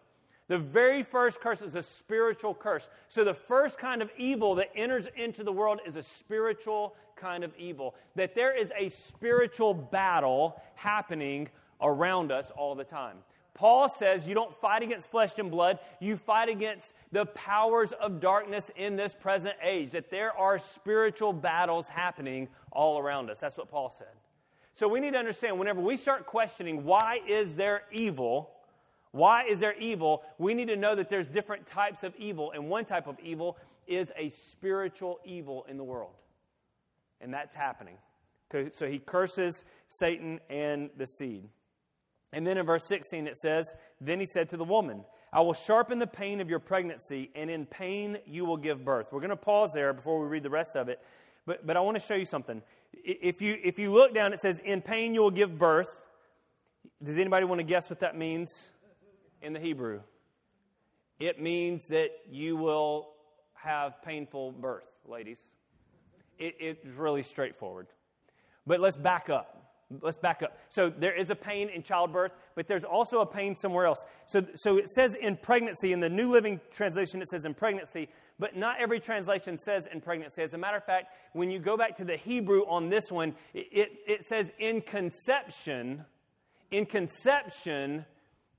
The 0.52 0.58
very 0.58 1.02
first 1.02 1.40
curse 1.40 1.62
is 1.62 1.76
a 1.76 1.82
spiritual 1.82 2.52
curse. 2.52 2.86
So, 3.08 3.24
the 3.24 3.32
first 3.32 3.78
kind 3.78 4.02
of 4.02 4.10
evil 4.18 4.54
that 4.56 4.68
enters 4.76 5.08
into 5.16 5.44
the 5.44 5.50
world 5.50 5.80
is 5.86 5.96
a 5.96 6.02
spiritual 6.02 6.94
kind 7.16 7.42
of 7.42 7.56
evil. 7.56 7.94
That 8.16 8.34
there 8.34 8.54
is 8.54 8.70
a 8.78 8.90
spiritual 8.90 9.72
battle 9.72 10.60
happening 10.74 11.48
around 11.80 12.32
us 12.32 12.52
all 12.54 12.74
the 12.74 12.84
time. 12.84 13.16
Paul 13.54 13.88
says 13.88 14.28
you 14.28 14.34
don't 14.34 14.54
fight 14.60 14.82
against 14.82 15.10
flesh 15.10 15.38
and 15.38 15.50
blood, 15.50 15.78
you 16.00 16.18
fight 16.18 16.50
against 16.50 16.92
the 17.12 17.24
powers 17.24 17.92
of 17.92 18.20
darkness 18.20 18.70
in 18.76 18.94
this 18.94 19.16
present 19.18 19.54
age. 19.62 19.92
That 19.92 20.10
there 20.10 20.36
are 20.36 20.58
spiritual 20.58 21.32
battles 21.32 21.88
happening 21.88 22.48
all 22.70 22.98
around 22.98 23.30
us. 23.30 23.38
That's 23.38 23.56
what 23.56 23.70
Paul 23.70 23.90
said. 23.96 24.12
So 24.74 24.86
we 24.86 25.00
need 25.00 25.14
to 25.14 25.18
understand 25.18 25.58
whenever 25.58 25.80
we 25.80 25.96
start 25.96 26.26
questioning 26.26 26.84
why 26.84 27.20
is 27.26 27.54
there 27.54 27.84
evil, 27.90 28.50
why 29.12 29.44
is 29.44 29.60
there 29.60 29.74
evil? 29.78 30.22
We 30.38 30.54
need 30.54 30.68
to 30.68 30.76
know 30.76 30.94
that 30.94 31.08
there's 31.08 31.26
different 31.26 31.66
types 31.66 32.02
of 32.02 32.14
evil, 32.16 32.52
and 32.52 32.68
one 32.68 32.84
type 32.86 33.06
of 33.06 33.18
evil 33.20 33.58
is 33.86 34.10
a 34.16 34.30
spiritual 34.30 35.20
evil 35.24 35.66
in 35.68 35.76
the 35.76 35.84
world. 35.84 36.14
And 37.20 37.32
that's 37.32 37.54
happening. 37.54 37.96
So 38.72 38.86
he 38.86 38.98
curses 38.98 39.64
Satan 39.88 40.40
and 40.50 40.90
the 40.96 41.06
seed. 41.06 41.48
And 42.32 42.46
then 42.46 42.58
in 42.58 42.66
verse 42.66 42.84
16 42.84 43.26
it 43.26 43.36
says, 43.36 43.74
Then 44.00 44.20
he 44.20 44.26
said 44.26 44.50
to 44.50 44.56
the 44.56 44.64
woman, 44.64 45.04
I 45.32 45.40
will 45.40 45.54
sharpen 45.54 45.98
the 45.98 46.06
pain 46.06 46.40
of 46.40 46.50
your 46.50 46.58
pregnancy, 46.58 47.30
and 47.34 47.50
in 47.50 47.64
pain 47.64 48.18
you 48.26 48.44
will 48.44 48.58
give 48.58 48.84
birth. 48.84 49.08
We're 49.12 49.20
going 49.20 49.30
to 49.30 49.36
pause 49.36 49.72
there 49.72 49.92
before 49.92 50.20
we 50.20 50.26
read 50.26 50.42
the 50.42 50.50
rest 50.50 50.76
of 50.76 50.88
it. 50.88 51.00
But, 51.46 51.66
but 51.66 51.76
I 51.76 51.80
want 51.80 51.96
to 51.96 52.02
show 52.06 52.14
you 52.14 52.26
something. 52.26 52.62
If 52.92 53.40
you, 53.40 53.58
if 53.62 53.78
you 53.78 53.92
look 53.92 54.14
down, 54.14 54.32
it 54.32 54.40
says, 54.40 54.60
In 54.64 54.82
pain 54.82 55.14
you 55.14 55.22
will 55.22 55.30
give 55.30 55.58
birth. 55.58 56.00
Does 57.02 57.18
anybody 57.18 57.46
want 57.46 57.58
to 57.58 57.64
guess 57.64 57.88
what 57.88 58.00
that 58.00 58.16
means? 58.16 58.70
In 59.42 59.52
the 59.52 59.60
Hebrew. 59.60 60.00
It 61.18 61.40
means 61.40 61.86
that 61.88 62.10
you 62.30 62.56
will 62.56 63.08
have 63.54 64.02
painful 64.02 64.52
birth, 64.52 64.84
ladies. 65.06 65.38
It, 66.38 66.56
it's 66.58 66.86
really 66.96 67.22
straightforward. 67.22 67.86
But 68.66 68.80
let's 68.80 68.96
back 68.96 69.30
up. 69.30 69.58
Let's 70.00 70.18
back 70.18 70.42
up. 70.42 70.56
So 70.70 70.88
there 70.90 71.14
is 71.14 71.30
a 71.30 71.34
pain 71.34 71.68
in 71.68 71.82
childbirth, 71.82 72.32
but 72.54 72.66
there's 72.66 72.84
also 72.84 73.20
a 73.20 73.26
pain 73.26 73.54
somewhere 73.54 73.86
else. 73.86 74.04
So, 74.26 74.44
so 74.54 74.78
it 74.78 74.88
says 74.88 75.14
in 75.14 75.36
pregnancy. 75.36 75.92
In 75.92 76.00
the 76.00 76.08
New 76.08 76.30
Living 76.30 76.60
Translation, 76.72 77.20
it 77.20 77.28
says 77.28 77.44
in 77.44 77.54
pregnancy, 77.54 78.08
but 78.38 78.56
not 78.56 78.80
every 78.80 79.00
translation 79.00 79.58
says 79.58 79.86
in 79.92 80.00
pregnancy. 80.00 80.42
As 80.42 80.54
a 80.54 80.58
matter 80.58 80.78
of 80.78 80.84
fact, 80.84 81.08
when 81.34 81.50
you 81.50 81.58
go 81.58 81.76
back 81.76 81.96
to 81.98 82.04
the 82.04 82.16
Hebrew 82.16 82.62
on 82.62 82.88
this 82.88 83.10
one, 83.10 83.34
it, 83.52 83.66
it, 83.70 83.88
it 84.06 84.24
says 84.24 84.50
in 84.58 84.80
conception. 84.80 86.04
In 86.70 86.86
conception, 86.86 88.06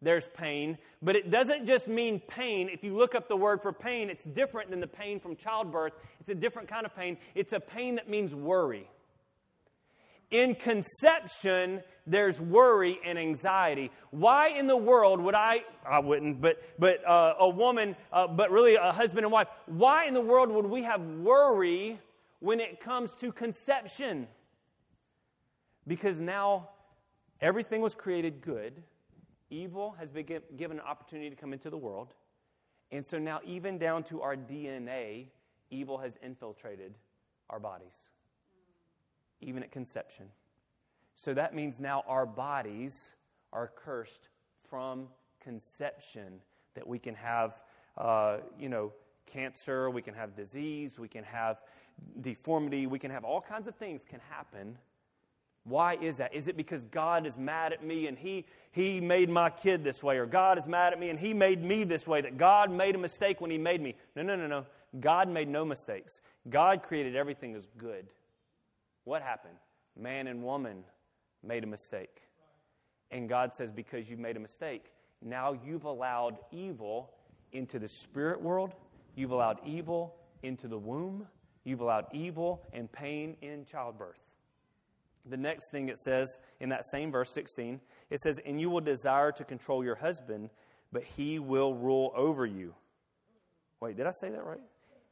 there's 0.03 0.27
pain, 0.27 0.77
but 1.01 1.15
it 1.15 1.31
doesn't 1.31 1.65
just 1.65 1.87
mean 1.87 2.19
pain. 2.19 2.69
If 2.69 2.83
you 2.83 2.95
look 2.95 3.15
up 3.15 3.27
the 3.27 3.37
word 3.37 3.61
for 3.61 3.71
pain, 3.71 4.09
it's 4.09 4.23
different 4.23 4.69
than 4.69 4.79
the 4.79 4.87
pain 4.87 5.19
from 5.19 5.35
childbirth. 5.35 5.93
It's 6.19 6.29
a 6.29 6.35
different 6.35 6.67
kind 6.67 6.85
of 6.85 6.95
pain. 6.95 7.17
It's 7.35 7.53
a 7.53 7.59
pain 7.59 7.95
that 7.95 8.09
means 8.09 8.35
worry. 8.35 8.89
In 10.29 10.55
conception, 10.55 11.81
there's 12.07 12.41
worry 12.41 12.99
and 13.05 13.17
anxiety. 13.17 13.91
Why 14.11 14.49
in 14.49 14.67
the 14.67 14.77
world 14.77 15.21
would 15.21 15.35
I, 15.35 15.63
I 15.87 15.99
wouldn't, 15.99 16.41
but, 16.41 16.61
but 16.79 17.07
uh, 17.07 17.35
a 17.39 17.49
woman, 17.49 17.95
uh, 18.11 18.27
but 18.27 18.51
really 18.51 18.75
a 18.75 18.91
husband 18.91 19.25
and 19.25 19.31
wife, 19.31 19.47
why 19.67 20.05
in 20.05 20.13
the 20.13 20.21
world 20.21 20.49
would 20.49 20.65
we 20.65 20.83
have 20.83 21.01
worry 21.01 21.99
when 22.39 22.59
it 22.59 22.81
comes 22.81 23.11
to 23.21 23.31
conception? 23.31 24.27
Because 25.87 26.19
now 26.19 26.69
everything 27.39 27.81
was 27.81 27.93
created 27.93 28.41
good 28.41 28.81
Evil 29.53 29.95
has 29.99 30.09
been 30.09 30.25
given 30.57 30.79
an 30.79 30.83
opportunity 30.83 31.29
to 31.29 31.35
come 31.35 31.53
into 31.53 31.69
the 31.69 31.77
world. 31.77 32.15
And 32.91 33.05
so 33.05 33.19
now, 33.19 33.39
even 33.45 33.77
down 33.77 34.03
to 34.05 34.21
our 34.23 34.35
DNA, 34.35 35.27
evil 35.69 35.99
has 35.99 36.17
infiltrated 36.23 36.95
our 37.49 37.59
bodies. 37.59 37.93
even 39.41 39.61
at 39.61 39.71
conception. 39.71 40.25
So 41.15 41.33
that 41.33 41.53
means 41.53 41.77
now 41.77 42.05
our 42.07 42.25
bodies 42.25 43.11
are 43.51 43.69
cursed 43.75 44.29
from 44.69 45.09
conception, 45.41 46.39
that 46.75 46.87
we 46.87 46.97
can 46.97 47.13
have, 47.13 47.61
uh, 47.97 48.37
you 48.57 48.69
know, 48.69 48.93
cancer, 49.25 49.89
we 49.89 50.01
can 50.01 50.13
have 50.13 50.33
disease, 50.33 50.97
we 50.97 51.09
can 51.09 51.25
have 51.25 51.57
deformity, 52.21 52.87
we 52.87 52.99
can 52.99 53.11
have 53.11 53.25
all 53.25 53.41
kinds 53.41 53.67
of 53.67 53.75
things 53.75 54.01
can 54.09 54.21
happen. 54.29 54.77
Why 55.65 55.95
is 55.95 56.17
that? 56.17 56.33
Is 56.33 56.47
it 56.47 56.57
because 56.57 56.85
God 56.85 57.25
is 57.25 57.37
mad 57.37 57.71
at 57.71 57.83
me 57.83 58.07
and 58.07 58.17
he, 58.17 58.45
he 58.73 58.99
made 58.99 59.29
my 59.29 59.51
kid 59.51 59.83
this 59.83 60.01
way, 60.01 60.17
or 60.17 60.25
God 60.25 60.57
is 60.57 60.67
mad 60.67 60.93
at 60.93 60.99
me 60.99 61.09
and 61.09 61.19
He 61.19 61.33
made 61.33 61.63
me 61.63 61.83
this 61.83 62.07
way, 62.07 62.21
that 62.21 62.37
God 62.39 62.71
made 62.71 62.95
a 62.95 62.97
mistake 62.97 63.39
when 63.39 63.51
He 63.51 63.57
made 63.57 63.79
me? 63.79 63.95
No, 64.15 64.23
no, 64.23 64.35
no, 64.35 64.47
no. 64.47 64.65
God 64.99 65.29
made 65.29 65.47
no 65.47 65.63
mistakes. 65.63 66.21
God 66.49 66.81
created 66.81 67.15
everything 67.15 67.55
as 67.55 67.67
good. 67.77 68.07
What 69.03 69.21
happened? 69.21 69.57
Man 69.95 70.25
and 70.25 70.43
woman 70.43 70.83
made 71.43 71.63
a 71.63 71.67
mistake. 71.67 72.21
And 73.11 73.29
God 73.29 73.53
says, 73.53 73.71
because 73.71 74.09
you 74.09 74.17
made 74.17 74.37
a 74.37 74.39
mistake, 74.39 74.85
now 75.21 75.55
you've 75.63 75.85
allowed 75.85 76.37
evil 76.51 77.11
into 77.51 77.77
the 77.77 77.87
spirit 77.87 78.41
world, 78.41 78.73
you've 79.15 79.31
allowed 79.31 79.59
evil 79.63 80.15
into 80.41 80.67
the 80.67 80.77
womb, 80.77 81.27
you've 81.63 81.81
allowed 81.81 82.07
evil 82.11 82.63
and 82.73 82.91
pain 82.91 83.37
in 83.43 83.65
childbirth. 83.65 84.17
The 85.29 85.37
next 85.37 85.71
thing 85.71 85.89
it 85.89 85.97
says 85.97 86.37
in 86.59 86.69
that 86.69 86.85
same 86.85 87.11
verse 87.11 87.33
16, 87.33 87.79
it 88.09 88.19
says, 88.19 88.39
And 88.45 88.59
you 88.59 88.69
will 88.69 88.81
desire 88.81 89.31
to 89.33 89.43
control 89.43 89.83
your 89.83 89.95
husband, 89.95 90.49
but 90.91 91.03
he 91.03 91.39
will 91.39 91.73
rule 91.73 92.11
over 92.15 92.45
you. 92.45 92.73
Wait, 93.79 93.95
did 93.95 94.05
I 94.05 94.11
say 94.11 94.29
that 94.29 94.45
right? 94.45 94.61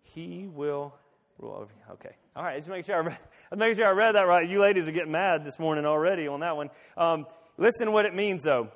He 0.02 0.48
will 0.48 0.94
rule 1.38 1.54
over 1.54 1.72
you. 1.74 1.94
Okay. 1.94 2.16
All 2.36 2.44
right, 2.44 2.56
let's 2.56 2.68
make 2.68 2.86
sure 2.86 2.96
I 2.96 3.00
read, 3.00 3.20
make 3.56 3.76
sure 3.76 3.88
I 3.88 3.92
read 3.92 4.14
that 4.14 4.28
right. 4.28 4.48
You 4.48 4.62
ladies 4.62 4.88
are 4.88 4.92
getting 4.92 5.12
mad 5.12 5.46
this 5.46 5.60
morning 5.60 5.86
already 5.86 6.28
on 6.28 6.42
that 6.42 6.56
one. 6.56 6.70
Um, 6.98 7.26
listen 7.58 7.88
to 7.88 7.92
what 7.92 8.06
it 8.06 8.14
means, 8.14 8.44
though. 8.44 8.70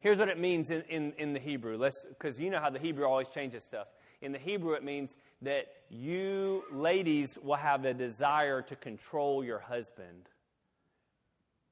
Here's 0.00 0.18
what 0.18 0.28
it 0.28 0.38
means 0.38 0.70
in, 0.70 0.82
in, 0.88 1.12
in 1.18 1.32
the 1.32 1.40
Hebrew. 1.40 1.78
Because 2.08 2.38
you 2.40 2.50
know 2.50 2.60
how 2.60 2.70
the 2.70 2.78
Hebrew 2.78 3.04
always 3.04 3.28
changes 3.30 3.64
stuff. 3.64 3.88
In 4.20 4.32
the 4.32 4.38
Hebrew, 4.38 4.72
it 4.72 4.82
means 4.82 5.14
that 5.42 5.66
you 5.88 6.64
ladies 6.72 7.38
will 7.42 7.56
have 7.56 7.84
a 7.84 7.94
desire 7.94 8.62
to 8.62 8.76
control 8.76 9.44
your 9.44 9.60
husband. 9.60 10.28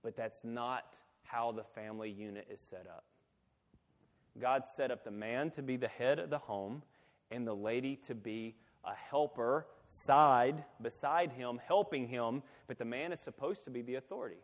But 0.03 0.17
that's 0.17 0.45
not 0.45 0.85
how 1.25 1.53
the 1.53 1.65
family 1.65 2.11
unit 2.11 2.47
is 2.51 2.61
set 2.61 2.87
up. 2.89 3.05
God 4.41 4.65
set 4.67 4.91
up 4.91 5.03
the 5.05 5.11
man 5.11 5.51
to 5.53 5.63
be 5.63 5.77
the 5.77 5.89
head 5.89 6.19
of 6.19 6.31
the 6.31 6.39
home 6.39 6.83
and 7.31 7.47
the 7.47 7.55
lady 7.55 7.97
to 8.07 8.15
be 8.15 8.55
a 8.85 8.95
helper 8.95 9.67
side 9.89 10.65
beside 10.81 11.33
him, 11.33 11.61
helping 11.67 12.07
him, 12.07 12.43
but 12.69 12.79
the 12.79 12.85
man 12.85 13.13
is 13.13 13.21
supposed 13.21 13.65
to 13.65 13.71
be 13.71 13.83
the 13.83 13.97
authority. 13.97 14.37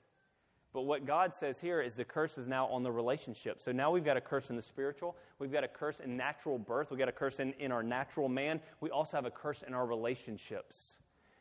But 0.72 0.82
what 0.82 1.06
God 1.06 1.34
says 1.34 1.60
here 1.60 1.82
is 1.82 1.94
the 1.94 2.04
curse 2.04 2.38
is 2.38 2.48
now 2.48 2.66
on 2.68 2.82
the 2.82 2.90
relationship. 2.90 3.60
So 3.60 3.72
now 3.72 3.90
we've 3.90 4.04
got 4.04 4.16
a 4.16 4.22
curse 4.22 4.48
in 4.48 4.56
the 4.56 4.62
spiritual. 4.62 5.16
We've 5.38 5.52
got 5.52 5.64
a 5.64 5.68
curse 5.68 6.00
in 6.00 6.16
natural 6.16 6.58
birth. 6.58 6.90
We've 6.90 6.98
got 6.98 7.10
a 7.10 7.12
curse 7.12 7.40
in, 7.40 7.52
in 7.58 7.72
our 7.72 7.82
natural 7.82 8.28
man. 8.28 8.58
We 8.80 8.88
also 8.88 9.18
have 9.18 9.26
a 9.26 9.30
curse 9.30 9.62
in 9.66 9.74
our 9.74 9.84
relationships. 9.84 10.96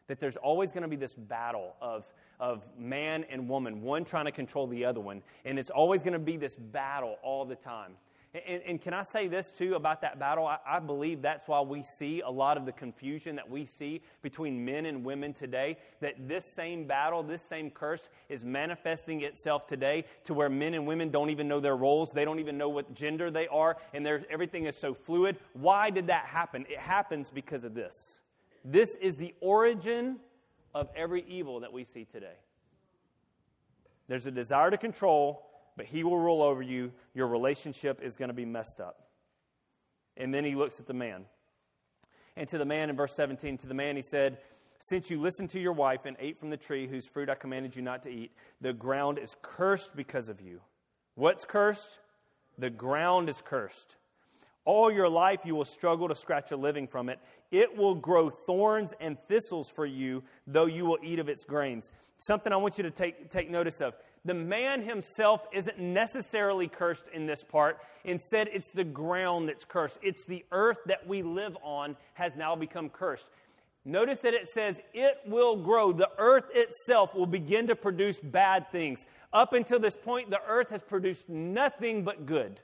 That 0.07 0.19
there's 0.19 0.35
always 0.35 0.73
going 0.73 0.83
to 0.83 0.89
be 0.89 0.97
this 0.97 1.15
battle 1.15 1.75
of, 1.81 2.05
of 2.41 2.65
man 2.77 3.23
and 3.29 3.47
woman, 3.47 3.81
one 3.81 4.03
trying 4.03 4.25
to 4.25 4.33
control 4.33 4.67
the 4.67 4.83
other 4.83 4.99
one. 4.99 5.23
And 5.45 5.57
it's 5.57 5.69
always 5.69 6.03
going 6.03 6.13
to 6.13 6.19
be 6.19 6.35
this 6.35 6.57
battle 6.57 7.15
all 7.23 7.45
the 7.45 7.55
time. 7.55 7.93
And, 8.33 8.61
and, 8.65 8.81
can 8.81 8.93
I 8.93 9.03
say 9.03 9.27
this 9.27 9.51
too 9.51 9.75
about 9.75 10.01
that 10.03 10.17
battle? 10.17 10.47
I, 10.47 10.57
I, 10.65 10.79
believe 10.79 11.21
that's 11.21 11.49
why 11.49 11.59
we 11.59 11.83
see 11.83 12.21
a 12.21 12.29
lot 12.29 12.55
of 12.55 12.65
the 12.65 12.71
confusion 12.71 13.35
that 13.35 13.49
we 13.49 13.65
see 13.65 14.01
between 14.21 14.63
men 14.63 14.85
and 14.85 15.03
women 15.03 15.33
today. 15.33 15.77
That 15.99 16.29
this 16.29 16.45
same 16.45 16.87
battle, 16.87 17.23
this 17.23 17.41
same 17.41 17.69
curse 17.69 18.07
is 18.29 18.45
manifesting 18.45 19.21
itself 19.23 19.67
today 19.67 20.05
to 20.23 20.33
where 20.33 20.47
men 20.47 20.75
and 20.75 20.87
women 20.87 21.09
don't 21.09 21.29
even 21.29 21.49
know 21.49 21.59
their 21.59 21.75
roles. 21.75 22.13
They 22.13 22.23
don't 22.23 22.39
even 22.39 22.57
know 22.57 22.69
what 22.69 22.93
gender 22.93 23.31
they 23.31 23.49
are, 23.49 23.75
and 23.93 24.07
everything 24.07 24.65
is 24.65 24.77
so 24.77 24.93
fluid. 24.93 25.35
Why 25.51 25.89
did 25.89 26.07
that 26.07 26.23
happen? 26.23 26.65
It 26.69 26.79
happens 26.79 27.29
because 27.29 27.65
of 27.65 27.73
this. 27.73 28.19
This 28.63 28.95
is 28.95 29.17
the 29.17 29.33
origin 29.41 30.21
of 30.73 30.87
every 30.95 31.25
evil 31.27 31.59
that 31.59 31.73
we 31.73 31.83
see 31.83 32.05
today. 32.05 32.37
There's 34.07 34.25
a 34.25 34.31
desire 34.31 34.71
to 34.71 34.77
control 34.77 35.50
but 35.81 35.87
he 35.87 36.03
will 36.03 36.19
rule 36.19 36.43
over 36.43 36.61
you. 36.61 36.91
Your 37.15 37.25
relationship 37.25 38.03
is 38.03 38.15
going 38.15 38.29
to 38.29 38.35
be 38.35 38.45
messed 38.45 38.79
up. 38.79 39.07
And 40.15 40.31
then 40.31 40.45
he 40.45 40.53
looks 40.53 40.79
at 40.79 40.85
the 40.85 40.93
man. 40.93 41.25
And 42.37 42.47
to 42.49 42.59
the 42.59 42.65
man 42.65 42.91
in 42.91 42.95
verse 42.95 43.15
17, 43.15 43.57
to 43.57 43.67
the 43.67 43.73
man 43.73 43.95
he 43.95 44.03
said, 44.03 44.37
Since 44.77 45.09
you 45.09 45.19
listened 45.19 45.49
to 45.49 45.59
your 45.59 45.73
wife 45.73 46.01
and 46.05 46.15
ate 46.19 46.37
from 46.37 46.51
the 46.51 46.57
tree 46.57 46.85
whose 46.85 47.07
fruit 47.07 47.29
I 47.31 47.33
commanded 47.33 47.75
you 47.75 47.81
not 47.81 48.03
to 48.03 48.11
eat, 48.11 48.31
the 48.61 48.73
ground 48.73 49.17
is 49.17 49.35
cursed 49.41 49.95
because 49.95 50.29
of 50.29 50.39
you. 50.39 50.61
What's 51.15 51.45
cursed? 51.45 51.97
The 52.59 52.69
ground 52.69 53.27
is 53.27 53.41
cursed. 53.43 53.95
All 54.63 54.91
your 54.91 55.09
life 55.09 55.39
you 55.45 55.55
will 55.55 55.65
struggle 55.65 56.07
to 56.09 56.13
scratch 56.13 56.51
a 56.51 56.57
living 56.57 56.85
from 56.85 57.09
it. 57.09 57.17
It 57.49 57.75
will 57.75 57.95
grow 57.95 58.29
thorns 58.29 58.93
and 59.01 59.17
thistles 59.17 59.67
for 59.71 59.87
you, 59.87 60.21
though 60.45 60.67
you 60.67 60.85
will 60.85 60.99
eat 61.01 61.17
of 61.17 61.27
its 61.27 61.43
grains. 61.43 61.91
Something 62.19 62.53
I 62.53 62.57
want 62.57 62.77
you 62.77 62.83
to 62.83 62.91
take, 62.91 63.31
take 63.31 63.49
notice 63.49 63.81
of 63.81 63.95
the 64.23 64.33
man 64.33 64.83
himself 64.83 65.41
isn't 65.51 65.79
necessarily 65.79 66.67
cursed 66.67 67.03
in 67.13 67.25
this 67.25 67.43
part. 67.43 67.79
Instead, 68.03 68.49
it's 68.51 68.71
the 68.71 68.83
ground 68.83 69.49
that's 69.49 69.65
cursed. 69.65 69.97
It's 70.03 70.25
the 70.25 70.45
earth 70.51 70.77
that 70.85 71.07
we 71.07 71.23
live 71.23 71.57
on 71.63 71.95
has 72.13 72.35
now 72.35 72.55
become 72.55 72.89
cursed. 72.89 73.25
Notice 73.83 74.19
that 74.19 74.35
it 74.35 74.47
says 74.47 74.79
it 74.93 75.17
will 75.25 75.55
grow. 75.55 75.91
The 75.91 76.09
earth 76.19 76.45
itself 76.53 77.15
will 77.15 77.25
begin 77.25 77.65
to 77.67 77.75
produce 77.75 78.19
bad 78.19 78.71
things. 78.71 79.05
Up 79.33 79.53
until 79.53 79.79
this 79.79 79.95
point, 79.95 80.29
the 80.29 80.41
earth 80.47 80.69
has 80.69 80.83
produced 80.83 81.27
nothing 81.27 82.03
but 82.03 82.27
good. 82.27 82.59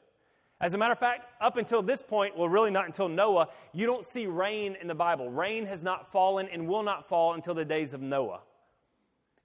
As 0.59 0.73
a 0.73 0.77
matter 0.77 0.93
of 0.93 0.99
fact, 0.99 1.25
up 1.41 1.57
until 1.57 1.81
this 1.81 2.03
point, 2.03 2.37
well, 2.37 2.49
really 2.49 2.71
not 2.71 2.85
until 2.85 3.09
Noah, 3.09 3.49
you 3.73 3.85
don't 3.85 4.05
see 4.05 4.27
rain 4.27 4.75
in 4.79 4.87
the 4.87 4.95
Bible. 4.95 5.29
Rain 5.29 5.65
has 5.65 5.81
not 5.81 6.11
fallen 6.11 6.47
and 6.51 6.67
will 6.67 6.83
not 6.83 7.07
fall 7.07 7.33
until 7.33 7.53
the 7.53 7.65
days 7.65 7.93
of 7.93 8.01
Noah. 8.01 8.41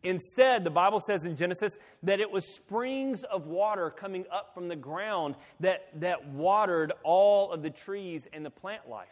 Instead, 0.03 0.65
the 0.65 0.71
Bible 0.71 1.01
says 1.01 1.25
in 1.25 1.37
Genesis 1.37 1.79
that 2.03 2.21
it 2.21 2.31
was 2.31 2.45
springs 2.45 3.25
of 3.25 3.47
water 3.47 3.91
coming 3.91 4.25
up 4.33 4.53
from 4.55 4.69
the 4.69 4.77
ground 4.77 5.37
that, 5.61 5.89
that 6.01 6.29
watered 6.31 6.93
all 7.05 7.53
of 7.53 7.63
the 7.63 7.71
trees 7.71 8.27
and 8.33 8.45
the 8.45 8.51
plant 8.51 8.89
life. 8.89 9.09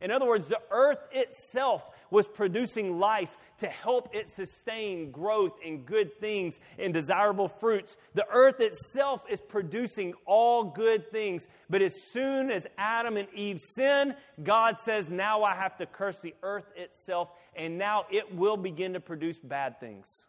In 0.00 0.10
other 0.10 0.26
words, 0.26 0.48
the 0.48 0.60
earth 0.70 0.98
itself 1.12 1.82
was 2.10 2.28
producing 2.28 2.98
life 2.98 3.36
to 3.58 3.68
help 3.68 4.14
it 4.14 4.28
sustain 4.34 5.10
growth 5.10 5.54
and 5.64 5.86
good 5.86 6.18
things 6.20 6.58
and 6.78 6.92
desirable 6.92 7.48
fruits. 7.48 7.96
The 8.14 8.26
earth 8.30 8.60
itself 8.60 9.22
is 9.30 9.40
producing 9.40 10.12
all 10.26 10.64
good 10.64 11.10
things. 11.10 11.46
But 11.70 11.82
as 11.82 11.94
soon 12.12 12.50
as 12.50 12.66
Adam 12.76 13.16
and 13.16 13.28
Eve 13.34 13.60
sin, 13.60 14.14
God 14.42 14.78
says, 14.80 15.10
Now 15.10 15.42
I 15.42 15.54
have 15.54 15.76
to 15.78 15.86
curse 15.86 16.18
the 16.20 16.34
earth 16.42 16.70
itself, 16.76 17.30
and 17.54 17.78
now 17.78 18.04
it 18.10 18.34
will 18.34 18.56
begin 18.56 18.92
to 18.92 19.00
produce 19.00 19.38
bad 19.38 19.80
things. 19.80 20.26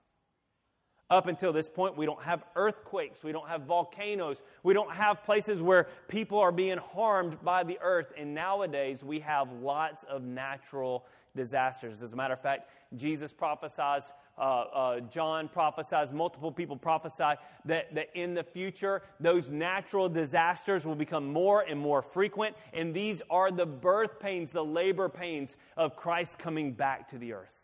Up 1.09 1.27
until 1.27 1.53
this 1.53 1.69
point, 1.69 1.95
we 1.95 2.05
don't 2.05 2.21
have 2.21 2.43
earthquakes. 2.57 3.23
We 3.23 3.31
don't 3.31 3.47
have 3.47 3.61
volcanoes. 3.61 4.41
We 4.63 4.73
don't 4.73 4.91
have 4.91 5.23
places 5.23 5.61
where 5.61 5.87
people 6.09 6.37
are 6.37 6.51
being 6.51 6.77
harmed 6.77 7.41
by 7.43 7.63
the 7.63 7.79
earth. 7.81 8.11
And 8.17 8.35
nowadays, 8.35 9.03
we 9.03 9.21
have 9.21 9.49
lots 9.53 10.03
of 10.03 10.23
natural 10.23 11.05
disasters. 11.33 12.03
As 12.03 12.11
a 12.11 12.15
matter 12.17 12.33
of 12.33 12.41
fact, 12.41 12.69
Jesus 12.97 13.31
prophesies, 13.31 14.11
uh, 14.37 14.41
uh, 14.41 14.99
John 14.99 15.47
prophesies, 15.47 16.11
multiple 16.11 16.51
people 16.51 16.75
prophesy 16.75 17.39
that, 17.63 17.95
that 17.95 18.09
in 18.13 18.33
the 18.33 18.43
future, 18.43 19.01
those 19.21 19.47
natural 19.47 20.09
disasters 20.09 20.85
will 20.85 20.95
become 20.95 21.31
more 21.31 21.61
and 21.61 21.79
more 21.79 22.01
frequent. 22.01 22.55
And 22.73 22.93
these 22.93 23.21
are 23.29 23.49
the 23.49 23.65
birth 23.65 24.19
pains, 24.19 24.51
the 24.51 24.65
labor 24.65 25.07
pains 25.07 25.55
of 25.77 25.95
Christ 25.95 26.37
coming 26.37 26.73
back 26.73 27.07
to 27.09 27.17
the 27.17 27.31
earth. 27.31 27.56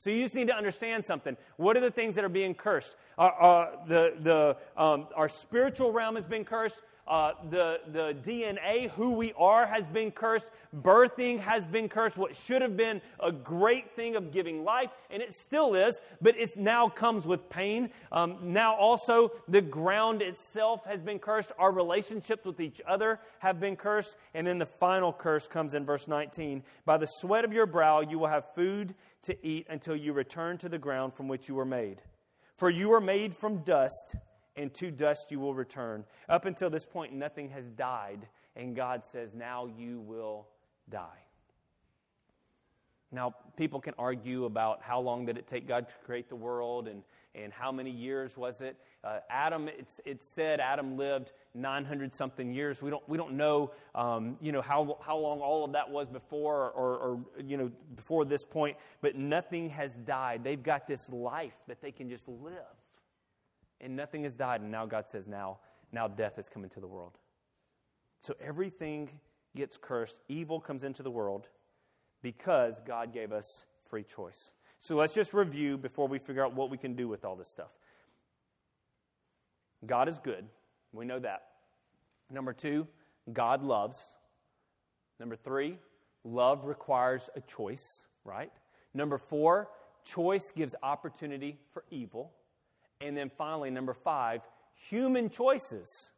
So 0.00 0.08
you 0.08 0.22
just 0.22 0.34
need 0.34 0.48
to 0.48 0.56
understand 0.56 1.04
something. 1.04 1.36
What 1.56 1.76
are 1.76 1.80
the 1.80 1.90
things 1.90 2.14
that 2.14 2.24
are 2.24 2.30
being 2.30 2.54
cursed? 2.54 2.96
Uh, 3.18 3.20
uh, 3.20 3.70
the, 3.86 4.14
the, 4.18 4.56
um, 4.82 5.08
our 5.14 5.28
spiritual 5.28 5.92
realm 5.92 6.16
has 6.16 6.24
been 6.24 6.44
cursed. 6.46 6.76
Uh, 7.06 7.32
the, 7.50 7.80
the 7.92 8.16
DNA, 8.24 8.88
who 8.90 9.10
we 9.10 9.34
are, 9.36 9.66
has 9.66 9.84
been 9.88 10.10
cursed. 10.10 10.50
Birthing 10.74 11.38
has 11.40 11.66
been 11.66 11.88
cursed. 11.88 12.16
What 12.16 12.34
should 12.34 12.62
have 12.62 12.78
been 12.78 13.02
a 13.18 13.30
great 13.30 13.94
thing 13.96 14.16
of 14.16 14.32
giving 14.32 14.64
life, 14.64 14.90
and 15.10 15.20
it 15.20 15.34
still 15.34 15.74
is, 15.74 16.00
but 16.22 16.38
it 16.38 16.56
now 16.56 16.88
comes 16.88 17.26
with 17.26 17.50
pain. 17.50 17.90
Um, 18.12 18.38
now, 18.52 18.76
also, 18.76 19.32
the 19.48 19.60
ground 19.60 20.22
itself 20.22 20.84
has 20.86 21.02
been 21.02 21.18
cursed. 21.18 21.52
Our 21.58 21.72
relationships 21.72 22.46
with 22.46 22.60
each 22.60 22.80
other 22.86 23.18
have 23.40 23.60
been 23.60 23.76
cursed. 23.76 24.16
And 24.32 24.46
then 24.46 24.58
the 24.58 24.66
final 24.66 25.12
curse 25.12 25.46
comes 25.48 25.74
in 25.74 25.84
verse 25.84 26.08
19 26.08 26.62
By 26.86 26.96
the 26.96 27.06
sweat 27.06 27.44
of 27.44 27.52
your 27.52 27.66
brow, 27.66 28.00
you 28.00 28.18
will 28.18 28.28
have 28.28 28.54
food 28.54 28.94
to 29.22 29.46
eat 29.46 29.66
until 29.68 29.96
you 29.96 30.12
return 30.12 30.58
to 30.58 30.68
the 30.68 30.78
ground 30.78 31.14
from 31.14 31.28
which 31.28 31.48
you 31.48 31.54
were 31.54 31.64
made. 31.64 32.02
For 32.56 32.70
you 32.70 32.88
were 32.88 33.00
made 33.00 33.34
from 33.34 33.58
dust 33.58 34.16
and 34.56 34.72
to 34.74 34.90
dust 34.90 35.30
you 35.30 35.40
will 35.40 35.54
return. 35.54 36.04
Up 36.28 36.44
until 36.44 36.70
this 36.70 36.84
point, 36.84 37.12
nothing 37.12 37.50
has 37.50 37.70
died, 37.70 38.28
and 38.56 38.76
God 38.76 39.04
says, 39.04 39.34
Now 39.34 39.66
you 39.66 40.00
will 40.00 40.48
die. 40.88 41.24
Now, 43.12 43.34
people 43.56 43.80
can 43.80 43.94
argue 43.98 44.44
about 44.44 44.82
how 44.82 45.00
long 45.00 45.26
did 45.26 45.36
it 45.36 45.46
take 45.46 45.66
God 45.66 45.88
to 45.88 45.94
create 46.04 46.28
the 46.28 46.36
world 46.36 46.86
and, 46.86 47.02
and 47.34 47.52
how 47.52 47.70
many 47.70 47.90
years 47.90 48.36
was 48.36 48.60
it. 48.60 48.76
Uh, 49.04 49.18
Adam, 49.30 49.68
it's, 49.68 50.00
it's 50.04 50.26
said 50.26 50.60
Adam 50.60 50.96
lived 50.96 51.32
900 51.54 52.12
something 52.12 52.52
years. 52.52 52.82
We 52.82 52.90
don't, 52.90 53.08
we 53.08 53.16
don't 53.16 53.36
know, 53.36 53.72
um, 53.94 54.36
you 54.40 54.52
know, 54.52 54.60
how, 54.60 54.98
how 55.00 55.16
long 55.16 55.40
all 55.40 55.64
of 55.64 55.72
that 55.72 55.88
was 55.88 56.08
before 56.08 56.70
or, 56.70 56.96
or, 56.96 57.20
you 57.44 57.56
know, 57.56 57.70
before 57.94 58.24
this 58.24 58.44
point, 58.44 58.76
but 59.00 59.16
nothing 59.16 59.70
has 59.70 59.96
died. 59.96 60.42
They've 60.42 60.62
got 60.62 60.86
this 60.86 61.08
life 61.10 61.54
that 61.68 61.80
they 61.80 61.92
can 61.92 62.08
just 62.08 62.26
live. 62.28 62.54
And 63.80 63.96
nothing 63.96 64.24
has 64.24 64.36
died. 64.36 64.60
And 64.60 64.70
now 64.70 64.86
God 64.86 65.08
says, 65.08 65.26
now, 65.26 65.58
now 65.92 66.08
death 66.08 66.36
has 66.36 66.48
come 66.48 66.64
into 66.64 66.80
the 66.80 66.86
world. 66.86 67.12
So 68.20 68.34
everything 68.40 69.08
gets 69.56 69.76
cursed. 69.76 70.20
Evil 70.28 70.60
comes 70.60 70.84
into 70.84 71.02
the 71.02 71.10
world 71.10 71.48
because 72.22 72.80
God 72.86 73.12
gave 73.12 73.32
us 73.32 73.64
free 73.88 74.02
choice. 74.02 74.50
So 74.80 74.96
let's 74.96 75.14
just 75.14 75.34
review 75.34 75.76
before 75.76 76.08
we 76.08 76.18
figure 76.18 76.44
out 76.44 76.54
what 76.54 76.70
we 76.70 76.78
can 76.78 76.94
do 76.94 77.06
with 77.06 77.24
all 77.24 77.36
this 77.36 77.48
stuff. 77.48 77.70
God 79.84 80.08
is 80.08 80.18
good. 80.18 80.46
We 80.92 81.04
know 81.04 81.18
that. 81.18 81.42
Number 82.30 82.52
two, 82.52 82.86
God 83.32 83.62
loves. 83.62 84.00
Number 85.18 85.36
three, 85.36 85.78
love 86.24 86.64
requires 86.64 87.28
a 87.36 87.40
choice, 87.40 88.06
right? 88.24 88.50
Number 88.94 89.18
four, 89.18 89.68
choice 90.04 90.50
gives 90.54 90.74
opportunity 90.82 91.58
for 91.72 91.84
evil. 91.90 92.32
And 93.00 93.16
then 93.16 93.30
finally, 93.36 93.70
number 93.70 93.94
five, 93.94 94.40
human 94.74 95.28
choices. 95.30 96.10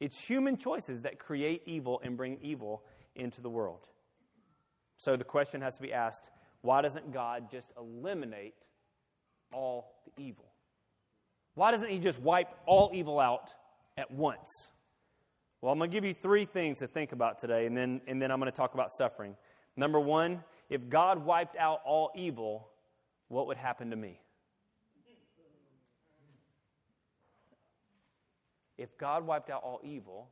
It's 0.00 0.20
human 0.20 0.56
choices 0.56 1.02
that 1.02 1.18
create 1.18 1.62
evil 1.66 2.00
and 2.04 2.16
bring 2.16 2.38
evil 2.42 2.82
into 3.14 3.40
the 3.40 3.50
world. 3.50 3.88
So 4.96 5.16
the 5.16 5.24
question 5.24 5.60
has 5.60 5.76
to 5.76 5.82
be 5.82 5.92
asked 5.92 6.28
why 6.62 6.82
doesn't 6.82 7.12
God 7.12 7.50
just 7.50 7.68
eliminate 7.78 8.54
all 9.52 10.02
the 10.04 10.22
evil? 10.22 10.46
Why 11.54 11.70
doesn't 11.70 11.90
He 11.90 11.98
just 11.98 12.20
wipe 12.20 12.48
all 12.66 12.90
evil 12.94 13.18
out 13.20 13.50
at 13.96 14.10
once? 14.10 14.68
Well, 15.60 15.72
I'm 15.72 15.78
going 15.78 15.90
to 15.90 15.96
give 15.96 16.04
you 16.04 16.14
three 16.14 16.44
things 16.44 16.78
to 16.78 16.86
think 16.86 17.12
about 17.12 17.38
today, 17.38 17.66
and 17.66 17.76
then, 17.76 18.00
and 18.06 18.22
then 18.22 18.30
I'm 18.30 18.38
going 18.38 18.50
to 18.50 18.56
talk 18.56 18.74
about 18.74 18.92
suffering. 18.92 19.34
Number 19.76 19.98
one, 19.98 20.44
if 20.70 20.88
God 20.88 21.24
wiped 21.24 21.56
out 21.56 21.80
all 21.84 22.10
evil, 22.14 22.68
what 23.28 23.46
would 23.48 23.56
happen 23.56 23.90
to 23.90 23.96
me? 23.96 24.20
If 28.76 28.96
God 28.96 29.26
wiped 29.26 29.50
out 29.50 29.62
all 29.64 29.80
evil, 29.82 30.30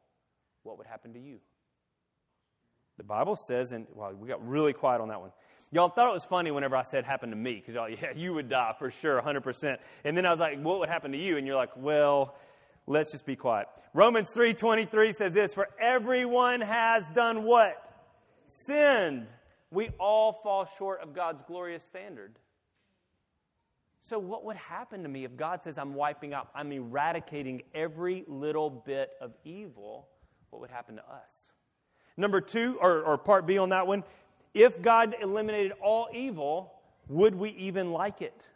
what 0.63 0.79
would 0.79 0.87
happen 0.87 1.13
to 1.15 1.19
you? 1.19 1.39
The 2.97 3.03
Bible 3.03 3.37
says, 3.37 3.73
and 3.73 3.87
well, 3.93 4.15
we 4.15 4.29
got 4.29 4.47
really 4.47 4.73
quiet 4.73 5.01
on 5.01 5.09
that 5.09 5.21
one. 5.21 5.33
Y'all 5.77 5.91
thought 5.91 6.09
it 6.09 6.15
was 6.15 6.25
funny 6.25 6.51
whenever 6.51 6.75
I 6.75 6.85
said 6.85 7.05
happened 7.05 7.33
to 7.33 7.37
me, 7.37 7.57
because 7.57 7.75
y'all, 7.75 7.87
yeah, 7.91 8.13
you 8.17 8.33
would 8.33 8.49
die 8.49 8.75
for 8.79 8.91
sure, 8.91 9.21
100%. 9.21 9.77
And 10.05 10.17
then 10.17 10.25
I 10.25 10.31
was 10.31 10.41
like, 10.41 10.59
what 10.59 10.79
would 10.79 10.89
happen 10.89 11.13
to 11.13 11.19
you? 11.19 11.37
And 11.37 11.47
you're 11.47 11.55
like, 11.55 11.77
well, 11.77 12.35
let's 12.87 13.13
just 13.13 13.27
be 13.27 13.37
quiet. 13.37 13.69
Romans 13.93 14.31
3.23 14.35 15.15
says 15.15 15.35
this, 15.35 15.53
for 15.53 15.69
everyone 15.79 16.63
has 16.63 17.07
done 17.11 17.45
what? 17.45 17.77
Sinned. 18.47 19.27
We 19.71 19.91
all 20.01 20.41
fall 20.43 20.67
short 20.79 21.03
of 21.03 21.13
God's 21.13 21.43
glorious 21.47 21.85
standard. 21.85 22.39
So, 24.01 24.19
what 24.19 24.47
would 24.47 24.57
happen 24.57 25.03
to 25.03 25.11
me 25.11 25.25
if 25.25 25.37
God 25.37 25.63
says 25.63 25.77
I'm 25.77 25.95
wiping 25.95 26.33
out, 26.33 26.49
I'm 26.55 26.73
eradicating 26.73 27.61
every 27.75 28.25
little 28.29 28.71
bit 28.71 29.11
of 29.21 29.35
evil? 29.45 30.09
What 30.49 30.63
would 30.63 30.71
happen 30.71 30.97
to 30.97 31.03
us? 31.03 31.53
Number 32.17 32.41
two, 32.41 32.79
or, 32.81 33.03
or 33.03 33.19
part 33.19 33.47
B 33.47 33.59
on 33.59 33.69
that 33.71 33.87
one, 33.87 34.05
if 34.57 34.81
God 34.81 35.15
eliminated 35.21 35.73
all 35.83 36.09
evil, 36.15 36.73
would 37.09 37.35
we 37.35 37.51
even 37.51 37.93
like 37.93 38.23
it? 38.23 38.47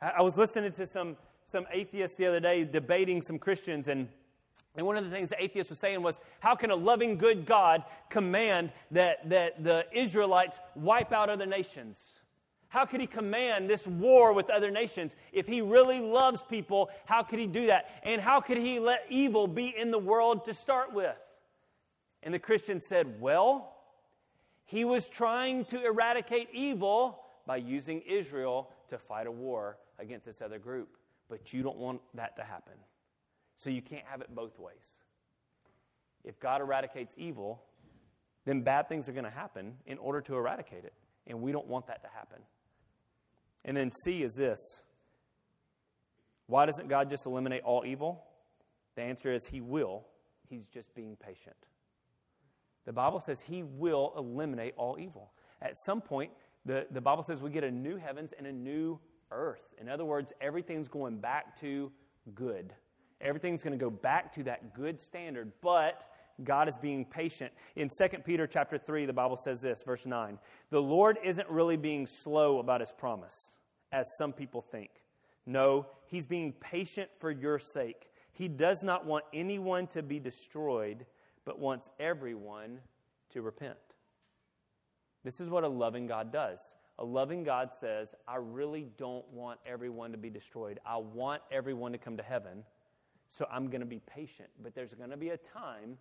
I, 0.00 0.22
was 0.22 0.38
listening 0.38 0.70
to 0.72 0.86
some, 0.86 1.16
some 1.46 1.66
atheists 1.72 2.16
the 2.16 2.26
other 2.26 2.38
day 2.38 2.62
debating 2.62 3.20
some 3.20 3.40
Christians, 3.40 3.88
and, 3.88 4.08
and 4.76 4.86
one 4.86 4.96
of 4.96 5.04
the 5.04 5.10
things 5.10 5.30
the 5.30 5.42
atheist 5.42 5.70
was 5.70 5.80
saying 5.80 6.02
was, 6.02 6.20
How 6.38 6.54
can 6.54 6.70
a 6.70 6.76
loving, 6.76 7.18
good 7.18 7.46
God 7.46 7.82
command 8.10 8.70
that, 8.92 9.28
that 9.28 9.64
the 9.64 9.86
Israelites 9.92 10.60
wipe 10.76 11.12
out 11.12 11.28
other 11.28 11.46
nations? 11.46 11.98
How 12.68 12.84
could 12.84 13.00
he 13.00 13.08
command 13.08 13.68
this 13.68 13.84
war 13.88 14.32
with 14.32 14.50
other 14.50 14.70
nations? 14.70 15.16
If 15.32 15.48
he 15.48 15.62
really 15.62 16.00
loves 16.00 16.44
people, 16.48 16.90
how 17.06 17.24
could 17.24 17.40
he 17.40 17.46
do 17.48 17.66
that? 17.66 17.86
And 18.04 18.20
how 18.20 18.40
could 18.40 18.58
he 18.58 18.78
let 18.78 19.06
evil 19.10 19.48
be 19.48 19.74
in 19.76 19.90
the 19.90 19.98
world 19.98 20.44
to 20.44 20.54
start 20.54 20.92
with? 20.92 21.16
And 22.22 22.32
the 22.32 22.38
Christian 22.38 22.80
said, 22.80 23.20
Well, 23.20 23.73
he 24.64 24.84
was 24.84 25.08
trying 25.08 25.64
to 25.66 25.84
eradicate 25.84 26.48
evil 26.52 27.20
by 27.46 27.56
using 27.56 28.00
Israel 28.02 28.70
to 28.88 28.98
fight 28.98 29.26
a 29.26 29.30
war 29.30 29.76
against 29.98 30.26
this 30.26 30.40
other 30.40 30.58
group. 30.58 30.96
But 31.28 31.52
you 31.52 31.62
don't 31.62 31.78
want 31.78 32.00
that 32.14 32.36
to 32.36 32.44
happen. 32.44 32.74
So 33.58 33.70
you 33.70 33.82
can't 33.82 34.04
have 34.06 34.20
it 34.20 34.34
both 34.34 34.58
ways. 34.58 34.92
If 36.24 36.40
God 36.40 36.60
eradicates 36.60 37.14
evil, 37.18 37.62
then 38.44 38.62
bad 38.62 38.88
things 38.88 39.08
are 39.08 39.12
going 39.12 39.24
to 39.24 39.30
happen 39.30 39.74
in 39.86 39.98
order 39.98 40.20
to 40.22 40.34
eradicate 40.34 40.84
it. 40.84 40.94
And 41.26 41.40
we 41.40 41.52
don't 41.52 41.66
want 41.66 41.86
that 41.86 42.02
to 42.02 42.08
happen. 42.08 42.38
And 43.64 43.76
then 43.76 43.90
C 43.90 44.22
is 44.22 44.34
this 44.34 44.58
why 46.46 46.66
doesn't 46.66 46.88
God 46.88 47.08
just 47.08 47.26
eliminate 47.26 47.62
all 47.62 47.84
evil? 47.86 48.22
The 48.96 49.02
answer 49.02 49.32
is 49.32 49.46
He 49.46 49.60
will. 49.60 50.04
He's 50.48 50.66
just 50.66 50.94
being 50.94 51.16
patient. 51.16 51.56
The 52.84 52.92
Bible 52.92 53.20
says 53.20 53.40
He 53.40 53.62
will 53.62 54.12
eliminate 54.16 54.74
all 54.76 54.98
evil. 54.98 55.32
At 55.62 55.76
some 55.76 56.00
point, 56.00 56.30
the, 56.66 56.86
the 56.90 57.00
Bible 57.00 57.22
says 57.22 57.40
we 57.40 57.50
get 57.50 57.64
a 57.64 57.70
new 57.70 57.96
heavens 57.96 58.32
and 58.36 58.46
a 58.46 58.52
new 58.52 58.98
earth. 59.30 59.62
In 59.80 59.88
other 59.88 60.04
words, 60.04 60.32
everything's 60.40 60.88
going 60.88 61.18
back 61.18 61.60
to 61.60 61.90
good. 62.34 62.72
Everything's 63.20 63.62
going 63.62 63.78
to 63.78 63.82
go 63.82 63.90
back 63.90 64.34
to 64.34 64.42
that 64.44 64.74
good 64.74 65.00
standard, 65.00 65.52
but 65.62 66.06
God 66.42 66.68
is 66.68 66.76
being 66.76 67.04
patient. 67.04 67.52
In 67.76 67.88
2 67.88 68.18
Peter 68.24 68.46
chapter 68.46 68.78
3, 68.78 69.06
the 69.06 69.12
Bible 69.12 69.36
says 69.36 69.60
this, 69.60 69.82
verse 69.84 70.04
9. 70.04 70.38
The 70.70 70.82
Lord 70.82 71.18
isn't 71.22 71.48
really 71.48 71.76
being 71.76 72.06
slow 72.06 72.58
about 72.58 72.80
his 72.80 72.92
promise, 72.92 73.54
as 73.92 74.04
some 74.18 74.32
people 74.32 74.62
think. 74.62 74.90
No, 75.46 75.86
he's 76.06 76.26
being 76.26 76.52
patient 76.52 77.10
for 77.18 77.30
your 77.30 77.58
sake. 77.58 78.08
He 78.32 78.48
does 78.48 78.82
not 78.82 79.06
want 79.06 79.24
anyone 79.32 79.86
to 79.88 80.02
be 80.02 80.18
destroyed, 80.18 81.06
but 81.44 81.58
wants 81.58 81.90
everyone 81.98 82.78
to 83.30 83.42
repent. 83.42 83.76
This 85.24 85.40
is 85.40 85.48
what 85.48 85.64
a 85.64 85.68
loving 85.68 86.06
God 86.06 86.32
does. 86.32 86.74
A 86.98 87.04
loving 87.04 87.42
God 87.42 87.72
says, 87.72 88.14
I 88.28 88.36
really 88.36 88.86
don't 88.98 89.28
want 89.32 89.58
everyone 89.66 90.12
to 90.12 90.18
be 90.18 90.30
destroyed. 90.30 90.78
I 90.86 90.98
want 90.98 91.42
everyone 91.50 91.92
to 91.92 91.98
come 91.98 92.16
to 92.16 92.22
heaven. 92.22 92.62
So 93.28 93.46
I'm 93.50 93.68
going 93.68 93.80
to 93.80 93.86
be 93.86 94.00
patient. 94.00 94.48
But 94.62 94.74
there's 94.74 94.94
going 94.94 95.10
to 95.10 95.16
be 95.16 95.30
a 95.30 95.38
time 95.38 95.98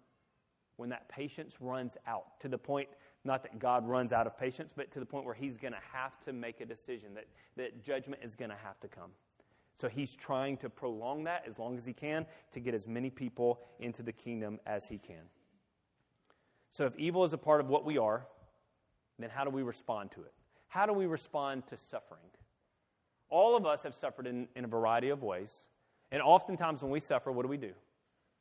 when 0.78 0.90
that 0.90 1.08
patience 1.10 1.58
runs 1.60 1.98
out 2.06 2.40
to 2.42 2.48
the 2.48 2.58
point, 2.58 2.90
not 3.24 3.44
that 3.44 3.58
God 3.60 3.88
runs 3.88 4.12
out 4.12 4.28
of 4.28 4.38
patience, 4.38 4.74
but 4.76 4.92
to 4.92 5.00
the 5.00 5.06
point 5.06 5.26
where 5.26 5.34
He's 5.34 5.58
going 5.58 5.74
to 5.74 5.80
have 5.92 6.20
to 6.26 6.34
make 6.34 6.62
a 6.62 6.66
decision, 6.66 7.14
that, 7.16 7.26
that 7.58 7.84
judgment 7.84 8.22
is 8.24 8.36
going 8.36 8.50
to 8.50 8.58
have 8.64 8.80
to 8.82 8.88
come. 8.88 9.12
So 9.76 9.90
He's 9.90 10.16
trying 10.16 10.58
to 10.58 10.70
prolong 10.70 11.24
that 11.26 11.46
as 11.50 11.58
long 11.58 11.78
as 11.78 11.86
He 11.86 11.94
can 11.94 12.26
to 12.52 12.60
get 12.60 12.74
as 12.74 12.88
many 12.88 13.10
people 13.10 13.60
into 13.80 14.04
the 14.04 14.12
kingdom 14.12 14.60
as 14.66 14.88
He 14.88 14.98
can. 14.98 15.24
So 16.72 16.86
if 16.86 16.98
evil 16.98 17.24
is 17.24 17.34
a 17.34 17.38
part 17.38 17.62
of 17.62 17.70
what 17.70 17.86
we 17.86 17.98
are, 17.98 18.26
then 19.20 19.30
how 19.30 19.44
do 19.44 19.50
we 19.50 19.62
respond 19.62 20.12
to 20.12 20.22
it? 20.22 20.34
How 20.68 20.86
do 20.86 20.94
we 20.94 21.06
respond 21.06 21.68
to 21.68 21.78
suffering? 21.78 22.22
All 23.30 23.56
of 23.56 23.66
us 23.66 23.84
have 23.84 23.94
suffered 23.94 24.28
in, 24.28 24.48
in 24.56 24.66
a 24.66 24.68
variety 24.68 25.10
of 25.10 25.22
ways. 25.22 25.52
And 26.12 26.22
oftentimes 26.22 26.82
when 26.82 26.92
we 26.92 27.00
suffer, 27.00 27.32
what 27.32 27.44
do 27.44 27.48
we 27.48 27.58
do? 27.58 27.74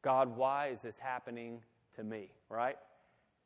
God, 0.02 0.36
why 0.36 0.68
is 0.68 0.82
this 0.82 0.98
happening 0.98 1.60
to 1.96 2.04
me, 2.04 2.30
right? 2.48 2.76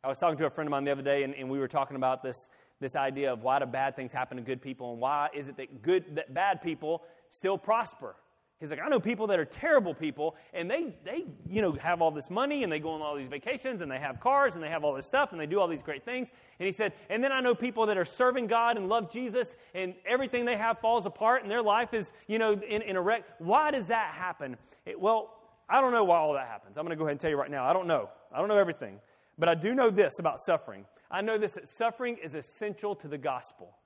I 0.07 0.09
was 0.09 0.19
talking 0.19 0.39
to 0.39 0.47
a 0.47 0.51
friend 0.51 0.69
of 0.69 0.71
mine 0.71 0.85
the 0.85 0.93
other 0.93 1.03
day, 1.03 1.25
and, 1.25 1.35
and, 1.35 1.51
we 1.51 1.59
were 1.59 1.67
talking 1.67 1.97
about 1.97 2.23
this, 2.23 2.49
this 2.79 2.95
idea 2.95 3.33
of 3.33 3.43
why 3.43 3.59
do 3.59 3.67
bad 3.67 3.97
things 3.97 4.13
happen 4.13 4.37
to 4.37 4.43
good 4.43 4.63
people, 4.63 4.93
and 4.93 5.01
why 5.01 5.31
is 5.35 5.49
it 5.49 5.57
that 5.57 5.83
good 5.83 6.15
that 6.15 6.33
bad 6.33 6.63
people 6.63 7.03
still 7.29 7.59
prosper? 7.59 8.15
He's 8.61 8.71
like, 8.71 8.79
I 8.79 8.89
know 8.89 9.01
people 9.01 9.27
that 9.27 9.41
are 9.41 9.45
terrible 9.45 9.95
people, 9.95 10.37
and 10.55 10.71
they, 10.71 10.95
they, 11.05 11.25
you 11.51 11.61
know, 11.61 11.73
have 11.73 12.01
all 12.03 12.13
this 12.13 12.31
money, 12.31 12.63
and 12.63 12.73
they 12.73 12.79
go 12.79 12.91
on 12.91 13.03
all 13.03 13.17
these 13.17 13.27
vacations, 13.27 13.81
and 13.81 13.91
they 13.91 13.99
have 13.99 14.21
cars, 14.21 14.55
and 14.55 14.63
they 14.63 14.69
have 14.69 14.85
all 14.85 14.95
this 14.95 15.07
stuff, 15.07 15.33
and 15.33 15.41
they 15.41 15.47
do 15.47 15.59
all 15.59 15.67
these 15.67 15.83
great 15.83 16.05
things. 16.05 16.31
And 16.61 16.67
he 16.69 16.73
said, 16.73 16.93
and 17.11 17.25
then 17.25 17.33
I 17.33 17.41
know 17.41 17.57
people 17.57 17.87
that 17.87 17.99
are 17.99 18.05
serving 18.05 18.47
God 18.47 18.77
and 18.77 18.89
love 18.89 19.13
Jesus, 19.13 19.57
and 19.75 19.93
everything 20.07 20.45
they 20.45 20.57
have 20.57 20.79
falls 20.79 21.07
apart, 21.07 21.43
and 21.43 21.51
their 21.51 21.63
life 21.63 21.95
is, 21.95 22.13
you 22.29 22.39
know, 22.39 22.53
in, 22.53 22.83
in 22.83 22.95
a 22.95 23.03
wreck. 23.03 23.25
Why 23.39 23.73
does 23.73 23.89
that 23.89 24.15
happen? 24.15 24.57
It, 24.85 25.01
well, 25.01 25.33
I 25.69 25.81
don't 25.81 25.91
know 25.91 26.05
why 26.05 26.19
all 26.19 26.35
that 26.35 26.47
happens. 26.47 26.79
I'm 26.79 26.85
going 26.85 26.97
to 26.97 26.97
go 26.97 27.07
ahead 27.07 27.15
and 27.15 27.21
tell 27.21 27.31
you 27.31 27.37
right 27.37 27.51
now. 27.51 27.65
I 27.65 27.73
don't 27.73 27.89
know. 27.89 28.09
I 28.33 28.39
don't 28.39 28.47
know 28.47 28.59
everything. 28.59 29.01
But 29.39 29.49
I 29.49 29.55
do 29.55 29.75
know 29.75 29.91
this 29.91 30.19
about 30.19 30.41
suffering. 30.41 30.87
I 31.11 31.21
know 31.21 31.39
this 31.39 31.53
that 31.53 31.69
suffering 31.69 32.17
is 32.23 32.35
essential 32.35 32.95
to 32.97 33.09
the 33.09 33.19
gospel. 33.19 33.77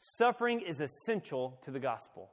Suffering 0.00 0.60
is 0.60 0.80
essential 0.80 1.58
to 1.64 1.70
the 1.70 1.80
gospel. 1.80 2.30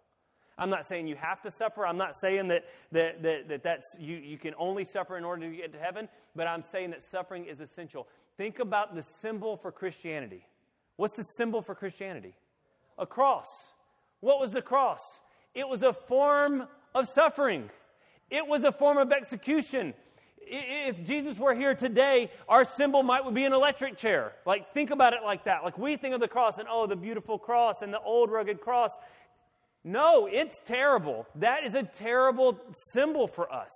I'm 0.57 0.69
not 0.69 0.85
saying 0.85 1.07
you 1.07 1.15
have 1.15 1.41
to 1.43 1.51
suffer. 1.51 1.85
I'm 1.85 1.97
not 1.97 2.15
saying 2.15 2.49
that, 2.49 2.65
that, 2.91 3.23
that, 3.23 3.47
that 3.47 3.63
that's, 3.63 3.95
you, 3.99 4.17
you 4.17 4.37
can 4.37 4.53
only 4.57 4.83
suffer 4.83 5.17
in 5.17 5.23
order 5.23 5.49
to 5.49 5.55
get 5.55 5.71
to 5.73 5.79
heaven, 5.79 6.09
but 6.35 6.47
I'm 6.47 6.63
saying 6.63 6.91
that 6.91 7.01
suffering 7.01 7.45
is 7.45 7.61
essential. 7.61 8.07
Think 8.37 8.59
about 8.59 8.93
the 8.93 9.01
symbol 9.01 9.57
for 9.57 9.71
Christianity. 9.71 10.45
What's 10.97 11.15
the 11.15 11.23
symbol 11.23 11.61
for 11.61 11.73
Christianity? 11.73 12.35
A 12.99 13.05
cross. 13.05 13.47
What 14.19 14.39
was 14.39 14.51
the 14.51 14.61
cross? 14.61 15.19
It 15.55 15.67
was 15.67 15.81
a 15.81 15.93
form 15.93 16.67
of 16.93 17.09
suffering, 17.09 17.69
it 18.29 18.45
was 18.45 18.63
a 18.63 18.71
form 18.71 18.97
of 18.97 19.11
execution. 19.11 19.93
If 20.53 21.05
Jesus 21.05 21.39
were 21.39 21.55
here 21.55 21.73
today, 21.73 22.29
our 22.49 22.65
symbol 22.65 23.03
might 23.03 23.33
be 23.33 23.45
an 23.45 23.53
electric 23.53 23.97
chair. 23.97 24.33
Like, 24.45 24.73
think 24.73 24.91
about 24.91 25.13
it 25.13 25.23
like 25.23 25.45
that. 25.45 25.63
Like, 25.63 25.77
we 25.77 25.95
think 25.95 26.13
of 26.13 26.19
the 26.19 26.27
cross 26.27 26.57
and, 26.57 26.67
oh, 26.69 26.87
the 26.87 26.95
beautiful 26.97 27.39
cross 27.39 27.81
and 27.81 27.93
the 27.93 28.01
old 28.01 28.29
rugged 28.29 28.59
cross. 28.59 28.91
No, 29.85 30.27
it's 30.29 30.59
terrible. 30.65 31.25
That 31.35 31.63
is 31.63 31.73
a 31.73 31.83
terrible 31.83 32.59
symbol 32.73 33.27
for 33.27 33.51
us 33.51 33.71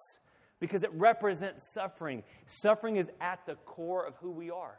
because 0.60 0.84
it 0.84 0.92
represents 0.94 1.64
suffering. 1.74 2.24
Suffering 2.46 2.98
is 2.98 3.10
at 3.22 3.40
the 3.46 3.56
core 3.56 4.06
of 4.06 4.18
who 4.18 4.32
we 4.32 4.52
are. 4.52 4.78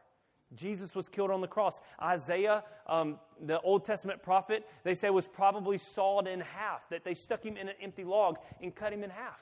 Jesus 0.54 0.94
was 0.94 1.08
killed 1.08 1.30
on 1.30 1.40
the 1.40 1.48
cross. 1.48 1.80
Isaiah, 2.00 2.62
um, 2.86 3.18
the 3.40 3.58
Old 3.62 3.86
Testament 3.86 4.22
prophet, 4.22 4.66
they 4.84 4.94
say 4.94 5.08
was 5.08 5.26
probably 5.26 5.78
sawed 5.78 6.28
in 6.28 6.40
half, 6.40 6.88
that 6.90 7.04
they 7.04 7.14
stuck 7.14 7.42
him 7.42 7.56
in 7.56 7.68
an 7.68 7.74
empty 7.80 8.04
log 8.04 8.36
and 8.60 8.74
cut 8.74 8.92
him 8.92 9.02
in 9.02 9.08
half. 9.08 9.40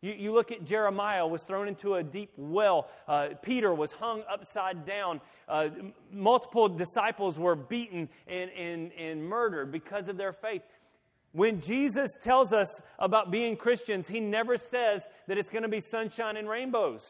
You, 0.00 0.12
you 0.12 0.32
look 0.32 0.50
at 0.50 0.64
Jeremiah 0.64 1.26
was 1.26 1.42
thrown 1.42 1.68
into 1.68 1.94
a 1.94 2.02
deep 2.02 2.32
well. 2.36 2.88
Uh, 3.06 3.28
Peter 3.42 3.74
was 3.74 3.92
hung 3.92 4.22
upside 4.30 4.86
down. 4.86 5.20
Uh, 5.48 5.68
multiple 6.12 6.68
disciples 6.68 7.38
were 7.38 7.56
beaten 7.56 8.08
and, 8.26 8.50
and, 8.50 8.92
and 8.92 9.24
murdered 9.24 9.70
because 9.70 10.08
of 10.08 10.16
their 10.16 10.32
faith. 10.32 10.62
When 11.32 11.60
Jesus 11.60 12.10
tells 12.22 12.52
us 12.52 12.80
about 12.98 13.30
being 13.30 13.56
Christians, 13.56 14.08
he 14.08 14.20
never 14.20 14.58
says 14.58 15.06
that 15.28 15.38
it's 15.38 15.50
going 15.50 15.62
to 15.62 15.68
be 15.68 15.80
sunshine 15.80 16.36
and 16.36 16.48
rainbows. 16.48 17.02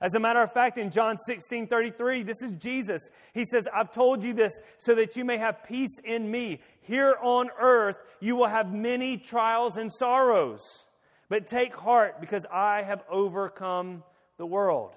As 0.00 0.14
a 0.14 0.20
matter 0.20 0.40
of 0.40 0.52
fact, 0.52 0.78
in 0.78 0.90
John 0.90 1.18
16 1.18 1.66
33, 1.66 2.22
this 2.22 2.42
is 2.42 2.52
Jesus. 2.52 3.10
He 3.34 3.44
says, 3.44 3.66
I've 3.74 3.92
told 3.92 4.24
you 4.24 4.32
this 4.32 4.58
so 4.78 4.94
that 4.94 5.16
you 5.16 5.24
may 5.24 5.36
have 5.36 5.64
peace 5.64 5.98
in 6.04 6.30
me. 6.30 6.60
Here 6.82 7.16
on 7.20 7.50
earth, 7.60 7.98
you 8.18 8.36
will 8.36 8.46
have 8.46 8.72
many 8.72 9.18
trials 9.18 9.76
and 9.76 9.92
sorrows. 9.92 10.86
But 11.30 11.46
take 11.46 11.74
heart 11.74 12.20
because 12.20 12.44
I 12.52 12.82
have 12.82 13.04
overcome 13.08 14.02
the 14.36 14.44
world. 14.44 14.92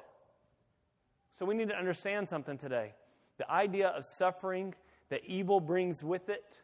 So 1.37 1.45
we 1.45 1.55
need 1.55 1.69
to 1.69 1.77
understand 1.77 2.27
something 2.27 2.57
today. 2.57 2.93
The 3.37 3.49
idea 3.49 3.89
of 3.89 4.03
suffering 4.03 4.73
that 5.09 5.21
evil 5.25 5.59
brings 5.59 6.03
with 6.03 6.29
it, 6.29 6.61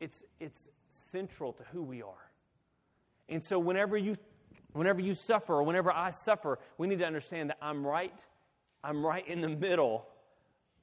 it's, 0.00 0.22
it's 0.38 0.68
central 0.90 1.54
to 1.54 1.62
who 1.72 1.82
we 1.82 2.02
are. 2.02 2.30
And 3.28 3.42
so 3.42 3.58
whenever 3.58 3.96
you 3.96 4.16
whenever 4.72 5.00
you 5.00 5.14
suffer 5.14 5.54
or 5.54 5.62
whenever 5.62 5.90
I 5.90 6.10
suffer, 6.10 6.58
we 6.76 6.86
need 6.86 6.98
to 6.98 7.06
understand 7.06 7.48
that 7.48 7.56
I'm 7.62 7.84
right, 7.86 8.12
I'm 8.84 9.04
right 9.04 9.26
in 9.26 9.40
the 9.40 9.48
middle 9.48 10.06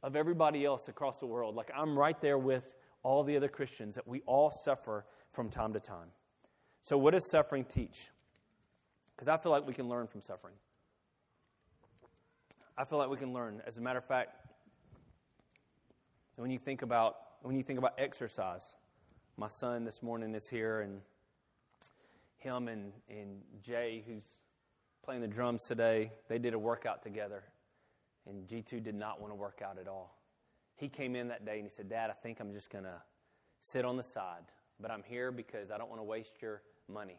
of 0.02 0.16
everybody 0.16 0.66
else 0.66 0.88
across 0.88 1.20
the 1.20 1.28
world. 1.28 1.56
Like 1.56 1.70
I'm 1.76 1.98
right 1.98 2.20
there 2.20 2.40
with 2.40 2.64
all 3.04 3.24
the 3.24 3.38
other 3.38 3.48
Christians 3.48 3.94
that 3.96 4.08
we 4.08 4.22
all 4.26 4.50
suffer 4.50 5.06
from 5.32 5.50
time 5.50 5.74
to 5.74 5.80
time. 5.80 6.08
So, 6.84 6.98
what 6.98 7.12
does 7.12 7.30
suffering 7.32 7.64
teach? 7.64 8.10
Because 9.16 9.30
I 9.30 9.38
feel 9.38 9.54
like 9.54 9.66
we 9.66 9.74
can 9.74 9.88
learn 9.88 10.06
from 10.06 10.22
suffering. 10.22 10.56
I 12.78 12.84
feel 12.84 12.98
like 12.98 13.10
we 13.10 13.16
can 13.16 13.32
learn. 13.32 13.62
As 13.66 13.78
a 13.78 13.82
matter 13.82 14.00
of 14.00 14.06
fact, 14.06 14.36
when 16.36 16.52
you 16.52 16.60
think 16.60 16.82
about 16.82 17.16
when 17.42 17.56
you 17.56 17.64
think 17.64 17.80
about 17.80 17.94
exercise, 17.98 18.76
my 19.38 19.48
son 19.48 19.86
this 19.86 20.04
morning 20.04 20.36
is 20.36 20.48
here, 20.50 20.82
and 20.82 21.00
him 22.38 22.68
and, 22.68 22.92
and 23.10 23.42
Jay, 23.62 24.04
who's 24.06 24.26
playing 25.06 25.22
the 25.22 25.28
drums 25.28 25.64
today, 25.64 26.12
they 26.28 26.38
did 26.38 26.54
a 26.54 26.60
workout 26.60 27.02
together, 27.02 27.44
and 28.28 28.46
G2 28.46 28.84
did 28.84 28.96
not 28.96 29.22
want 29.22 29.32
to 29.32 29.36
work 29.36 29.62
out 29.66 29.78
at 29.78 29.88
all. 29.88 30.18
He 30.76 30.90
came 30.90 31.16
in 31.16 31.30
that 31.30 31.46
day 31.46 31.60
and 31.60 31.64
he 31.64 31.70
said, 31.70 31.88
"Dad, 31.88 32.10
I 32.10 32.14
think 32.14 32.42
I'm 32.42 32.52
just 32.52 32.70
gonna 32.70 33.04
sit 33.62 33.86
on 33.86 33.96
the 33.96 34.04
side, 34.04 34.52
but 34.82 34.92
I'm 34.92 35.04
here 35.04 35.32
because 35.32 35.72
I 35.72 35.78
don't 35.78 35.90
want 35.90 36.02
to 36.02 36.06
waste 36.06 36.42
your 36.42 36.62
money. 36.88 37.18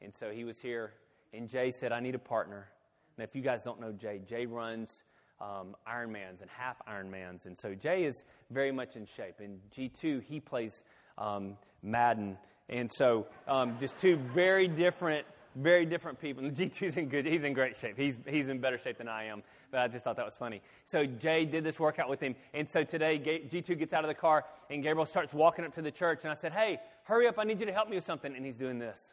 And 0.00 0.14
so 0.14 0.30
he 0.30 0.44
was 0.44 0.60
here, 0.60 0.92
and 1.32 1.48
Jay 1.48 1.70
said, 1.70 1.92
I 1.92 2.00
need 2.00 2.14
a 2.14 2.18
partner. 2.18 2.68
And 3.16 3.24
if 3.24 3.34
you 3.36 3.42
guys 3.42 3.62
don't 3.62 3.80
know 3.80 3.92
Jay, 3.92 4.20
Jay 4.26 4.46
runs 4.46 5.02
um, 5.40 5.76
Ironmans 5.88 6.40
and 6.40 6.50
half 6.50 6.76
Ironmans. 6.86 7.46
And 7.46 7.56
so 7.58 7.74
Jay 7.74 8.04
is 8.04 8.22
very 8.50 8.72
much 8.72 8.96
in 8.96 9.06
shape. 9.06 9.40
And 9.40 9.60
G2, 9.76 10.22
he 10.22 10.40
plays 10.40 10.82
um, 11.18 11.56
Madden. 11.82 12.38
And 12.68 12.90
so 12.90 13.26
um, 13.48 13.76
just 13.80 13.98
two 13.98 14.16
very 14.16 14.68
different, 14.68 15.26
very 15.54 15.86
different 15.86 16.20
people. 16.20 16.44
And 16.52 16.56
G2's 16.56 16.96
in 16.96 17.08
good, 17.08 17.26
he's 17.26 17.44
in 17.44 17.52
great 17.52 17.76
shape. 17.76 17.96
He's, 17.96 18.18
he's 18.26 18.48
in 18.48 18.58
better 18.58 18.78
shape 18.78 18.98
than 18.98 19.08
I 19.08 19.24
am. 19.24 19.42
But 19.70 19.80
I 19.80 19.88
just 19.88 20.04
thought 20.04 20.16
that 20.16 20.24
was 20.24 20.36
funny. 20.36 20.60
So 20.84 21.06
Jay 21.06 21.44
did 21.44 21.64
this 21.64 21.78
workout 21.78 22.08
with 22.08 22.20
him. 22.20 22.34
And 22.52 22.68
so 22.68 22.84
today, 22.84 23.18
G2 23.18 23.78
gets 23.78 23.92
out 23.92 24.04
of 24.04 24.08
the 24.08 24.14
car, 24.14 24.44
and 24.70 24.82
Gabriel 24.82 25.06
starts 25.06 25.32
walking 25.32 25.64
up 25.64 25.74
to 25.74 25.82
the 25.82 25.90
church. 25.90 26.20
And 26.24 26.32
I 26.32 26.34
said, 26.34 26.52
Hey, 26.52 26.80
hurry 27.04 27.26
up. 27.26 27.38
I 27.38 27.44
need 27.44 27.60
you 27.60 27.66
to 27.66 27.72
help 27.72 27.88
me 27.88 27.96
with 27.96 28.04
something. 28.04 28.34
And 28.34 28.44
he's 28.44 28.58
doing 28.58 28.78
this. 28.78 29.12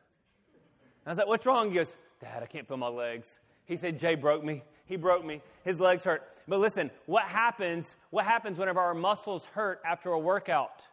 I 1.05 1.09
was 1.09 1.17
like, 1.17 1.27
What's 1.27 1.45
wrong? 1.45 1.69
He 1.69 1.75
goes, 1.75 1.95
Dad, 2.19 2.43
I 2.43 2.45
can't 2.45 2.67
feel 2.67 2.77
my 2.77 2.87
legs. 2.87 3.39
He 3.65 3.77
said, 3.77 3.99
Jay 3.99 4.15
broke 4.15 4.43
me. 4.43 4.63
He 4.85 4.95
broke 4.95 5.23
me. 5.23 5.41
His 5.63 5.79
legs 5.79 6.03
hurt. 6.03 6.23
But 6.47 6.59
listen, 6.59 6.89
what 7.05 7.25
happens, 7.25 7.95
what 8.09 8.25
happens 8.25 8.57
whenever 8.57 8.79
our 8.79 8.95
muscles 8.95 9.45
hurt 9.45 9.79
after 9.85 10.11
a 10.11 10.19
workout? 10.19 10.83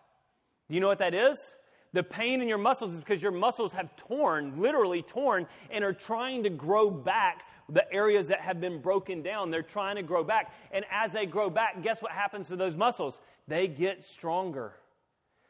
Do 0.68 0.74
you 0.74 0.80
know 0.80 0.88
what 0.88 0.98
that 0.98 1.14
is? 1.14 1.55
The 1.96 2.02
pain 2.02 2.42
in 2.42 2.48
your 2.48 2.58
muscles 2.58 2.92
is 2.92 3.00
because 3.00 3.22
your 3.22 3.32
muscles 3.32 3.72
have 3.72 3.96
torn, 3.96 4.60
literally 4.60 5.00
torn, 5.00 5.46
and 5.70 5.82
are 5.82 5.94
trying 5.94 6.42
to 6.42 6.50
grow 6.50 6.90
back 6.90 7.46
the 7.70 7.90
areas 7.90 8.28
that 8.28 8.42
have 8.42 8.60
been 8.60 8.82
broken 8.82 9.22
down. 9.22 9.50
They're 9.50 9.62
trying 9.62 9.96
to 9.96 10.02
grow 10.02 10.22
back. 10.22 10.52
And 10.72 10.84
as 10.92 11.12
they 11.12 11.24
grow 11.24 11.48
back, 11.48 11.82
guess 11.82 12.02
what 12.02 12.12
happens 12.12 12.48
to 12.48 12.56
those 12.56 12.76
muscles? 12.76 13.18
They 13.48 13.66
get 13.66 14.04
stronger. 14.04 14.74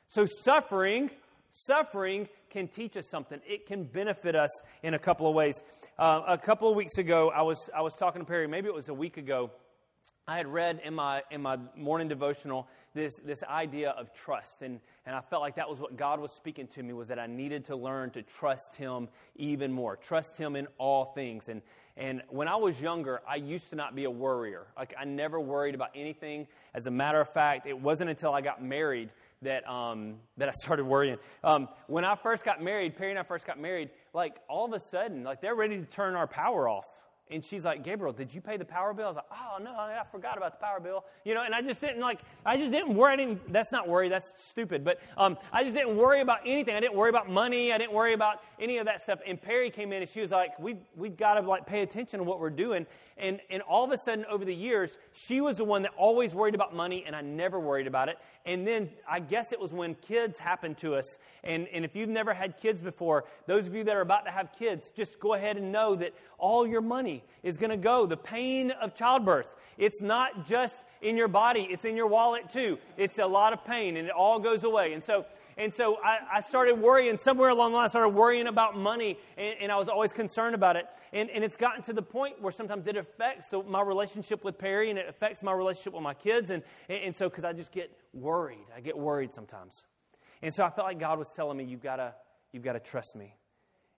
So 0.07 0.25
suffering, 0.45 1.11
suffering 1.51 2.29
can 2.51 2.69
teach 2.69 2.97
us 2.97 3.09
something. 3.11 3.41
It 3.45 3.67
can 3.67 3.83
benefit 3.83 4.37
us 4.37 4.61
in 4.85 4.95
a 4.95 5.01
couple 5.01 5.29
of 5.29 5.35
ways. 5.35 5.61
Uh, 5.99 6.23
a 6.29 6.39
couple 6.39 6.71
of 6.71 6.77
weeks 6.77 6.97
ago, 6.99 7.29
I 7.35 7.43
was 7.43 7.69
I 7.77 7.83
was 7.83 7.97
talking 7.97 8.23
to 8.23 8.25
Perry. 8.25 8.47
Maybe 8.47 8.69
it 8.69 8.75
was 8.75 8.89
a 8.89 8.95
week 8.95 9.17
ago. 9.17 9.51
I 10.29 10.39
had 10.39 10.49
read 10.49 10.81
in 10.83 10.93
my 10.93 11.23
in 11.31 11.41
my 11.41 11.57
morning 11.77 12.09
devotional 12.09 12.67
this 12.95 13.21
this 13.25 13.45
idea 13.45 13.91
of 13.91 14.13
trust, 14.13 14.61
and 14.61 14.81
and 15.07 15.15
I 15.15 15.21
felt 15.21 15.41
like 15.41 15.55
that 15.55 15.71
was 15.71 15.79
what 15.79 15.97
God 15.97 16.19
was 16.19 16.33
speaking 16.33 16.67
to 16.69 16.83
me 16.83 16.93
was 16.93 17.09
that 17.09 17.21
I 17.21 17.29
needed 17.29 17.67
to 17.67 17.77
learn 17.77 18.11
to 18.11 18.23
trust 18.23 18.75
Him 18.75 19.09
even 19.37 19.73
more, 19.73 19.95
trust 19.95 20.37
Him 20.37 20.57
in 20.57 20.67
all 20.79 21.05
things. 21.05 21.49
And 21.49 21.63
and 21.97 22.23
when 22.29 22.49
I 22.49 22.57
was 22.57 22.81
younger, 22.81 23.23
I 23.29 23.37
used 23.37 23.71
to 23.71 23.77
not 23.77 23.95
be 23.95 24.03
a 24.03 24.11
worrier. 24.11 24.67
Like 24.77 24.95
I 24.99 25.05
never 25.05 25.39
worried 25.39 25.77
about 25.77 25.91
anything. 25.95 26.49
As 26.75 26.89
a 26.89 26.91
matter 26.91 27.21
of 27.21 27.29
fact, 27.33 27.69
it 27.69 27.81
wasn't 27.81 28.11
until 28.11 28.33
I 28.35 28.41
got 28.41 28.61
married 28.61 29.11
that 29.43 29.69
um, 29.71 30.17
that 30.39 30.49
I 30.49 30.53
started 30.53 30.87
worrying. 30.87 31.19
Um, 31.45 31.69
when 31.87 32.05
I 32.05 32.17
first 32.17 32.45
got 32.45 32.61
married, 32.61 32.97
Perry 32.97 33.11
and 33.11 33.19
I 33.21 33.23
first 33.23 33.47
got 33.47 33.61
married, 33.61 33.91
like 34.13 34.35
all 34.49 34.65
of 34.65 34.73
a 34.73 34.81
sudden, 34.81 35.23
like 35.23 35.41
they're 35.41 35.55
ready 35.55 35.79
to 35.79 35.85
turn 35.85 36.17
our 36.17 36.27
power 36.27 36.69
off. 36.69 36.87
And 37.29 37.45
she's 37.45 37.65
like, 37.65 37.83
Gabriel, 37.83 38.13
did 38.13 38.33
you 38.33 38.41
pay 38.41 38.57
the 38.57 38.65
power 38.65 38.95
bill? 38.95 39.07
I 39.07 39.09
was 39.09 39.17
like, 39.17 39.25
oh 39.33 39.61
no, 39.61 39.73
I 39.73 40.03
forgot 40.13 40.37
about 40.37 40.61
the 40.61 40.65
power 40.65 40.79
bill. 40.79 41.05
You 41.25 41.35
know, 41.35 41.43
and 41.43 41.53
I 41.55 41.61
just 41.61 41.81
didn't 41.81 42.01
like, 42.01 42.21
I 42.45 42.57
just 42.57 42.71
didn't 42.71 42.95
worry. 42.95 43.15
I 43.15 43.17
didn't, 43.17 43.53
that's 43.53 43.73
not 43.73 43.89
worry, 43.89 44.09
that's 44.09 44.33
stupid. 44.37 44.85
But 44.85 45.01
um, 45.17 45.37
I 45.53 45.65
just 45.65 45.75
didn't 45.75 45.97
worry 45.97 46.21
about 46.21 46.41
anything. 46.47 46.77
I 46.77 46.81
didn't 46.81 46.95
worry 46.95 47.11
about 47.11 47.29
money. 47.29 47.73
I 47.73 47.79
didn't 47.79 47.95
worry 47.95 48.13
about 48.13 48.43
any 48.61 48.79
of 48.79 48.87
that 48.87 49.03
stuff. 49.03 49.19
And 49.27 49.43
Perry 49.43 49.71
came 49.71 49.93
in 49.93 50.03
and 50.03 50.11
she 50.11 50.21
was 50.21 50.31
like, 50.31 50.57
we've, 50.61 50.79
we've 50.95 51.17
got 51.17 51.35
to 51.35 51.41
like 51.41 51.67
pay 51.67 51.83
attention 51.83 52.19
to 52.19 52.25
what 52.25 52.39
we're 52.39 52.49
doing. 52.49 52.87
And, 53.19 53.41
and 53.51 53.63
all 53.63 53.83
of 53.83 53.91
a 53.91 53.99
sudden 53.99 54.25
over 54.31 54.45
the 54.45 54.55
years, 54.55 54.97
she 55.13 55.41
was 55.41 55.57
the 55.57 55.65
one 55.65 55.83
that 55.83 55.93
always 55.97 56.35
worried 56.35 56.55
about 56.55 56.77
money 56.77 57.03
and 57.07 57.17
I 57.17 57.23
never 57.23 57.59
worried 57.59 57.89
about 57.89 58.09
it. 58.09 58.19
And 58.45 58.65
then 58.65 58.91
I 59.09 59.19
guess 59.19 59.53
it 59.53 59.61
was 59.61 59.73
when 59.73 59.97
kids 59.97 60.39
happened 60.39 60.79
to 60.79 60.95
us. 60.95 61.19
And, 61.43 61.67
and 61.69 61.85
if 61.85 61.97
you've 61.97 62.09
never 62.09 62.35
had 62.35 62.59
kids 62.59 62.81
before, 62.81 63.25
those 63.47 63.67
of 63.67 63.75
you 63.75 63.83
that 63.85 63.97
are 63.97 64.03
about 64.03 64.27
to 64.27 64.31
have 64.31 64.51
kids, 64.57 64.93
just 64.95 65.19
go 65.19 65.35
ahead 65.35 65.57
and 65.57 65.73
know 65.73 65.97
that 65.97 66.13
all 66.39 66.67
your 66.67 66.83
money 66.83 67.16
is 67.43 67.57
going 67.57 67.71
to 67.71 67.77
go 67.77 68.07
the 68.07 68.17
pain 68.17 68.71
of 68.71 68.95
childbirth. 68.95 69.47
It's 69.79 70.01
not 70.01 70.47
just 70.47 70.81
in 71.03 71.17
your 71.17 71.29
body, 71.29 71.69
it's 71.71 71.85
in 71.85 71.97
your 71.97 72.07
wallet 72.07 72.51
too. 72.51 72.79
It's 72.97 73.19
a 73.19 73.27
lot 73.27 73.53
of 73.53 73.65
pain 73.65 73.97
and 73.97 74.09
it 74.09 74.15
all 74.15 74.39
goes 74.39 74.65
away. 74.65 74.93
And 74.95 75.05
so, 75.05 75.27
and 75.59 75.73
so 75.73 75.97
I, 76.03 76.19
I 76.37 76.41
started 76.41 76.81
worrying, 76.81 77.17
somewhere 77.17 77.49
along 77.49 77.73
the 77.73 77.77
line, 77.77 77.87
I 77.87 77.89
started 77.89 78.11
worrying 78.11 78.47
about 78.47 78.77
money, 78.77 79.19
and, 79.39 79.55
and, 79.63 79.73
I 79.73 79.77
was 79.77 79.89
always 79.89 80.13
concerned 80.13 80.55
about 80.55 80.77
it. 80.77 80.85
And, 81.15 81.31
and 81.31 81.43
it's 81.43 81.57
gotten 81.57 81.83
to 81.85 81.95
the 81.95 82.03
point 82.03 82.43
where 82.43 82.53
sometimes 82.53 82.87
it 82.87 82.97
affects 82.99 83.47
my 83.67 83.81
relationship 83.81 84.45
with 84.45 84.59
Perry, 84.59 84.91
and 84.91 84.99
it 84.99 85.09
affects 85.09 85.43
my 85.43 85.53
relationship 85.53 85.95
with 85.95 86.03
my 86.03 86.13
kids. 86.13 86.51
And, 86.51 86.63
and, 86.91 87.05
and 87.05 87.17
so, 87.17 87.31
because 87.31 87.45
I 87.45 87.55
just 87.55 87.73
get 87.73 87.91
worried, 88.13 88.67
I 88.77 88.81
get 88.81 88.99
worried 88.99 89.33
sometimes. 89.33 89.87
And 90.43 90.55
so 90.55 90.63
I 90.63 90.69
felt 90.69 90.89
like 90.89 91.01
God 91.01 91.19
was 91.19 91.31
telling 91.35 91.57
me, 91.57 91.65
you've 91.65 91.83
got 91.83 91.97
to 91.97 92.13
you've 92.53 92.65
got 92.65 92.75
to 92.75 92.81
trust 92.81 93.17
me. 93.17 93.35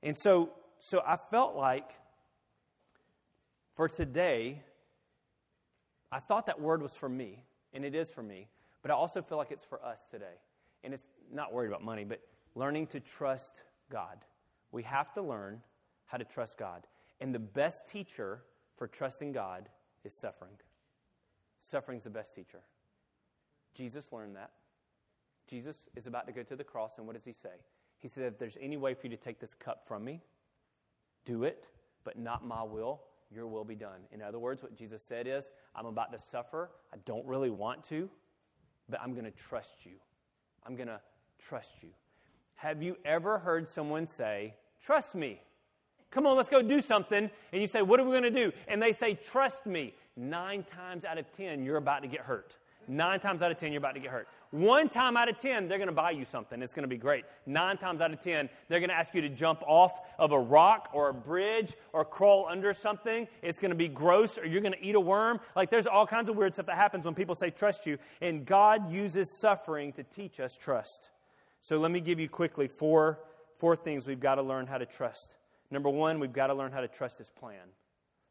And 0.02 0.16
so, 0.16 0.50
so 0.80 1.00
I 1.06 1.16
felt 1.16 1.56
like 1.56 1.90
for 3.78 3.88
today, 3.88 4.60
I 6.10 6.18
thought 6.18 6.46
that 6.46 6.60
word 6.60 6.82
was 6.82 6.94
for 6.94 7.08
me, 7.08 7.44
and 7.72 7.84
it 7.84 7.94
is 7.94 8.10
for 8.10 8.24
me, 8.24 8.48
but 8.82 8.90
I 8.90 8.94
also 8.94 9.22
feel 9.22 9.38
like 9.38 9.52
it's 9.52 9.64
for 9.64 9.80
us 9.84 10.00
today. 10.10 10.34
And 10.82 10.92
it's 10.92 11.06
not 11.32 11.52
worried 11.52 11.68
about 11.68 11.84
money, 11.84 12.02
but 12.02 12.20
learning 12.56 12.88
to 12.88 12.98
trust 12.98 13.62
God. 13.88 14.18
We 14.72 14.82
have 14.82 15.14
to 15.14 15.22
learn 15.22 15.62
how 16.06 16.18
to 16.18 16.24
trust 16.24 16.58
God. 16.58 16.88
And 17.20 17.32
the 17.32 17.38
best 17.38 17.86
teacher 17.86 18.42
for 18.76 18.88
trusting 18.88 19.30
God 19.30 19.68
is 20.02 20.12
suffering. 20.12 20.54
Suffering's 21.60 22.02
the 22.02 22.10
best 22.10 22.34
teacher. 22.34 22.62
Jesus 23.76 24.10
learned 24.10 24.34
that. 24.34 24.50
Jesus 25.48 25.86
is 25.94 26.08
about 26.08 26.26
to 26.26 26.32
go 26.32 26.42
to 26.42 26.56
the 26.56 26.64
cross, 26.64 26.98
and 26.98 27.06
what 27.06 27.14
does 27.14 27.24
he 27.24 27.32
say? 27.32 27.62
He 27.98 28.08
said, 28.08 28.24
If 28.24 28.40
there's 28.40 28.58
any 28.60 28.76
way 28.76 28.94
for 28.94 29.06
you 29.06 29.16
to 29.16 29.22
take 29.22 29.38
this 29.38 29.54
cup 29.54 29.86
from 29.86 30.04
me, 30.04 30.20
do 31.24 31.44
it, 31.44 31.68
but 32.02 32.18
not 32.18 32.44
my 32.44 32.64
will, 32.64 33.02
your 33.34 33.46
will 33.46 33.64
be 33.64 33.74
done. 33.74 34.00
In 34.12 34.22
other 34.22 34.38
words, 34.38 34.62
what 34.62 34.74
Jesus 34.74 35.02
said 35.02 35.26
is, 35.26 35.52
I'm 35.74 35.86
about 35.86 36.12
to 36.12 36.18
suffer. 36.30 36.70
I 36.92 36.96
don't 37.04 37.26
really 37.26 37.50
want 37.50 37.84
to, 37.84 38.08
but 38.88 39.00
I'm 39.02 39.12
going 39.12 39.24
to 39.24 39.30
trust 39.30 39.84
you. 39.84 39.92
I'm 40.66 40.76
going 40.76 40.88
to 40.88 41.00
trust 41.38 41.82
you. 41.82 41.90
Have 42.56 42.82
you 42.82 42.96
ever 43.04 43.38
heard 43.38 43.68
someone 43.68 44.06
say, 44.06 44.54
Trust 44.80 45.14
me? 45.14 45.40
Come 46.10 46.26
on, 46.26 46.36
let's 46.36 46.48
go 46.48 46.62
do 46.62 46.80
something. 46.80 47.30
And 47.52 47.62
you 47.62 47.68
say, 47.68 47.82
What 47.82 48.00
are 48.00 48.04
we 48.04 48.10
going 48.10 48.22
to 48.22 48.30
do? 48.30 48.52
And 48.66 48.82
they 48.82 48.92
say, 48.92 49.14
Trust 49.14 49.66
me. 49.66 49.94
Nine 50.16 50.64
times 50.64 51.04
out 51.04 51.16
of 51.16 51.26
ten, 51.36 51.62
you're 51.62 51.76
about 51.76 52.02
to 52.02 52.08
get 52.08 52.20
hurt. 52.20 52.56
Nine 52.88 53.20
times 53.20 53.42
out 53.42 53.50
of 53.50 53.58
ten, 53.58 53.70
you're 53.70 53.78
about 53.78 53.94
to 53.94 54.00
get 54.00 54.10
hurt. 54.10 54.28
One 54.50 54.88
time 54.88 55.16
out 55.18 55.28
of 55.28 55.38
ten, 55.38 55.68
they're 55.68 55.76
going 55.76 55.88
to 55.88 55.94
buy 55.94 56.12
you 56.12 56.24
something. 56.24 56.62
It's 56.62 56.72
going 56.72 56.84
to 56.84 56.88
be 56.88 56.96
great. 56.96 57.26
Nine 57.44 57.76
times 57.76 58.00
out 58.00 58.12
of 58.12 58.20
ten, 58.20 58.48
they're 58.68 58.80
going 58.80 58.88
to 58.88 58.96
ask 58.96 59.14
you 59.14 59.20
to 59.20 59.28
jump 59.28 59.62
off 59.66 59.92
of 60.18 60.32
a 60.32 60.40
rock 60.40 60.88
or 60.94 61.10
a 61.10 61.14
bridge 61.14 61.74
or 61.92 62.04
crawl 62.04 62.48
under 62.50 62.72
something. 62.72 63.28
It's 63.42 63.58
going 63.58 63.72
to 63.72 63.76
be 63.76 63.88
gross 63.88 64.38
or 64.38 64.46
you're 64.46 64.62
going 64.62 64.72
to 64.72 64.82
eat 64.82 64.94
a 64.94 65.00
worm. 65.00 65.38
Like 65.54 65.68
there's 65.68 65.86
all 65.86 66.06
kinds 66.06 66.30
of 66.30 66.36
weird 66.36 66.54
stuff 66.54 66.66
that 66.66 66.76
happens 66.76 67.04
when 67.04 67.14
people 67.14 67.34
say 67.34 67.50
trust 67.50 67.86
you. 67.86 67.98
And 68.22 68.46
God 68.46 68.90
uses 68.90 69.38
suffering 69.38 69.92
to 69.92 70.02
teach 70.02 70.40
us 70.40 70.56
trust. 70.56 71.10
So 71.60 71.78
let 71.78 71.90
me 71.90 72.00
give 72.00 72.18
you 72.18 72.28
quickly 72.28 72.68
four, 72.68 73.18
four 73.58 73.76
things 73.76 74.06
we've 74.06 74.20
got 74.20 74.36
to 74.36 74.42
learn 74.42 74.66
how 74.66 74.78
to 74.78 74.86
trust. 74.86 75.36
Number 75.70 75.90
one, 75.90 76.20
we've 76.20 76.32
got 76.32 76.46
to 76.46 76.54
learn 76.54 76.72
how 76.72 76.80
to 76.80 76.88
trust 76.88 77.18
His 77.18 77.28
plan. 77.28 77.66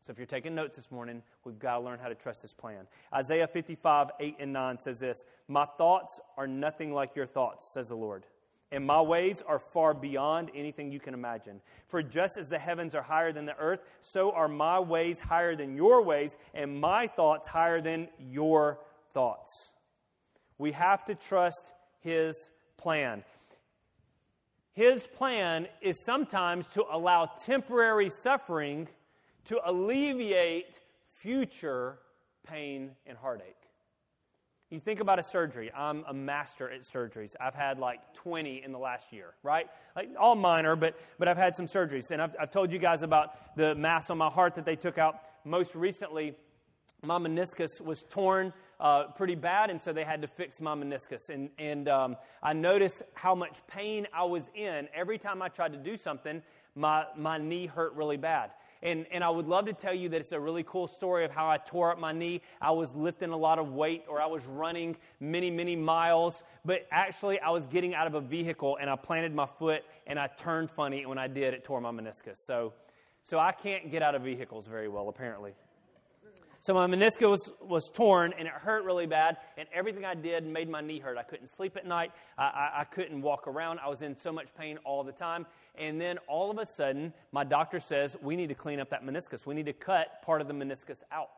So 0.07 0.11
if 0.11 0.17
you're 0.17 0.25
taking 0.25 0.55
notes 0.55 0.77
this 0.77 0.89
morning, 0.89 1.21
we've 1.43 1.59
got 1.59 1.79
to 1.79 1.83
learn 1.83 1.99
how 1.99 2.07
to 2.07 2.15
trust 2.15 2.41
His 2.41 2.53
plan. 2.53 2.87
Isaiah 3.13 3.45
55, 3.45 4.11
8 4.17 4.37
and 4.39 4.53
9 4.53 4.79
says 4.79 4.99
this 4.99 5.25
My 5.49 5.65
thoughts 5.65 6.21
are 6.37 6.47
nothing 6.47 6.93
like 6.93 7.13
your 7.13 7.25
thoughts, 7.25 7.67
says 7.73 7.89
the 7.89 7.95
Lord. 7.95 8.23
And 8.71 8.85
my 8.85 9.01
ways 9.01 9.43
are 9.45 9.59
far 9.59 9.93
beyond 9.93 10.49
anything 10.55 10.93
you 10.93 11.01
can 11.01 11.13
imagine. 11.13 11.59
For 11.89 12.01
just 12.01 12.37
as 12.37 12.47
the 12.47 12.57
heavens 12.57 12.95
are 12.95 13.01
higher 13.01 13.33
than 13.33 13.43
the 13.43 13.57
earth, 13.57 13.81
so 13.99 14.31
are 14.31 14.47
my 14.47 14.79
ways 14.79 15.19
higher 15.19 15.57
than 15.57 15.75
your 15.75 16.01
ways, 16.01 16.37
and 16.53 16.79
my 16.79 17.07
thoughts 17.07 17.45
higher 17.45 17.81
than 17.81 18.07
your 18.17 18.79
thoughts. 19.13 19.71
We 20.57 20.71
have 20.71 21.03
to 21.05 21.15
trust 21.15 21.73
His 21.99 22.49
plan. 22.77 23.25
His 24.71 25.05
plan 25.05 25.67
is 25.81 25.99
sometimes 25.99 26.65
to 26.67 26.85
allow 26.89 27.25
temporary 27.25 28.09
suffering 28.09 28.87
to 29.47 29.59
alleviate 29.65 30.75
future 31.11 31.97
pain 32.47 32.91
and 33.05 33.17
heartache. 33.17 33.55
You 34.69 34.81
think 34.81 34.99
about 34.99 35.17
a 35.17 35.23
surgery. 35.23 35.71
I'm 35.73 36.03
a 36.09 36.13
master 36.13 36.69
at 36.69 36.81
surgeries. 36.81 37.35
I've 37.39 37.55
had 37.55 37.79
like 37.79 38.13
20 38.15 38.63
in 38.65 38.73
the 38.73 38.77
last 38.77 39.13
year, 39.13 39.33
right? 39.41 39.67
Like 39.95 40.09
all 40.19 40.35
minor, 40.35 40.75
but, 40.75 40.99
but 41.17 41.29
I've 41.29 41.37
had 41.37 41.55
some 41.55 41.67
surgeries. 41.67 42.11
And 42.11 42.21
I've, 42.21 42.35
I've 42.37 42.51
told 42.51 42.73
you 42.73 42.79
guys 42.79 43.01
about 43.01 43.55
the 43.55 43.75
mass 43.75 44.09
on 44.09 44.17
my 44.17 44.29
heart 44.29 44.55
that 44.55 44.65
they 44.65 44.75
took 44.75 44.97
out. 44.97 45.21
Most 45.45 45.73
recently, 45.73 46.35
my 47.01 47.17
meniscus 47.17 47.79
was 47.79 48.03
torn 48.09 48.51
uh, 48.81 49.05
pretty 49.15 49.35
bad, 49.35 49.69
and 49.69 49.81
so 49.81 49.93
they 49.93 50.03
had 50.03 50.21
to 50.21 50.27
fix 50.27 50.59
my 50.59 50.75
meniscus. 50.75 51.29
And, 51.29 51.49
and 51.57 51.87
um, 51.87 52.17
I 52.43 52.51
noticed 52.51 53.03
how 53.13 53.35
much 53.35 53.61
pain 53.67 54.05
I 54.13 54.25
was 54.25 54.49
in 54.53 54.89
every 54.93 55.17
time 55.17 55.41
I 55.41 55.47
tried 55.47 55.71
to 55.71 55.79
do 55.79 55.95
something. 55.95 56.41
My, 56.75 57.05
my 57.15 57.37
knee 57.37 57.67
hurt 57.67 57.93
really 57.93 58.17
bad. 58.17 58.51
And, 58.83 59.05
and 59.11 59.23
I 59.23 59.29
would 59.29 59.47
love 59.47 59.65
to 59.65 59.73
tell 59.73 59.93
you 59.93 60.09
that 60.09 60.21
it's 60.21 60.31
a 60.31 60.39
really 60.39 60.63
cool 60.63 60.87
story 60.87 61.25
of 61.25 61.31
how 61.31 61.49
I 61.49 61.57
tore 61.57 61.91
up 61.91 61.99
my 61.99 62.11
knee. 62.11 62.41
I 62.61 62.71
was 62.71 62.93
lifting 62.93 63.31
a 63.31 63.37
lot 63.37 63.59
of 63.59 63.73
weight 63.73 64.05
or 64.07 64.21
I 64.21 64.25
was 64.27 64.45
running 64.45 64.97
many, 65.19 65.49
many 65.49 65.75
miles, 65.75 66.43
but 66.65 66.87
actually 66.91 67.39
I 67.39 67.49
was 67.49 67.65
getting 67.65 67.93
out 67.95 68.07
of 68.07 68.13
a 68.13 68.21
vehicle 68.21 68.77
and 68.79 68.89
I 68.89 68.95
planted 68.95 69.33
my 69.33 69.47
foot 69.47 69.83
and 70.05 70.19
I 70.19 70.27
turned 70.27 70.69
funny. 70.71 70.99
And 70.99 71.09
when 71.09 71.17
I 71.17 71.27
did, 71.27 71.53
it 71.53 71.63
tore 71.63 71.81
my 71.81 71.91
meniscus. 71.91 72.37
So, 72.37 72.73
so 73.23 73.39
I 73.39 73.51
can't 73.51 73.91
get 73.91 74.01
out 74.01 74.15
of 74.15 74.21
vehicles 74.21 74.67
very 74.67 74.87
well, 74.87 75.09
apparently. 75.09 75.53
So 76.59 76.73
my 76.73 76.87
meniscus 76.87 77.29
was, 77.29 77.51
was 77.61 77.89
torn 77.89 78.33
and 78.37 78.47
it 78.47 78.53
hurt 78.53 78.83
really 78.83 79.05
bad, 79.05 79.37
and 79.57 79.67
everything 79.73 80.05
I 80.05 80.15
did 80.15 80.45
made 80.45 80.69
my 80.69 80.81
knee 80.81 80.99
hurt. 80.99 81.17
I 81.17 81.23
couldn't 81.23 81.47
sleep 81.47 81.77
at 81.77 81.85
night. 81.85 82.11
I, 82.37 82.43
I, 82.43 82.71
I, 82.81 82.83
couldn't 82.83 83.21
walk 83.21 83.47
around. 83.47 83.79
I 83.79 83.89
was 83.89 84.01
in 84.01 84.17
so 84.17 84.31
much 84.31 84.47
pain 84.57 84.77
all 84.83 85.03
the 85.03 85.11
time. 85.11 85.45
And 85.75 86.01
then 86.01 86.17
all 86.27 86.49
of 86.49 86.57
a 86.57 86.65
sudden, 86.65 87.13
my 87.31 87.43
doctor 87.43 87.79
says, 87.79 88.17
We 88.21 88.35
need 88.35 88.47
to 88.47 88.55
clean 88.55 88.79
up 88.79 88.89
that 88.89 89.05
meniscus. 89.05 89.45
We 89.45 89.53
need 89.53 89.67
to 89.67 89.73
cut 89.73 90.21
part 90.23 90.41
of 90.41 90.47
the 90.47 90.53
meniscus 90.53 90.97
out. 91.11 91.29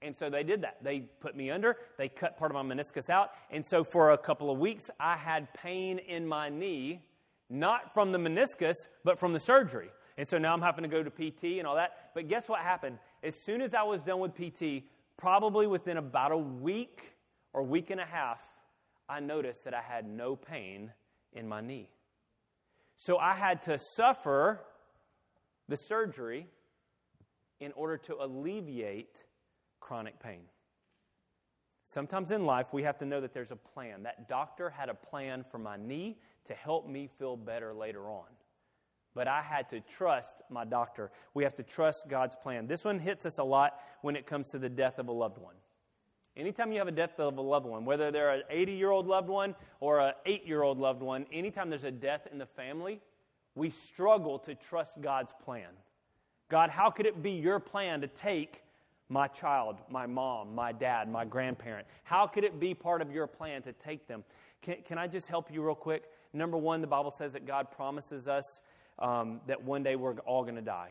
And 0.00 0.16
so 0.16 0.30
they 0.30 0.44
did 0.44 0.62
that. 0.62 0.76
They 0.82 1.00
put 1.00 1.36
me 1.36 1.50
under, 1.50 1.76
they 1.96 2.08
cut 2.08 2.38
part 2.38 2.54
of 2.54 2.54
my 2.54 2.74
meniscus 2.74 3.10
out. 3.10 3.30
And 3.50 3.66
so 3.66 3.82
for 3.82 4.12
a 4.12 4.18
couple 4.18 4.50
of 4.50 4.58
weeks, 4.58 4.90
I 5.00 5.16
had 5.16 5.52
pain 5.54 5.98
in 5.98 6.26
my 6.26 6.48
knee, 6.48 7.02
not 7.50 7.92
from 7.94 8.12
the 8.12 8.18
meniscus, 8.18 8.76
but 9.04 9.18
from 9.18 9.32
the 9.32 9.40
surgery. 9.40 9.90
And 10.16 10.28
so 10.28 10.38
now 10.38 10.52
I'm 10.52 10.62
having 10.62 10.82
to 10.82 10.88
go 10.88 11.02
to 11.02 11.10
PT 11.10 11.58
and 11.58 11.66
all 11.66 11.76
that. 11.76 12.10
But 12.14 12.28
guess 12.28 12.48
what 12.48 12.60
happened? 12.60 12.98
As 13.22 13.34
soon 13.44 13.60
as 13.60 13.74
I 13.74 13.82
was 13.82 14.02
done 14.02 14.20
with 14.20 14.34
PT, 14.34 14.84
probably 15.16 15.66
within 15.66 15.96
about 15.96 16.32
a 16.32 16.38
week 16.38 17.02
or 17.52 17.62
week 17.62 17.90
and 17.90 18.00
a 18.00 18.06
half, 18.06 18.40
I 19.08 19.20
noticed 19.20 19.64
that 19.64 19.74
I 19.74 19.82
had 19.82 20.06
no 20.06 20.36
pain 20.36 20.92
in 21.32 21.48
my 21.48 21.60
knee. 21.60 21.90
So 22.96 23.16
I 23.18 23.34
had 23.34 23.62
to 23.62 23.78
suffer 23.78 24.60
the 25.68 25.76
surgery 25.76 26.46
in 27.60 27.72
order 27.72 27.96
to 27.96 28.16
alleviate 28.20 29.24
chronic 29.80 30.20
pain. 30.20 30.42
Sometimes 31.84 32.30
in 32.30 32.44
life, 32.44 32.66
we 32.72 32.82
have 32.82 32.98
to 32.98 33.06
know 33.06 33.20
that 33.20 33.32
there's 33.32 33.50
a 33.50 33.56
plan. 33.56 34.02
That 34.02 34.28
doctor 34.28 34.68
had 34.68 34.88
a 34.88 34.94
plan 34.94 35.44
for 35.50 35.58
my 35.58 35.76
knee 35.76 36.18
to 36.46 36.54
help 36.54 36.86
me 36.86 37.08
feel 37.18 37.36
better 37.36 37.72
later 37.72 38.08
on 38.08 38.26
but 39.18 39.26
I 39.26 39.42
had 39.42 39.68
to 39.70 39.80
trust 39.80 40.42
my 40.48 40.64
doctor. 40.64 41.10
We 41.34 41.42
have 41.42 41.56
to 41.56 41.64
trust 41.64 42.08
God's 42.08 42.36
plan. 42.36 42.68
This 42.68 42.84
one 42.84 43.00
hits 43.00 43.26
us 43.26 43.38
a 43.38 43.42
lot 43.42 43.80
when 44.00 44.14
it 44.14 44.28
comes 44.28 44.50
to 44.50 44.60
the 44.60 44.68
death 44.68 45.00
of 45.00 45.08
a 45.08 45.12
loved 45.12 45.38
one. 45.38 45.56
Anytime 46.36 46.70
you 46.70 46.78
have 46.78 46.86
a 46.86 46.92
death 46.92 47.18
of 47.18 47.36
a 47.36 47.40
loved 47.40 47.66
one, 47.66 47.84
whether 47.84 48.12
they're 48.12 48.30
an 48.30 48.42
80 48.48 48.72
year 48.74 48.92
old 48.92 49.08
loved 49.08 49.28
one 49.28 49.56
or 49.80 49.98
an 49.98 50.12
8 50.24 50.46
year 50.46 50.62
old 50.62 50.78
loved 50.78 51.02
one, 51.02 51.26
anytime 51.32 51.68
there's 51.68 51.82
a 51.82 51.90
death 51.90 52.28
in 52.30 52.38
the 52.38 52.46
family, 52.46 53.00
we 53.56 53.70
struggle 53.70 54.38
to 54.38 54.54
trust 54.54 55.00
God's 55.00 55.32
plan. 55.44 55.70
God, 56.48 56.70
how 56.70 56.88
could 56.88 57.06
it 57.06 57.20
be 57.20 57.32
your 57.32 57.58
plan 57.58 58.00
to 58.02 58.06
take 58.06 58.62
my 59.08 59.26
child, 59.26 59.78
my 59.90 60.06
mom, 60.06 60.54
my 60.54 60.70
dad, 60.70 61.10
my 61.10 61.24
grandparent? 61.24 61.88
How 62.04 62.28
could 62.28 62.44
it 62.44 62.60
be 62.60 62.72
part 62.72 63.02
of 63.02 63.10
your 63.10 63.26
plan 63.26 63.62
to 63.62 63.72
take 63.72 64.06
them? 64.06 64.22
Can, 64.62 64.76
can 64.86 64.96
I 64.96 65.08
just 65.08 65.26
help 65.26 65.52
you 65.52 65.60
real 65.60 65.74
quick? 65.74 66.04
Number 66.32 66.56
one, 66.56 66.80
the 66.80 66.86
Bible 66.86 67.10
says 67.10 67.32
that 67.32 67.46
God 67.46 67.72
promises 67.72 68.28
us 68.28 68.60
um, 68.98 69.40
that 69.46 69.62
one 69.62 69.82
day 69.82 69.96
we're 69.96 70.18
all 70.20 70.42
going 70.42 70.56
to 70.56 70.62
die. 70.62 70.90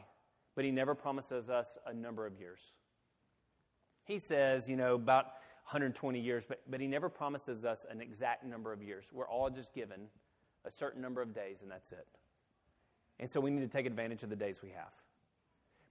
But 0.56 0.66
he 0.66 0.72
never 0.72 0.96
promises 0.96 1.50
us 1.50 1.78
a 1.86 1.94
number 1.94 2.26
of 2.26 2.40
years. 2.40 2.60
He 4.06 4.20
says, 4.20 4.68
you 4.68 4.76
know, 4.76 4.96
about 4.96 5.26
120 5.66 6.20
years, 6.20 6.46
but, 6.48 6.62
but 6.70 6.80
he 6.80 6.88
never 6.88 7.10
promises 7.10 7.66
us 7.66 7.86
an 7.90 8.02
exact 8.02 8.46
number 8.46 8.72
of 8.72 8.82
years. 8.82 9.06
We're 9.12 9.28
all 9.28 9.50
just 9.50 9.74
given 9.74 10.08
a 10.66 10.72
certain 10.72 11.02
number 11.02 11.22
of 11.22 11.36
days, 11.36 11.62
and 11.62 11.70
that's 11.70 11.92
it. 11.92 12.08
And 13.20 13.30
so 13.30 13.40
we 13.40 13.52
need 13.52 13.62
to 13.62 13.68
take 13.68 13.86
advantage 13.86 14.24
of 14.24 14.30
the 14.30 14.36
days 14.36 14.62
we 14.64 14.70
have. 14.70 14.94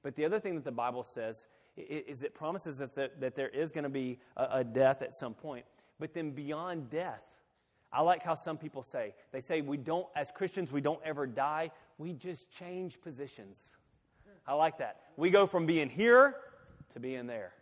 But 0.02 0.14
the 0.14 0.24
other 0.24 0.40
thing 0.40 0.54
that 0.54 0.64
the 0.64 0.72
Bible 0.72 1.02
says 1.02 1.46
is 1.76 2.22
it 2.22 2.34
promises 2.34 2.80
us 2.80 2.92
that, 2.92 3.20
that 3.20 3.34
there 3.34 3.48
is 3.48 3.70
going 3.70 3.84
to 3.84 3.90
be 3.90 4.18
a 4.36 4.64
death 4.64 5.02
at 5.02 5.12
some 5.12 5.34
point. 5.34 5.66
But 5.98 6.14
then 6.14 6.30
beyond 6.30 6.90
death, 6.90 7.22
I 7.92 8.02
like 8.02 8.22
how 8.22 8.34
some 8.34 8.58
people 8.58 8.82
say, 8.82 9.14
they 9.32 9.40
say 9.40 9.60
we 9.60 9.76
don't, 9.76 10.06
as 10.14 10.30
Christians, 10.30 10.72
we 10.72 10.80
don't 10.80 11.00
ever 11.04 11.26
die, 11.26 11.70
we 11.98 12.12
just 12.12 12.50
change 12.50 13.00
positions. 13.00 13.62
I 14.46 14.54
like 14.54 14.78
that. 14.78 15.00
We 15.16 15.30
go 15.30 15.46
from 15.46 15.66
being 15.66 15.88
here 15.88 16.36
to 16.92 17.00
being 17.00 17.26
there. 17.26 17.52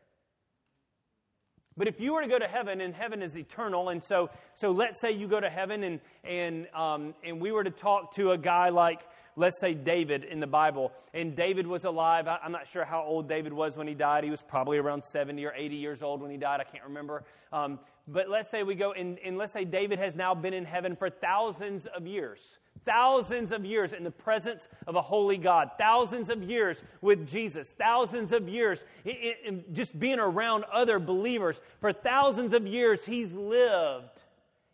But 1.76 1.88
if 1.88 2.00
you 2.00 2.12
were 2.12 2.22
to 2.22 2.28
go 2.28 2.38
to 2.38 2.46
heaven, 2.46 2.80
and 2.80 2.94
heaven 2.94 3.20
is 3.20 3.36
eternal, 3.36 3.88
and 3.88 4.02
so, 4.02 4.30
so 4.54 4.70
let's 4.70 5.00
say 5.00 5.10
you 5.10 5.26
go 5.26 5.40
to 5.40 5.50
heaven, 5.50 5.82
and, 5.82 6.00
and, 6.22 6.68
um, 6.74 7.14
and 7.24 7.40
we 7.40 7.50
were 7.50 7.64
to 7.64 7.70
talk 7.70 8.14
to 8.14 8.30
a 8.30 8.38
guy 8.38 8.68
like, 8.68 9.00
let's 9.36 9.60
say, 9.60 9.74
David 9.74 10.24
in 10.24 10.40
the 10.40 10.46
Bible, 10.46 10.92
and 11.12 11.34
David 11.34 11.66
was 11.66 11.84
alive. 11.84 12.26
I'm 12.28 12.52
not 12.52 12.68
sure 12.68 12.84
how 12.84 13.02
old 13.02 13.28
David 13.28 13.52
was 13.52 13.76
when 13.76 13.86
he 13.86 13.94
died. 13.94 14.24
He 14.24 14.30
was 14.30 14.42
probably 14.42 14.78
around 14.78 15.04
70 15.04 15.44
or 15.44 15.52
80 15.54 15.76
years 15.76 16.02
old 16.02 16.20
when 16.20 16.30
he 16.30 16.36
died. 16.36 16.60
I 16.60 16.64
can't 16.64 16.84
remember. 16.84 17.24
Um, 17.52 17.78
but 18.06 18.28
let's 18.28 18.50
say 18.50 18.62
we 18.62 18.74
go, 18.74 18.92
and, 18.92 19.18
and 19.24 19.38
let's 19.38 19.52
say 19.52 19.64
David 19.64 19.98
has 19.98 20.14
now 20.14 20.34
been 20.34 20.54
in 20.54 20.64
heaven 20.64 20.96
for 20.96 21.10
thousands 21.10 21.86
of 21.86 22.06
years 22.06 22.58
thousands 22.84 23.52
of 23.52 23.64
years 23.64 23.92
in 23.92 24.04
the 24.04 24.10
presence 24.10 24.68
of 24.86 24.96
a 24.96 25.02
holy 25.02 25.36
God, 25.36 25.70
thousands 25.78 26.28
of 26.30 26.42
years 26.42 26.82
with 27.00 27.26
Jesus, 27.26 27.72
thousands 27.78 28.32
of 28.32 28.48
years 28.48 28.84
in, 29.04 29.34
in 29.44 29.64
just 29.72 29.98
being 29.98 30.18
around 30.18 30.64
other 30.72 30.98
believers. 30.98 31.60
For 31.80 31.92
thousands 31.92 32.52
of 32.52 32.66
years, 32.66 33.04
he's 33.04 33.32
lived 33.32 34.22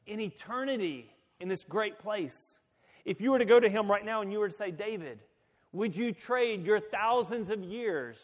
in 0.07 0.21
eternity 0.21 1.11
in 1.39 1.49
this 1.49 1.65
great 1.65 1.99
place. 1.99 2.57
If 3.05 3.21
you 3.21 3.31
were 3.31 3.39
to 3.39 3.45
go 3.45 3.61
to 3.61 3.69
him 3.69 3.91
right 3.91 4.05
now 4.05 4.23
and 4.23 4.33
you 4.33 4.39
were 4.39 4.49
to 4.49 4.55
say, 4.55 4.71
David, 4.71 5.21
would 5.73 5.95
you 5.95 6.13
trade 6.13 6.65
your 6.65 6.81
thousands 6.81 7.51
of 7.51 7.63
years 7.63 8.19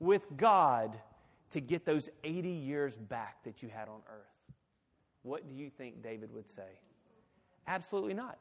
with 0.00 0.22
God 0.36 0.96
to 1.50 1.60
get 1.60 1.84
those 1.84 2.08
80 2.22 2.48
years 2.48 2.96
back 2.96 3.44
that 3.44 3.62
you 3.62 3.68
had 3.68 3.88
on 3.88 4.00
earth? 4.08 4.34
what 5.24 5.48
do 5.48 5.54
you 5.54 5.70
think 5.70 6.02
David 6.02 6.32
would 6.32 6.48
say? 6.48 6.78
Absolutely 7.66 8.14
not. 8.14 8.38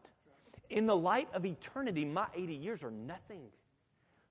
In 0.69 0.85
the 0.85 0.95
light 0.95 1.29
of 1.33 1.45
eternity, 1.45 2.05
my 2.05 2.27
80 2.35 2.53
years 2.53 2.83
are 2.83 2.91
nothing. 2.91 3.41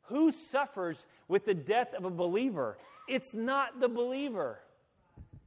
Who 0.03 0.31
suffers 0.33 1.07
with 1.29 1.47
the 1.47 1.55
death 1.55 1.95
of 1.95 2.05
a 2.05 2.11
believer? 2.11 2.79
It's 3.09 3.35
not 3.35 3.81
the 3.81 3.89
believer, 3.89 4.61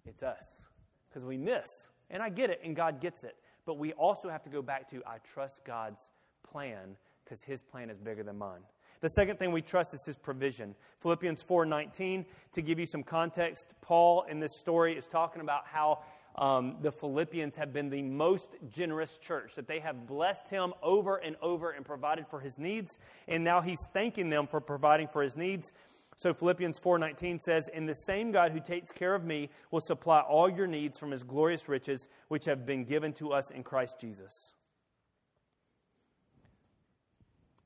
it's 0.05 0.23
us 0.23 0.65
because 1.07 1.23
we 1.23 1.37
miss. 1.37 1.87
And 2.09 2.21
I 2.21 2.29
get 2.29 2.49
it, 2.49 2.61
and 2.63 2.75
God 2.75 2.99
gets 2.99 3.23
it. 3.23 3.35
But 3.65 3.77
we 3.77 3.93
also 3.93 4.29
have 4.29 4.43
to 4.43 4.49
go 4.49 4.61
back 4.61 4.89
to 4.91 5.01
I 5.05 5.17
trust 5.33 5.63
God's 5.65 6.09
plan 6.49 6.95
because 7.23 7.41
his 7.41 7.61
plan 7.61 7.89
is 7.89 7.99
bigger 7.99 8.23
than 8.23 8.37
mine. 8.37 8.61
The 9.01 9.09
second 9.09 9.37
thing 9.37 9.51
we 9.51 9.61
trust 9.61 9.93
is 9.93 10.05
his 10.05 10.15
provision. 10.15 10.75
Philippians 11.01 11.43
4:19 11.43 12.25
to 12.53 12.61
give 12.61 12.79
you 12.79 12.85
some 12.85 13.03
context, 13.03 13.73
Paul 13.81 14.23
in 14.23 14.39
this 14.39 14.57
story 14.57 14.97
is 14.97 15.07
talking 15.07 15.41
about 15.41 15.67
how 15.67 15.99
um, 16.37 16.77
the 16.81 16.91
Philippians 16.91 17.55
have 17.55 17.71
been 17.71 17.89
the 17.89 18.01
most 18.01 18.55
generous 18.69 19.17
church, 19.17 19.55
that 19.55 19.67
they 19.67 19.79
have 19.79 20.05
blessed 20.05 20.49
him 20.49 20.73
over 20.83 21.15
and 21.17 21.35
over 21.41 21.71
and 21.71 21.85
provided 21.85 22.27
for 22.27 22.39
his 22.39 22.59
needs, 22.59 22.97
and 23.27 23.43
now 23.43 23.61
he's 23.61 23.85
thanking 23.93 24.29
them 24.29 24.47
for 24.47 24.59
providing 24.59 25.07
for 25.07 25.21
his 25.21 25.37
needs. 25.37 25.71
So 26.15 26.33
Philippians 26.33 26.79
4:19 26.79 27.39
says, 27.39 27.67
"In 27.67 27.85
the 27.85 27.95
same 27.95 28.31
God 28.31 28.51
who 28.51 28.59
takes 28.59 28.91
care 28.91 29.15
of 29.15 29.25
me 29.25 29.49
will 29.69 29.81
supply 29.81 30.21
all 30.21 30.49
your 30.49 30.67
needs 30.67 30.97
from 30.97 31.11
his 31.11 31.23
glorious 31.23 31.67
riches 31.67 32.07
which 32.29 32.45
have 32.45 32.65
been 32.65 32.85
given 32.85 33.13
to 33.13 33.33
us 33.33 33.51
in 33.51 33.63
Christ 33.63 33.99
Jesus." 33.99 34.53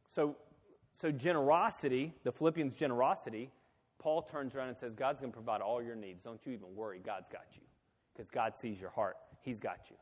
So 0.08 0.36
so 1.00 1.14
generosity, 1.14 2.14
the 2.24 2.32
Philippians 2.34 2.76
generosity, 2.76 3.52
Paul 4.00 4.22
turns 4.22 4.54
around 4.54 4.68
and 4.68 4.78
says, 4.78 4.94
God's 4.94 5.22
going 5.22 5.32
to 5.32 5.36
provide 5.36 5.62
all 5.62 5.82
your 5.82 5.96
needs. 5.96 6.22
Don't 6.22 6.46
you 6.46 6.52
even 6.52 6.76
worry. 6.76 7.00
God's 7.00 7.30
got 7.32 7.46
you 7.56 7.62
because 8.14 8.30
God 8.30 8.58
sees 8.58 8.82
your 8.82 8.90
heart. 8.90 9.16
He's 9.42 9.62
got 9.62 9.80
you. 9.90 9.96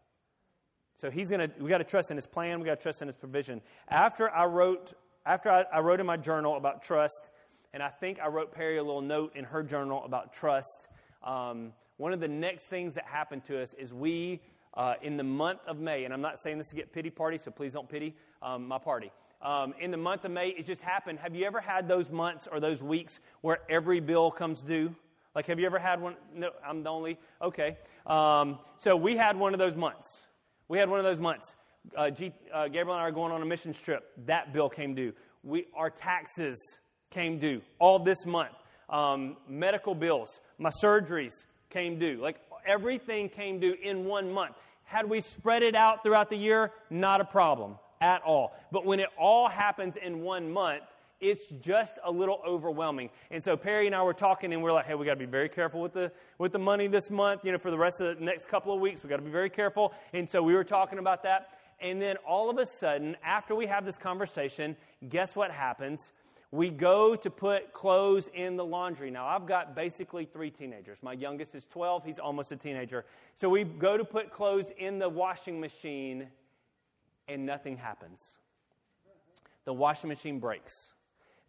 So 0.95 1.11
he's 1.11 1.29
going 1.29 1.47
to, 1.47 1.63
we 1.63 1.69
got 1.69 1.77
to 1.77 1.83
trust 1.83 2.09
in 2.09 2.17
his 2.17 2.25
plan. 2.25 2.59
We 2.59 2.65
got 2.65 2.79
to 2.79 2.81
trust 2.81 3.03
in 3.03 3.09
his 3.09 3.15
provision. 3.15 3.61
After 3.87 4.27
I 4.27 4.45
wrote, 4.45 4.93
after 5.23 5.51
I, 5.51 5.65
I 5.71 5.81
wrote 5.81 5.99
in 5.99 6.07
my 6.07 6.17
journal 6.17 6.57
about 6.57 6.81
trust, 6.81 7.29
and 7.78 7.84
I 7.84 7.89
think 7.89 8.19
I 8.19 8.25
wrote 8.25 8.51
Perry 8.51 8.80
a 8.80 8.84
little 8.84 9.03
note 9.03 9.36
in 9.36 9.45
her 9.45 9.61
journal 9.61 10.01
about 10.03 10.34
trust. 10.34 10.88
Um, 11.23 11.73
one 11.97 12.11
of 12.11 12.19
the 12.19 12.28
next 12.28 12.63
things 12.69 12.95
that 12.95 13.05
happened 13.05 13.45
to 13.45 13.61
us 13.61 13.75
is 13.75 13.93
we, 13.93 14.41
uh, 14.73 14.95
in 15.03 15.15
the 15.15 15.23
month 15.23 15.59
of 15.67 15.78
May, 15.78 16.03
and 16.03 16.11
I'm 16.11 16.19
not 16.19 16.39
saying 16.39 16.57
this 16.57 16.69
to 16.69 16.75
get 16.75 16.91
pity 16.91 17.11
party, 17.11 17.38
so 17.38 17.51
please 17.51 17.73
don't 17.73 17.88
pity 17.88 18.15
um, 18.41 18.67
my 18.67 18.80
party. 18.80 19.11
Um, 19.43 19.75
in 19.80 19.91
the 19.91 19.97
month 19.97 20.25
of 20.25 20.32
May, 20.32 20.55
it 20.57 20.65
just 20.65 20.82
happened. 20.82 21.19
Have 21.19 21.36
you 21.36 21.45
ever 21.45 21.59
had 21.59 21.88
those 21.88 22.09
months 22.09 22.47
or 22.51 22.59
those 22.59 22.82
weeks 22.82 23.19
where 23.41 23.59
every 23.69 23.99
bill 23.99 24.32
comes 24.32 24.63
due? 24.63 24.95
Like, 25.36 25.45
have 25.45 25.59
you 25.59 25.67
ever 25.67 25.78
had 25.78 26.01
one? 26.01 26.15
No, 26.34 26.49
I'm 26.67 26.82
the 26.82 26.89
only. 26.89 27.19
Okay. 27.43 27.78
Um, 28.07 28.57
so 28.80 28.95
we 28.95 29.15
had 29.15 29.38
one 29.38 29.53
of 29.53 29.59
those 29.59 29.75
months. 29.75 30.23
We 30.67 30.80
had 30.80 30.89
one 30.89 30.97
of 30.97 31.05
those 31.05 31.19
months. 31.19 31.53
Uh, 31.95 32.09
G, 32.09 32.34
uh, 32.51 32.69
Gabriel 32.69 32.93
and 32.93 33.01
I 33.01 33.03
are 33.03 33.11
going 33.11 33.32
on 33.32 33.43
a 33.43 33.45
missions 33.45 33.80
trip. 33.80 34.03
That 34.25 34.51
bill 34.51 34.67
came 34.67 34.95
due. 34.95 35.13
We, 35.43 35.67
our 35.75 35.91
taxes 35.91 36.57
came 37.09 37.39
due 37.39 37.61
all 37.79 37.99
this 37.99 38.25
month. 38.25 38.53
Um, 38.89 39.37
medical 39.47 39.95
bills, 39.95 40.39
my 40.57 40.69
surgeries 40.83 41.33
came 41.69 41.99
due. 41.99 42.19
Like 42.21 42.37
everything 42.65 43.29
came 43.29 43.59
due 43.59 43.75
in 43.81 44.05
one 44.05 44.31
month. 44.31 44.55
Had 44.83 45.09
we 45.09 45.21
spread 45.21 45.63
it 45.63 45.75
out 45.75 46.03
throughout 46.03 46.29
the 46.29 46.37
year, 46.37 46.71
not 46.89 47.19
a 47.19 47.25
problem 47.25 47.75
at 47.99 48.21
all. 48.23 48.55
But 48.71 48.85
when 48.85 48.99
it 48.99 49.09
all 49.17 49.49
happens 49.49 49.97
in 49.97 50.21
one 50.21 50.51
month, 50.51 50.83
it's 51.19 51.47
just 51.61 51.97
a 52.05 52.11
little 52.11 52.41
overwhelming. 52.47 53.09
And 53.31 53.43
so 53.43 53.57
Perry 53.57 53.87
and 53.87 53.95
I 53.95 54.03
were 54.03 54.13
talking, 54.13 54.53
and 54.53 54.61
we're 54.61 54.71
like, 54.71 54.85
"Hey, 54.85 54.93
we 54.93 55.05
got 55.05 55.13
to 55.13 55.19
be 55.19 55.25
very 55.25 55.49
careful 55.49 55.81
with 55.81 55.93
the 55.93 56.11
with 56.37 56.51
the 56.51 56.59
money 56.59 56.87
this 56.87 57.09
month. 57.09 57.43
You 57.43 57.51
know, 57.51 57.57
for 57.57 57.71
the 57.71 57.77
rest 57.77 57.99
of 58.01 58.19
the 58.19 58.23
next 58.23 58.47
couple 58.47 58.73
of 58.73 58.79
weeks, 58.79 59.03
we 59.03 59.09
got 59.09 59.17
to 59.17 59.23
be 59.23 59.31
very 59.31 59.49
careful." 59.49 59.93
And 60.13 60.29
so 60.29 60.43
we 60.43 60.53
were 60.53 60.63
talking 60.63 60.99
about 60.99 61.23
that. 61.23 61.49
And 61.79 62.01
then 62.01 62.17
all 62.17 62.49
of 62.49 62.57
a 62.57 62.65
sudden, 62.65 63.17
after 63.23 63.55
we 63.55 63.67
have 63.67 63.85
this 63.85 63.97
conversation, 63.97 64.75
guess 65.09 65.35
what 65.35 65.51
happens? 65.51 66.11
We 66.51 66.69
go 66.69 67.15
to 67.15 67.29
put 67.29 67.73
clothes 67.73 68.29
in 68.33 68.55
the 68.55 68.63
laundry. 68.63 69.11
Now, 69.11 69.27
I've 69.27 69.45
got 69.45 69.75
basically 69.75 70.25
three 70.25 70.49
teenagers. 70.49 71.03
My 71.03 71.11
youngest 71.11 71.55
is 71.55 71.65
12, 71.65 72.05
he's 72.05 72.19
almost 72.19 72.51
a 72.53 72.55
teenager. 72.55 73.05
So 73.35 73.49
we 73.49 73.65
go 73.65 73.97
to 73.97 74.05
put 74.05 74.31
clothes 74.31 74.71
in 74.77 74.97
the 74.97 75.09
washing 75.09 75.59
machine, 75.59 76.27
and 77.27 77.45
nothing 77.45 77.75
happens. 77.75 78.23
The 79.65 79.73
washing 79.73 80.07
machine 80.07 80.39
breaks. 80.39 80.93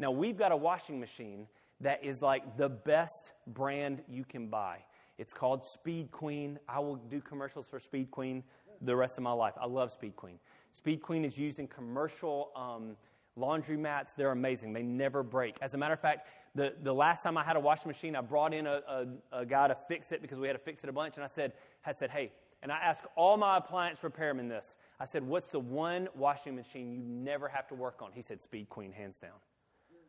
Now, 0.00 0.10
we've 0.10 0.36
got 0.36 0.50
a 0.50 0.56
washing 0.56 0.98
machine 0.98 1.46
that 1.80 2.02
is 2.02 2.20
like 2.20 2.56
the 2.56 2.68
best 2.68 3.32
brand 3.46 4.02
you 4.08 4.24
can 4.24 4.48
buy. 4.48 4.78
It's 5.16 5.32
called 5.32 5.64
Speed 5.64 6.10
Queen. 6.10 6.58
I 6.68 6.80
will 6.80 6.96
do 6.96 7.20
commercials 7.20 7.66
for 7.70 7.78
Speed 7.78 8.10
Queen 8.10 8.42
the 8.80 8.94
rest 8.94 9.16
of 9.16 9.24
my 9.24 9.32
life. 9.32 9.54
I 9.60 9.66
love 9.66 9.92
Speed 9.92 10.16
Queen. 10.16 10.38
Speed 10.72 11.02
Queen 11.02 11.24
is 11.24 11.38
used 11.38 11.58
in 11.58 11.66
commercial 11.66 12.50
um, 12.54 12.96
laundry 13.38 13.76
mats. 13.76 14.14
They're 14.14 14.32
amazing. 14.32 14.72
They 14.72 14.82
never 14.82 15.22
break. 15.22 15.56
As 15.60 15.74
a 15.74 15.78
matter 15.78 15.94
of 15.94 16.00
fact, 16.00 16.28
the, 16.54 16.74
the 16.82 16.92
last 16.92 17.22
time 17.22 17.36
I 17.36 17.44
had 17.44 17.56
a 17.56 17.60
washing 17.60 17.88
machine, 17.88 18.16
I 18.16 18.20
brought 18.20 18.52
in 18.52 18.66
a, 18.66 18.80
a, 18.88 19.40
a 19.40 19.46
guy 19.46 19.68
to 19.68 19.76
fix 19.86 20.12
it 20.12 20.22
because 20.22 20.38
we 20.38 20.46
had 20.46 20.54
to 20.54 20.62
fix 20.62 20.82
it 20.82 20.90
a 20.90 20.92
bunch. 20.92 21.16
And 21.16 21.24
I 21.24 21.28
said, 21.28 21.52
I 21.84 21.92
said, 21.92 22.10
hey, 22.10 22.32
and 22.62 22.72
I 22.72 22.78
ask 22.78 23.04
all 23.16 23.36
my 23.36 23.56
appliance 23.56 24.00
repairmen 24.00 24.48
this. 24.48 24.76
I 24.98 25.04
said, 25.04 25.22
What's 25.22 25.50
the 25.50 25.60
one 25.60 26.08
washing 26.14 26.56
machine 26.56 26.92
you 26.92 27.00
never 27.00 27.48
have 27.48 27.68
to 27.68 27.74
work 27.74 28.02
on? 28.02 28.10
He 28.12 28.22
said, 28.22 28.42
Speed 28.42 28.68
Queen, 28.68 28.92
hands 28.92 29.18
down. 29.20 29.30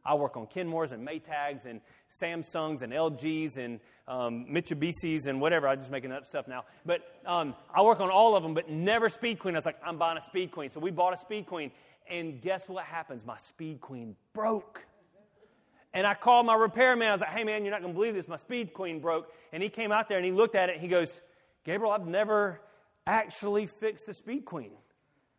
I 0.06 0.16
work 0.16 0.38
on 0.38 0.48
Kenmores 0.48 0.92
and 0.92 1.08
Maytags 1.08 1.66
and 1.66 1.82
Samsungs 2.22 2.82
and 2.82 2.94
LGs 2.94 3.58
and 3.58 3.80
um, 4.08 4.48
Mitsubishis 4.50 5.28
and 5.28 5.42
whatever. 5.42 5.68
I'm 5.68 5.78
just 5.78 5.92
making 5.92 6.12
up 6.12 6.26
stuff 6.26 6.48
now. 6.48 6.64
But 6.86 7.02
um, 7.26 7.54
I 7.76 7.82
work 7.82 8.00
on 8.00 8.10
all 8.10 8.36
of 8.36 8.42
them, 8.42 8.54
but 8.54 8.70
never 8.70 9.10
Speed 9.10 9.40
Queen. 9.40 9.56
I 9.56 9.60
was 9.60 9.66
like, 9.66 9.78
I'm 9.86 9.98
buying 9.98 10.18
a 10.18 10.24
Speed 10.24 10.52
Queen. 10.52 10.70
So 10.70 10.80
we 10.80 10.90
bought 10.90 11.14
a 11.14 11.18
Speed 11.18 11.46
Queen. 11.46 11.72
And 12.10 12.42
guess 12.42 12.68
what 12.68 12.86
happens? 12.86 13.26
My 13.26 13.38
Speed 13.38 13.82
Queen 13.82 14.16
broke. 14.34 14.86
And 15.94 16.06
I 16.06 16.14
called 16.14 16.46
my 16.46 16.56
repairman. 16.56 17.08
I 17.08 17.12
was 17.12 17.22
like, 17.22 17.32
hey, 17.32 17.44
man, 17.44 17.64
you're 17.64 17.72
not 17.72 17.82
going 17.82 17.94
to 17.94 17.98
believe 17.98 18.14
this. 18.14 18.28
My 18.28 18.38
Speed 18.38 18.74
Queen 18.74 19.00
broke. 19.00 19.32
And 19.52 19.64
he 19.64 19.70
came 19.70 19.92
out 19.92 20.08
there 20.08 20.18
and 20.18 20.26
he 20.26 20.32
looked 20.32 20.56
at 20.56 20.70
it 20.70 20.74
and 20.74 20.82
he 20.82 20.88
goes, 20.88 21.20
Gabriel, 21.64 21.92
I've 21.92 22.08
never 22.08 22.62
actually 23.08 23.66
fixed 23.66 24.06
the 24.06 24.14
Speed 24.14 24.46
Queen. 24.46 24.72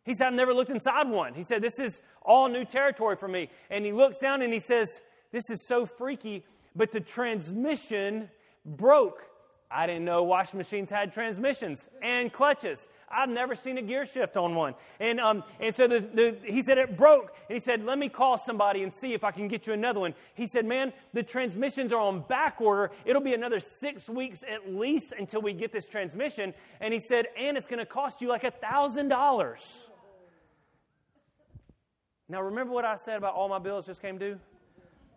He 0.03 0.15
said, 0.15 0.27
I've 0.27 0.33
never 0.33 0.53
looked 0.53 0.71
inside 0.71 1.09
one. 1.09 1.33
He 1.33 1.43
said, 1.43 1.61
This 1.61 1.79
is 1.79 2.01
all 2.21 2.49
new 2.49 2.65
territory 2.65 3.15
for 3.15 3.27
me. 3.27 3.49
And 3.69 3.85
he 3.85 3.91
looks 3.91 4.17
down 4.17 4.41
and 4.41 4.51
he 4.51 4.59
says, 4.59 4.99
This 5.31 5.49
is 5.49 5.65
so 5.67 5.85
freaky, 5.85 6.45
but 6.75 6.91
the 6.91 6.99
transmission 6.99 8.29
broke. 8.65 9.23
I 9.73 9.87
didn't 9.87 10.05
know 10.05 10.23
washing 10.23 10.57
machines 10.57 10.89
had 10.89 11.13
transmissions 11.13 11.87
and 12.01 12.31
clutches. 12.31 12.87
I've 13.09 13.29
never 13.29 13.55
seen 13.55 13.77
a 13.77 13.81
gear 13.81 14.05
shift 14.05 14.37
on 14.37 14.55
one. 14.55 14.75
And, 14.99 15.19
um, 15.19 15.43
and 15.59 15.73
so 15.73 15.87
the, 15.87 15.99
the, 15.99 16.37
he 16.43 16.61
said 16.63 16.77
it 16.77 16.97
broke. 16.97 17.33
And 17.49 17.55
he 17.55 17.59
said, 17.59 17.83
let 17.83 17.97
me 17.97 18.09
call 18.09 18.37
somebody 18.37 18.83
and 18.83 18.93
see 18.93 19.13
if 19.13 19.23
I 19.23 19.31
can 19.31 19.47
get 19.47 19.67
you 19.67 19.73
another 19.73 19.99
one. 19.99 20.13
He 20.33 20.47
said, 20.47 20.65
man, 20.65 20.93
the 21.13 21.23
transmissions 21.23 21.91
are 21.93 21.99
on 21.99 22.21
back 22.21 22.59
order. 22.59 22.91
It'll 23.05 23.21
be 23.21 23.33
another 23.33 23.59
six 23.59 24.09
weeks 24.09 24.43
at 24.43 24.73
least 24.73 25.13
until 25.17 25.41
we 25.41 25.53
get 25.53 25.71
this 25.71 25.87
transmission. 25.87 26.53
And 26.79 26.93
he 26.93 26.99
said, 26.99 27.27
and 27.37 27.57
it's 27.57 27.67
going 27.67 27.79
to 27.79 27.85
cost 27.85 28.21
you 28.21 28.27
like 28.27 28.43
a 28.43 28.51
$1,000. 28.51 29.87
Now, 32.29 32.41
remember 32.41 32.73
what 32.73 32.85
I 32.85 32.95
said 32.95 33.17
about 33.17 33.35
all 33.35 33.49
my 33.49 33.59
bills 33.59 33.85
just 33.85 34.01
came 34.01 34.17
due? 34.17 34.39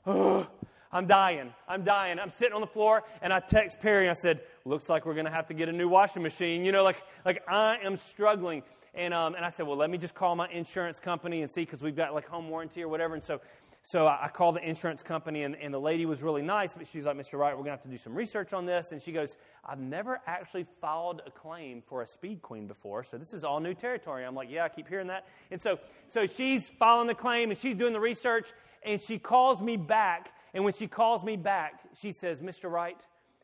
I'm 0.94 1.08
dying. 1.08 1.52
I'm 1.66 1.82
dying. 1.82 2.20
I'm 2.20 2.30
sitting 2.30 2.54
on 2.54 2.60
the 2.60 2.68
floor 2.68 3.02
and 3.20 3.32
I 3.32 3.40
text 3.40 3.80
Perry. 3.80 4.08
I 4.08 4.12
said, 4.12 4.42
looks 4.64 4.88
like 4.88 5.04
we're 5.04 5.14
going 5.14 5.26
to 5.26 5.32
have 5.32 5.48
to 5.48 5.54
get 5.54 5.68
a 5.68 5.72
new 5.72 5.88
washing 5.88 6.22
machine. 6.22 6.64
You 6.64 6.70
know, 6.70 6.84
like, 6.84 7.02
like 7.24 7.42
I 7.48 7.78
am 7.82 7.96
struggling. 7.96 8.62
And, 8.94 9.12
um, 9.12 9.34
and 9.34 9.44
I 9.44 9.48
said, 9.48 9.66
well, 9.66 9.76
let 9.76 9.90
me 9.90 9.98
just 9.98 10.14
call 10.14 10.36
my 10.36 10.48
insurance 10.50 11.00
company 11.00 11.42
and 11.42 11.50
see 11.50 11.62
because 11.62 11.82
we've 11.82 11.96
got 11.96 12.14
like 12.14 12.28
home 12.28 12.48
warranty 12.48 12.80
or 12.80 12.86
whatever. 12.86 13.14
And 13.14 13.22
so, 13.24 13.40
so 13.82 14.06
I, 14.06 14.30
called 14.32 14.54
the 14.54 14.66
insurance 14.66 15.02
company 15.02 15.42
and, 15.42 15.56
and 15.56 15.74
the 15.74 15.80
lady 15.80 16.06
was 16.06 16.22
really 16.22 16.42
nice, 16.42 16.74
but 16.74 16.86
she's 16.86 17.04
like, 17.04 17.16
Mr. 17.16 17.40
Wright, 17.40 17.54
we're 17.54 17.64
going 17.64 17.76
to 17.76 17.82
have 17.82 17.82
to 17.82 17.88
do 17.88 17.98
some 17.98 18.14
research 18.14 18.52
on 18.52 18.64
this. 18.64 18.92
And 18.92 19.02
she 19.02 19.10
goes, 19.10 19.36
I've 19.64 19.80
never 19.80 20.20
actually 20.28 20.64
filed 20.80 21.22
a 21.26 21.30
claim 21.32 21.82
for 21.84 22.02
a 22.02 22.06
Speed 22.06 22.40
Queen 22.40 22.68
before. 22.68 23.02
So 23.02 23.18
this 23.18 23.34
is 23.34 23.42
all 23.42 23.58
new 23.58 23.74
territory. 23.74 24.24
I'm 24.24 24.36
like, 24.36 24.48
yeah, 24.48 24.62
I 24.62 24.68
keep 24.68 24.88
hearing 24.88 25.08
that. 25.08 25.26
And 25.50 25.60
so, 25.60 25.80
so 26.08 26.24
she's 26.28 26.68
filing 26.68 27.08
the 27.08 27.16
claim 27.16 27.50
and 27.50 27.58
she's 27.58 27.74
doing 27.74 27.92
the 27.92 28.00
research 28.00 28.52
and 28.84 29.00
she 29.00 29.18
calls 29.18 29.60
me 29.60 29.76
back 29.76 30.30
and 30.54 30.64
when 30.64 30.72
she 30.72 30.86
calls 30.86 31.24
me 31.24 31.36
back, 31.36 31.80
she 32.00 32.12
says, 32.12 32.40
Mr. 32.40 32.70
Wright, 32.70 33.00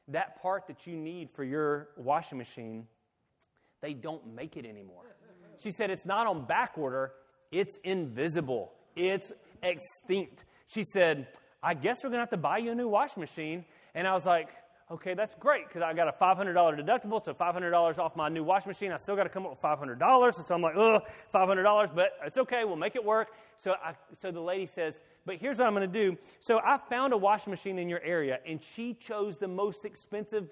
that 0.09 0.41
part 0.41 0.69
that 0.69 0.87
you 0.87 0.97
need 0.97 1.31
for 1.31 1.45
your 1.45 1.89
washing 1.97 2.39
machine, 2.39 2.87
they 3.81 3.93
don't 3.93 4.35
make 4.35 4.57
it 4.57 4.65
anymore. 4.65 5.03
She 5.63 5.73
said, 5.73 5.91
it's 5.91 6.07
not 6.07 6.27
on 6.27 6.47
back 6.47 6.79
order, 6.79 7.13
it's 7.51 7.77
invisible, 7.85 8.73
it's 8.97 9.33
extinct. 9.63 10.45
She 10.69 10.85
said, 10.85 11.27
I 11.63 11.75
guess 11.75 11.99
we're 12.03 12.11
to 12.11 12.19
have 12.19 12.31
to 12.31 12.37
buy 12.37 12.59
you 12.59 12.71
a 12.71 12.75
new 12.75 12.89
washing 12.89 13.21
machine. 13.21 13.65
And 13.95 14.07
I 14.07 14.15
was 14.15 14.25
like, 14.25 14.49
okay, 14.91 15.15
that's 15.15 15.35
great 15.37 15.69
because 15.69 15.83
I 15.83 15.93
got 15.93 16.09
a 16.09 16.13
$500 16.13 16.55
deductible, 16.55 17.25
so 17.25 17.33
$500 17.35 17.99
off 17.99 18.17
my 18.17 18.29
new 18.29 18.43
washing 18.43 18.69
machine. 18.69 18.93
I 18.93 18.97
still 18.97 19.17
got 19.17 19.25
to 19.25 19.29
come 19.29 19.47
up 19.47 19.51
with 19.51 19.61
$500. 19.61 20.37
and 20.37 20.47
So 20.47 20.55
I'm 20.55 20.63
like, 20.63 20.77
ugh, 20.77 21.03
$500, 21.33 21.95
but 21.95 22.13
it's 22.25 22.39
okay. 22.39 22.65
We'll 22.65 22.77
make 22.77 22.97
it 22.97 23.05
work. 23.05 23.29
So, 23.57 23.73
I, 23.73 23.95
so 24.21 24.31
the 24.31 24.41
lady 24.41 24.67
says, 24.67 25.01
but 25.31 25.39
here's 25.39 25.59
what 25.59 25.68
I'm 25.68 25.74
going 25.74 25.89
to 25.89 26.11
do. 26.11 26.18
So 26.41 26.59
I 26.59 26.76
found 26.76 27.12
a 27.12 27.16
washing 27.16 27.53
machine 27.53 27.78
in 27.78 27.89
your 27.89 28.03
area, 28.03 28.41
and 28.45 28.61
she 28.61 28.95
chose 28.95 29.39
the 29.39 29.47
most 29.47 29.85
expensive 29.85 30.51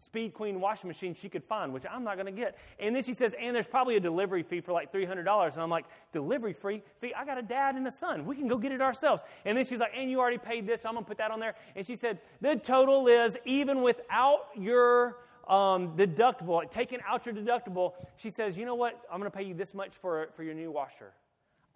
Speed 0.00 0.34
Queen 0.34 0.60
washing 0.60 0.88
machine 0.88 1.14
she 1.14 1.28
could 1.28 1.44
find, 1.44 1.72
which 1.72 1.84
I'm 1.88 2.02
not 2.02 2.16
going 2.16 2.26
to 2.26 2.32
get. 2.32 2.58
And 2.80 2.96
then 2.96 3.04
she 3.04 3.14
says, 3.14 3.36
and 3.38 3.54
there's 3.54 3.68
probably 3.68 3.94
a 3.94 4.00
delivery 4.00 4.42
fee 4.42 4.60
for 4.60 4.72
like 4.72 4.92
$300. 4.92 5.52
And 5.52 5.62
I'm 5.62 5.70
like, 5.70 5.84
delivery 6.12 6.54
fee? 6.54 6.82
fee? 7.00 7.14
I 7.14 7.24
got 7.24 7.38
a 7.38 7.42
dad 7.42 7.76
and 7.76 7.86
a 7.86 7.90
son. 7.92 8.26
We 8.26 8.34
can 8.34 8.48
go 8.48 8.58
get 8.58 8.72
it 8.72 8.80
ourselves. 8.80 9.22
And 9.44 9.56
then 9.56 9.64
she's 9.64 9.78
like, 9.78 9.92
and 9.96 10.10
you 10.10 10.18
already 10.18 10.38
paid 10.38 10.66
this, 10.66 10.82
so 10.82 10.88
I'm 10.88 10.96
going 10.96 11.04
to 11.04 11.08
put 11.08 11.18
that 11.18 11.30
on 11.30 11.38
there. 11.38 11.54
And 11.76 11.86
she 11.86 11.94
said, 11.94 12.18
the 12.40 12.56
total 12.56 13.06
is, 13.06 13.36
even 13.44 13.82
without 13.82 14.48
your 14.56 15.18
um, 15.46 15.96
deductible, 15.96 16.56
like 16.56 16.72
taking 16.72 16.98
out 17.06 17.26
your 17.26 17.34
deductible, 17.36 17.92
she 18.16 18.30
says, 18.30 18.56
you 18.56 18.66
know 18.66 18.74
what? 18.74 19.00
I'm 19.08 19.20
going 19.20 19.30
to 19.30 19.36
pay 19.36 19.44
you 19.44 19.54
this 19.54 19.72
much 19.72 19.92
for, 19.94 20.30
for 20.34 20.42
your 20.42 20.54
new 20.54 20.72
washer. 20.72 21.12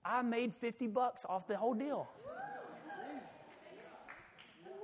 I 0.08 0.22
made 0.22 0.54
50 0.54 0.86
bucks 0.86 1.24
off 1.28 1.46
the 1.46 1.56
whole 1.56 1.74
deal. 1.74 2.08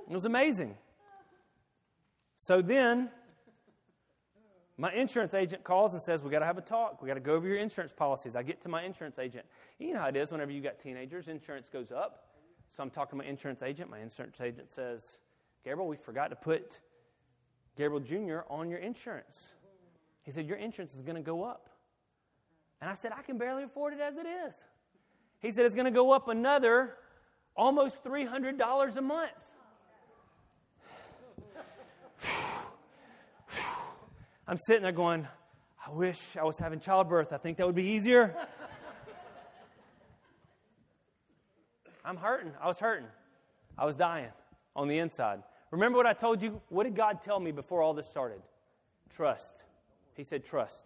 It 0.07 0.13
was 0.13 0.25
amazing. 0.25 0.77
So 2.37 2.61
then, 2.61 3.09
my 4.77 4.93
insurance 4.93 5.33
agent 5.33 5.63
calls 5.63 5.93
and 5.93 6.01
says, 6.01 6.21
We 6.21 6.29
got 6.29 6.39
to 6.39 6.45
have 6.45 6.59
a 6.59 6.61
talk. 6.61 7.01
We 7.01 7.07
got 7.07 7.15
to 7.15 7.19
go 7.19 7.33
over 7.33 7.47
your 7.47 7.57
insurance 7.57 7.91
policies. 7.91 8.35
I 8.35 8.43
get 8.43 8.61
to 8.61 8.69
my 8.69 8.83
insurance 8.83 9.17
agent. 9.17 9.45
You 9.79 9.93
know 9.93 10.01
how 10.01 10.09
it 10.09 10.15
is 10.15 10.31
whenever 10.31 10.51
you 10.51 10.61
got 10.61 10.79
teenagers, 10.79 11.27
insurance 11.27 11.69
goes 11.69 11.91
up. 11.91 12.27
So 12.77 12.83
I'm 12.83 12.91
talking 12.91 13.17
to 13.17 13.25
my 13.25 13.29
insurance 13.29 13.63
agent. 13.63 13.89
My 13.89 13.99
insurance 13.99 14.39
agent 14.39 14.69
says, 14.69 15.01
Gabriel, 15.63 15.87
we 15.87 15.97
forgot 15.97 16.29
to 16.29 16.35
put 16.35 16.81
Gabriel 17.75 18.01
Jr. 18.01 18.39
on 18.47 18.69
your 18.69 18.79
insurance. 18.79 19.49
He 20.21 20.31
said, 20.31 20.45
Your 20.45 20.57
insurance 20.57 20.93
is 20.93 21.01
going 21.01 21.15
to 21.15 21.23
go 21.23 21.43
up. 21.43 21.71
And 22.79 22.91
I 22.91 22.93
said, 22.93 23.11
I 23.17 23.23
can 23.23 23.39
barely 23.39 23.63
afford 23.63 23.93
it 23.93 24.01
as 24.01 24.17
it 24.17 24.27
is. 24.27 24.53
He 25.45 25.51
said, 25.51 25.65
It's 25.67 25.75
going 25.75 25.85
to 25.85 25.91
go 25.91 26.11
up 26.11 26.27
another 26.27 26.95
almost 27.55 28.03
$300 28.03 28.97
a 28.97 29.01
month. 29.01 29.29
I'm 34.47 34.57
sitting 34.57 34.81
there 34.81 34.91
going, 34.91 35.27
I 35.85 35.91
wish 35.91 36.35
I 36.35 36.43
was 36.43 36.57
having 36.57 36.79
childbirth. 36.79 37.31
I 37.31 37.37
think 37.37 37.57
that 37.57 37.67
would 37.67 37.75
be 37.75 37.83
easier. 37.83 38.35
I'm 42.03 42.17
hurting. 42.17 42.51
I 42.59 42.65
was 42.65 42.79
hurting. 42.79 43.07
I 43.77 43.85
was 43.85 43.95
dying 43.95 44.29
on 44.75 44.87
the 44.87 44.97
inside. 44.97 45.43
Remember 45.69 45.97
what 45.97 46.07
I 46.07 46.13
told 46.13 46.41
you? 46.41 46.59
What 46.69 46.85
did 46.85 46.95
God 46.95 47.21
tell 47.21 47.39
me 47.39 47.51
before 47.51 47.83
all 47.83 47.93
this 47.93 48.07
started? 48.07 48.41
Trust. 49.15 49.63
He 50.15 50.23
said, 50.23 50.43
Trust. 50.43 50.85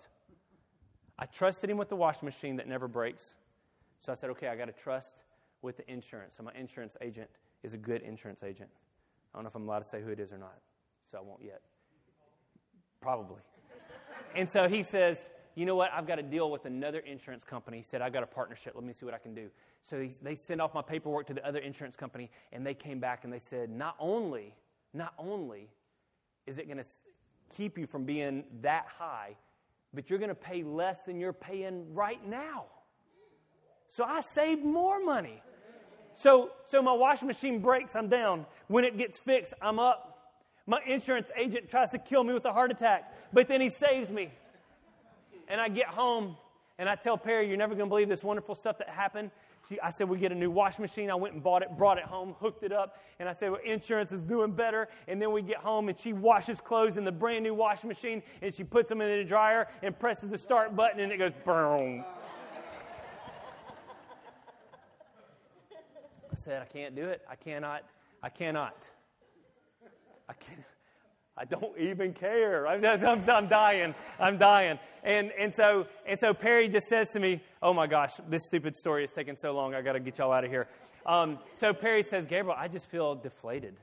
I 1.17 1.27
trusted 1.27 1.69
Him 1.69 1.77
with 1.77 1.87
the 1.87 1.95
washing 1.95 2.25
machine 2.25 2.57
that 2.57 2.67
never 2.67 2.89
breaks. 2.89 3.35
So 3.99 4.11
I 4.11 4.15
said, 4.15 4.29
Okay, 4.31 4.47
I 4.47 4.55
got 4.55 4.65
to 4.65 4.71
trust 4.71 5.17
with 5.61 5.77
the 5.77 5.91
insurance. 5.91 6.35
So 6.37 6.43
my 6.43 6.51
insurance 6.53 6.95
agent 7.01 7.29
is 7.63 7.73
a 7.73 7.77
good 7.77 8.01
insurance 8.01 8.43
agent. 8.43 8.69
I 9.33 9.37
don't 9.37 9.43
know 9.43 9.49
if 9.49 9.55
I'm 9.55 9.67
allowed 9.67 9.79
to 9.79 9.87
say 9.87 10.01
who 10.01 10.09
it 10.09 10.19
is 10.19 10.31
or 10.31 10.37
not, 10.37 10.57
so 11.11 11.17
I 11.17 11.21
won't 11.21 11.41
yet. 11.43 11.61
Probably. 13.01 13.41
and 14.35 14.49
so 14.49 14.67
he 14.67 14.83
says, 14.83 15.29
You 15.55 15.65
know 15.65 15.75
what? 15.75 15.91
I've 15.93 16.07
got 16.07 16.15
to 16.15 16.23
deal 16.23 16.49
with 16.51 16.65
another 16.65 16.99
insurance 16.99 17.43
company. 17.43 17.77
He 17.77 17.83
said, 17.83 18.01
I've 18.01 18.13
got 18.13 18.23
a 18.23 18.27
partnership. 18.27 18.73
Let 18.75 18.83
me 18.83 18.93
see 18.93 19.05
what 19.05 19.13
I 19.13 19.19
can 19.19 19.33
do. 19.33 19.49
So 19.83 20.01
he, 20.01 20.11
they 20.21 20.35
send 20.35 20.61
off 20.61 20.73
my 20.73 20.81
paperwork 20.81 21.27
to 21.27 21.33
the 21.33 21.45
other 21.45 21.59
insurance 21.59 21.95
company, 21.95 22.29
and 22.51 22.65
they 22.65 22.73
came 22.73 22.99
back 22.99 23.23
and 23.23 23.31
they 23.31 23.39
said, 23.39 23.69
Not 23.69 23.95
only, 23.99 24.55
not 24.93 25.13
only 25.17 25.69
is 26.47 26.57
it 26.57 26.65
going 26.65 26.77
to 26.77 26.85
keep 27.55 27.77
you 27.77 27.85
from 27.85 28.05
being 28.05 28.43
that 28.61 28.85
high, 28.87 29.35
but 29.93 30.09
you're 30.09 30.19
going 30.19 30.29
to 30.29 30.35
pay 30.35 30.63
less 30.63 31.01
than 31.01 31.19
you're 31.19 31.33
paying 31.33 31.93
right 31.93 32.25
now. 32.27 32.65
So 33.89 34.03
I 34.03 34.21
saved 34.21 34.63
more 34.63 35.03
money. 35.03 35.41
So, 36.15 36.51
so 36.67 36.81
my 36.81 36.93
washing 36.93 37.27
machine 37.27 37.59
breaks, 37.59 37.95
I'm 37.95 38.07
down. 38.07 38.45
When 38.67 38.83
it 38.83 38.97
gets 38.97 39.17
fixed, 39.17 39.53
I'm 39.61 39.79
up. 39.79 40.05
My 40.67 40.79
insurance 40.85 41.29
agent 41.35 41.69
tries 41.69 41.89
to 41.91 41.97
kill 41.97 42.23
me 42.23 42.33
with 42.33 42.45
a 42.45 42.53
heart 42.53 42.71
attack, 42.71 43.11
but 43.33 43.47
then 43.47 43.59
he 43.59 43.69
saves 43.69 44.09
me. 44.09 44.31
And 45.47 45.59
I 45.59 45.67
get 45.67 45.87
home 45.87 46.37
and 46.77 46.87
I 46.87 46.95
tell 46.95 47.17
Perry, 47.17 47.47
You're 47.47 47.57
never 47.57 47.73
going 47.73 47.87
to 47.87 47.89
believe 47.89 48.07
this 48.07 48.23
wonderful 48.23 48.53
stuff 48.53 48.77
that 48.77 48.89
happened. 48.89 49.31
She, 49.67 49.79
I 49.81 49.89
said, 49.89 50.07
We 50.07 50.17
get 50.17 50.31
a 50.31 50.35
new 50.35 50.51
washing 50.51 50.81
machine. 50.81 51.09
I 51.09 51.15
went 51.15 51.33
and 51.33 51.43
bought 51.43 51.61
it, 51.61 51.69
brought 51.77 51.97
it 51.97 52.05
home, 52.05 52.35
hooked 52.39 52.63
it 52.63 52.71
up. 52.71 52.97
And 53.19 53.27
I 53.27 53.33
said, 53.33 53.51
Well, 53.51 53.59
insurance 53.65 54.11
is 54.11 54.21
doing 54.21 54.51
better. 54.51 54.87
And 55.07 55.21
then 55.21 55.31
we 55.31 55.41
get 55.41 55.57
home 55.57 55.89
and 55.89 55.99
she 55.99 56.13
washes 56.13 56.61
clothes 56.61 56.97
in 56.97 57.03
the 57.03 57.11
brand 57.11 57.43
new 57.43 57.53
washing 57.53 57.87
machine 57.87 58.21
and 58.41 58.53
she 58.53 58.63
puts 58.63 58.89
them 58.89 59.01
in 59.01 59.17
the 59.17 59.23
dryer 59.25 59.67
and 59.81 59.97
presses 59.97 60.29
the 60.29 60.37
start 60.37 60.75
button 60.75 60.99
and 60.99 61.11
it 61.11 61.17
goes 61.17 61.33
boom. 61.43 62.05
Said, 66.39 66.61
I 66.61 66.65
can't 66.65 66.95
do 66.95 67.05
it. 67.05 67.21
I 67.29 67.35
cannot. 67.35 67.83
I 68.23 68.29
cannot. 68.29 68.75
I 70.27 70.33
can't. 70.33 70.63
I 71.37 71.45
don't 71.45 71.77
even 71.79 72.13
care. 72.13 72.67
I'm, 72.67 72.83
I'm, 72.83 73.29
I'm, 73.29 73.47
dying. 73.47 73.95
I'm 74.19 74.37
dying. 74.37 74.77
And, 75.03 75.31
and, 75.39 75.55
so, 75.55 75.87
and 76.05 76.19
so 76.19 76.33
Perry 76.33 76.67
just 76.67 76.87
says 76.87 77.11
to 77.11 77.19
me, 77.19 77.41
Oh 77.61 77.73
my 77.73 77.87
gosh, 77.87 78.11
this 78.27 78.45
stupid 78.45 78.75
story 78.75 79.05
is 79.05 79.11
taking 79.11 79.37
so 79.37 79.53
long. 79.53 79.73
I 79.73 79.81
got 79.81 79.93
to 79.93 80.01
get 80.01 80.17
y'all 80.17 80.33
out 80.33 80.43
of 80.43 80.51
here. 80.51 80.67
Um, 81.05 81.39
so 81.55 81.73
Perry 81.73 82.03
says, 82.03 82.25
Gabriel, 82.25 82.57
I 82.59 82.67
just 82.67 82.91
feel 82.91 83.15
deflated. 83.15 83.75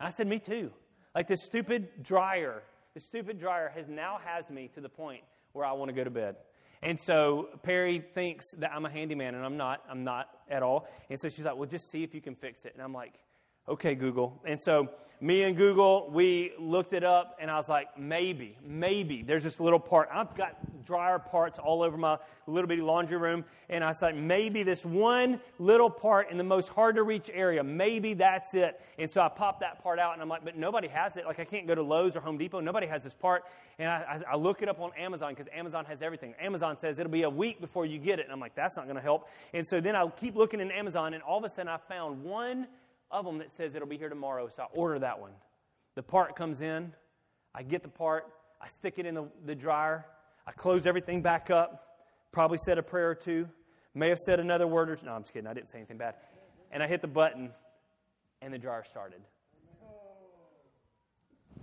And 0.00 0.08
I 0.08 0.10
said, 0.10 0.26
Me 0.26 0.38
too. 0.38 0.70
Like 1.14 1.28
this 1.28 1.44
stupid 1.44 1.88
dryer, 2.02 2.62
this 2.94 3.04
stupid 3.04 3.38
dryer 3.38 3.70
has 3.74 3.86
now 3.88 4.18
has 4.24 4.48
me 4.48 4.70
to 4.74 4.80
the 4.80 4.88
point 4.88 5.22
where 5.52 5.66
I 5.66 5.72
want 5.72 5.90
to 5.90 5.94
go 5.94 6.04
to 6.04 6.10
bed. 6.10 6.36
And 6.84 7.00
so 7.00 7.48
Perry 7.62 7.98
thinks 7.98 8.50
that 8.52 8.70
I'm 8.70 8.84
a 8.84 8.90
handyman, 8.90 9.34
and 9.34 9.44
I'm 9.44 9.56
not. 9.56 9.82
I'm 9.88 10.04
not 10.04 10.28
at 10.50 10.62
all. 10.62 10.86
And 11.08 11.18
so 11.18 11.30
she's 11.30 11.44
like, 11.44 11.56
Well, 11.56 11.68
just 11.68 11.90
see 11.90 12.02
if 12.02 12.14
you 12.14 12.20
can 12.20 12.34
fix 12.34 12.66
it. 12.66 12.74
And 12.74 12.82
I'm 12.82 12.92
like, 12.92 13.14
Okay, 13.66 13.94
Google. 13.94 14.38
And 14.44 14.60
so 14.60 14.90
me 15.22 15.42
and 15.44 15.56
Google, 15.56 16.10
we 16.12 16.52
looked 16.58 16.92
it 16.92 17.02
up, 17.02 17.38
and 17.40 17.50
I 17.50 17.56
was 17.56 17.70
like, 17.70 17.98
maybe, 17.98 18.58
maybe. 18.62 19.22
There's 19.22 19.42
this 19.42 19.58
little 19.58 19.80
part. 19.80 20.10
I've 20.12 20.34
got 20.36 20.84
dryer 20.84 21.18
parts 21.18 21.58
all 21.58 21.82
over 21.82 21.96
my 21.96 22.18
little 22.46 22.68
bitty 22.68 22.82
laundry 22.82 23.16
room, 23.16 23.42
and 23.70 23.82
I 23.82 23.88
was 23.88 24.02
like, 24.02 24.14
maybe 24.14 24.64
this 24.64 24.84
one 24.84 25.40
little 25.58 25.88
part 25.88 26.30
in 26.30 26.36
the 26.36 26.44
most 26.44 26.68
hard 26.68 26.96
to 26.96 27.04
reach 27.04 27.30
area, 27.32 27.64
maybe 27.64 28.12
that's 28.12 28.52
it. 28.52 28.78
And 28.98 29.10
so 29.10 29.22
I 29.22 29.30
popped 29.30 29.60
that 29.60 29.82
part 29.82 29.98
out, 29.98 30.12
and 30.12 30.20
I'm 30.20 30.28
like, 30.28 30.44
but 30.44 30.58
nobody 30.58 30.88
has 30.88 31.16
it. 31.16 31.24
Like, 31.24 31.40
I 31.40 31.46
can't 31.46 31.66
go 31.66 31.74
to 31.74 31.82
Lowe's 31.82 32.16
or 32.16 32.20
Home 32.20 32.36
Depot. 32.36 32.60
Nobody 32.60 32.86
has 32.86 33.02
this 33.02 33.14
part. 33.14 33.44
And 33.78 33.88
I, 33.88 34.20
I, 34.28 34.32
I 34.32 34.36
look 34.36 34.60
it 34.60 34.68
up 34.68 34.78
on 34.78 34.90
Amazon 34.98 35.32
because 35.32 35.50
Amazon 35.54 35.86
has 35.86 36.02
everything. 36.02 36.34
Amazon 36.38 36.76
says 36.76 36.98
it'll 36.98 37.10
be 37.10 37.22
a 37.22 37.30
week 37.30 37.62
before 37.62 37.86
you 37.86 37.98
get 37.98 38.18
it. 38.18 38.24
And 38.24 38.32
I'm 38.32 38.40
like, 38.40 38.54
that's 38.54 38.76
not 38.76 38.84
going 38.84 38.96
to 38.96 39.02
help. 39.02 39.26
And 39.54 39.66
so 39.66 39.80
then 39.80 39.96
I 39.96 40.06
keep 40.08 40.36
looking 40.36 40.60
in 40.60 40.70
Amazon, 40.70 41.14
and 41.14 41.22
all 41.22 41.38
of 41.38 41.44
a 41.44 41.48
sudden 41.48 41.68
I 41.68 41.78
found 41.78 42.22
one 42.22 42.66
of 43.14 43.24
them 43.24 43.38
that 43.38 43.52
says 43.52 43.74
it'll 43.74 43.88
be 43.88 43.96
here 43.96 44.08
tomorrow, 44.08 44.48
so 44.54 44.64
I 44.64 44.66
order 44.74 44.98
that 44.98 45.20
one. 45.20 45.30
The 45.94 46.02
part 46.02 46.34
comes 46.34 46.60
in, 46.60 46.92
I 47.54 47.62
get 47.62 47.82
the 47.82 47.88
part, 47.88 48.26
I 48.60 48.66
stick 48.66 48.94
it 48.98 49.06
in 49.06 49.14
the, 49.14 49.28
the 49.46 49.54
dryer, 49.54 50.04
I 50.46 50.52
close 50.52 50.86
everything 50.86 51.22
back 51.22 51.48
up, 51.50 51.98
probably 52.32 52.58
said 52.58 52.76
a 52.76 52.82
prayer 52.82 53.10
or 53.10 53.14
two, 53.14 53.48
may 53.94 54.08
have 54.08 54.18
said 54.18 54.40
another 54.40 54.66
word 54.66 54.90
or 54.90 54.96
two. 54.96 55.06
No, 55.06 55.12
I'm 55.12 55.22
just 55.22 55.32
kidding, 55.32 55.46
I 55.46 55.54
didn't 55.54 55.68
say 55.68 55.78
anything 55.78 55.96
bad. 55.96 56.16
And 56.72 56.82
I 56.82 56.88
hit 56.88 57.00
the 57.00 57.08
button, 57.08 57.52
and 58.42 58.52
the 58.52 58.58
dryer 58.58 58.82
started. 58.84 59.20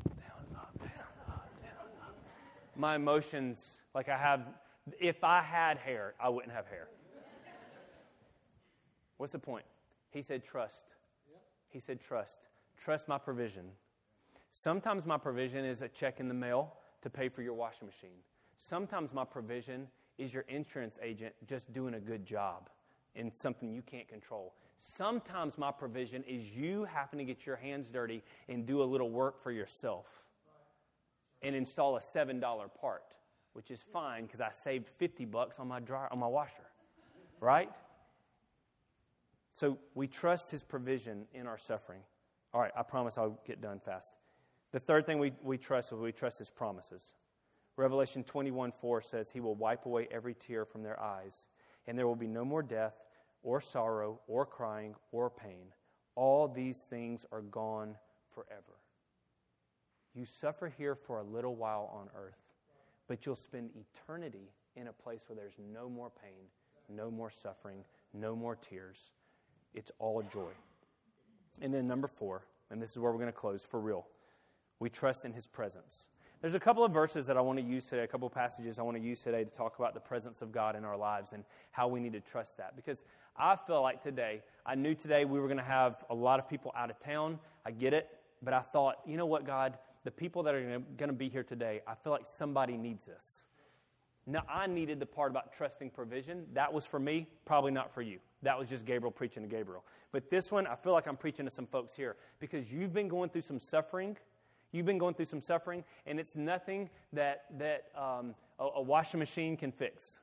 Down, 0.08 0.16
up, 0.56 0.80
down, 0.80 0.89
up, 1.28 1.49
down, 1.62 1.88
up. 2.02 2.16
My 2.78 2.95
emotions, 2.95 3.82
like 3.93 4.08
I 4.08 4.18
have, 4.18 4.47
if 5.02 5.24
I 5.26 5.41
had 5.41 5.78
hair, 5.78 6.14
I 6.18 6.30
wouldn't 6.30 6.54
have 6.54 6.68
hair. 6.68 6.88
What's 9.18 9.34
the 9.34 9.39
point? 9.39 9.66
He 10.12 10.22
said, 10.22 10.43
trust. 10.43 10.80
He 11.72 11.80
said, 11.80 11.99
Trust. 11.99 12.41
Trust 12.78 13.07
my 13.07 13.17
provision. 13.17 13.65
Sometimes 14.49 15.05
my 15.05 15.17
provision 15.17 15.65
is 15.65 15.82
a 15.82 15.88
check 15.88 16.19
in 16.19 16.28
the 16.28 16.34
mail 16.34 16.74
to 17.01 17.09
pay 17.09 17.30
for 17.30 17.41
your 17.41 17.53
washing 17.53 17.88
machine. 17.88 18.19
Sometimes 18.57 19.13
my 19.13 19.24
provision 19.24 19.88
is 20.17 20.34
your 20.34 20.43
insurance 20.47 20.99
agent 21.01 21.34
just 21.47 21.74
doing 21.74 21.95
a 21.95 21.99
good 21.99 22.26
job 22.26 22.69
in 23.15 23.34
something 23.34 23.72
you 23.72 23.82
can't 23.82 24.07
control. 24.07 24.53
Sometimes 24.78 25.57
my 25.57 25.72
provision 25.72 26.24
is 26.28 26.55
you 26.55 26.86
having 26.86 27.19
to 27.19 27.26
get 27.26 27.45
your 27.45 27.55
hands 27.55 27.88
dirty 27.88 28.24
and 28.49 28.65
do 28.65 28.82
a 28.82 28.86
little 28.86 29.09
work 29.09 29.41
for 29.41 29.51
yourself 29.51 30.05
and 31.41 31.55
install 31.55 31.97
a 31.97 31.99
$7 31.99 32.41
part, 32.80 33.03
which 33.53 33.72
is 33.72 33.80
fine 33.93 34.26
because 34.26 34.41
I 34.41 34.51
saved 34.51 34.88
50 34.97 35.26
bucks 35.26 35.59
on 35.59 35.67
my 35.67 35.80
dryer 35.80 36.07
on 36.11 36.19
my 36.19 36.28
washer. 36.28 36.67
Right? 37.39 37.69
So 39.54 39.78
we 39.95 40.08
trust 40.08 40.52
his 40.52 40.64
provision 40.64 41.26
in 41.34 41.47
our 41.47 41.58
suffering. 41.58 42.02
All 42.54 42.62
right, 42.62 42.72
I 42.76 42.84
promise 42.84 43.18
I'll 43.18 43.39
get 43.45 43.62
done 43.62 43.80
fast. 43.80 44.14
The 44.72 44.80
third 44.80 45.06
thing 45.06 45.20
we, 45.20 45.34
we 45.43 45.58
trust 45.58 45.91
is 45.91 45.99
we 45.99 46.12
trust 46.12 46.39
his 46.39 46.49
promises. 46.49 47.14
Revelation 47.78 48.24
21 48.24 48.72
4 48.80 49.02
says, 49.02 49.32
He 49.32 49.39
will 49.39 49.56
wipe 49.56 49.86
away 49.86 50.08
every 50.12 50.34
tear 50.34 50.66
from 50.66 50.84
their 50.84 50.99
eyes, 51.02 51.47
and 51.88 51.97
there 51.97 52.08
will 52.08 52.16
be 52.16 52.28
no 52.28 52.45
more 52.45 52.64
death, 52.64 52.93
or 53.43 53.60
sorrow, 53.60 54.20
or 54.28 54.45
crying, 54.45 54.95
or 55.12 55.30
pain. 55.30 55.74
All 56.16 56.47
these 56.47 56.84
things 56.84 57.26
are 57.32 57.41
gone 57.41 57.95
forever. 58.34 58.80
You 60.14 60.26
suffer 60.26 60.68
here 60.68 60.95
for 60.95 61.20
a 61.20 61.24
little 61.24 61.56
while 61.56 61.89
on 61.93 62.10
earth, 62.16 62.39
but 63.08 63.26
you'll 63.26 63.36
spend 63.36 63.72
eternity 63.76 64.52
in 64.76 64.88
a 64.88 64.93
place 64.93 65.22
where 65.28 65.36
there's 65.36 65.58
no 65.72 65.89
more 65.89 66.12
pain, 66.22 66.47
no 66.89 67.10
more 67.10 67.30
suffering, 67.30 67.84
no 68.14 68.36
more 68.36 68.56
tears. 68.56 69.12
It's 69.74 69.91
all 69.99 70.24
joy. 70.24 70.51
And 71.61 71.74
then 71.74 71.88
number 71.88 72.07
four, 72.07 72.43
and 72.69 72.82
this 72.82 72.91
is 72.91 72.99
where 72.99 73.11
we're 73.11 73.19
going 73.19 73.28
to 73.28 73.38
close 73.38 73.63
for 73.63 73.80
real. 73.80 74.07
We 74.80 74.89
trust 74.89 75.26
in 75.26 75.34
his 75.34 75.47
presence. 75.47 76.07
There's 76.41 76.55
a 76.55 76.59
couple 76.59 76.84
of 76.84 76.91
verses 76.91 77.28
that 77.28 77.38
I 77.38 77.41
want 77.41 77.59
to 77.59 77.65
use 77.65 77.86
today, 77.86 78.03
a 78.03 78.07
couple 78.07 78.28
of 78.28 78.34
passages 78.34 78.80
I 78.80 78.82
want 78.82 78.97
to 78.97 79.03
use 79.03 79.22
today 79.22 79.43
to 79.43 79.49
talk 79.49 79.78
about 79.78 79.93
the 79.93 79.99
presence 79.99 80.41
of 80.41 80.51
God 80.51 80.76
in 80.76 80.84
our 80.84 80.97
lives 80.97 81.34
and 81.34 81.43
how 81.69 81.88
we 81.88 81.99
need 81.99 82.13
to 82.13 82.19
trust 82.19 82.57
that. 82.57 82.76
Because 82.76 83.03
I 83.38 83.55
feel 83.67 83.84
like 83.84 84.01
today, 84.01 84.41
I 84.65 84.74
knew 84.74 84.95
today 84.95 85.24
we 85.24 85.39
were 85.39 85.47
going 85.47 85.57
to 85.57 85.63
have 85.63 86.03
a 86.09 86.15
lot 86.15 86.39
of 86.39 86.49
people 86.49 86.74
out 86.76 86.89
of 86.89 86.99
town. 86.99 87.38
I 87.63 87.69
get 87.69 87.93
it. 87.93 88.09
But 88.41 88.55
I 88.55 88.61
thought, 88.61 88.95
you 89.05 89.17
know 89.17 89.28
what, 89.28 89.45
God? 89.45 89.78
The 90.03 90.09
people 90.09 90.41
that 90.43 90.55
are 90.55 90.82
going 90.97 91.09
to 91.09 91.13
be 91.13 91.30
here 91.30 91.43
today, 91.43 91.82
I 91.88 91.93
feel 91.93 92.11
like 92.11 92.26
somebody 92.26 92.76
needs 92.76 93.05
this. 93.05 93.43
Now, 94.28 94.43
I 94.47 94.67
needed 94.67 94.99
the 94.99 95.05
part 95.05 95.32
about 95.32 95.53
trusting 95.53 95.89
provision. 95.89 96.45
That 96.53 96.72
was 96.72 96.86
for 96.86 96.99
me, 96.99 97.28
probably 97.45 97.72
not 97.72 97.93
for 97.93 98.01
you. 98.01 98.19
That 98.43 98.57
was 98.57 98.69
just 98.69 98.86
Gabriel 98.86 99.11
preaching 99.11 99.43
to 99.43 99.49
Gabriel. 99.49 99.84
But 100.11 100.30
this 100.30 100.51
one, 100.51 100.67
I 100.67 100.76
feel 100.76 100.93
like 100.93 101.07
I'm 101.07 101.17
preaching 101.17 101.45
to 101.45 101.51
some 101.51 101.65
folks 101.65 101.95
here 101.95 102.15
because 102.39 102.72
you've 102.72 102.93
been 102.93 103.07
going 103.07 103.30
through 103.30 103.41
some 103.41 103.59
suffering 103.59 104.17
You've 104.72 104.86
been 104.86 104.97
going 104.97 105.15
through 105.15 105.26
some 105.26 105.41
suffering, 105.41 105.84
and 106.05 106.19
it's 106.19 106.36
nothing 106.36 106.89
that, 107.13 107.45
that 107.57 107.88
um, 107.95 108.36
a, 108.59 108.67
a, 108.76 108.82
washing 108.82 109.19
machine 109.19 109.57
can 109.57 109.72
fix. 109.72 110.22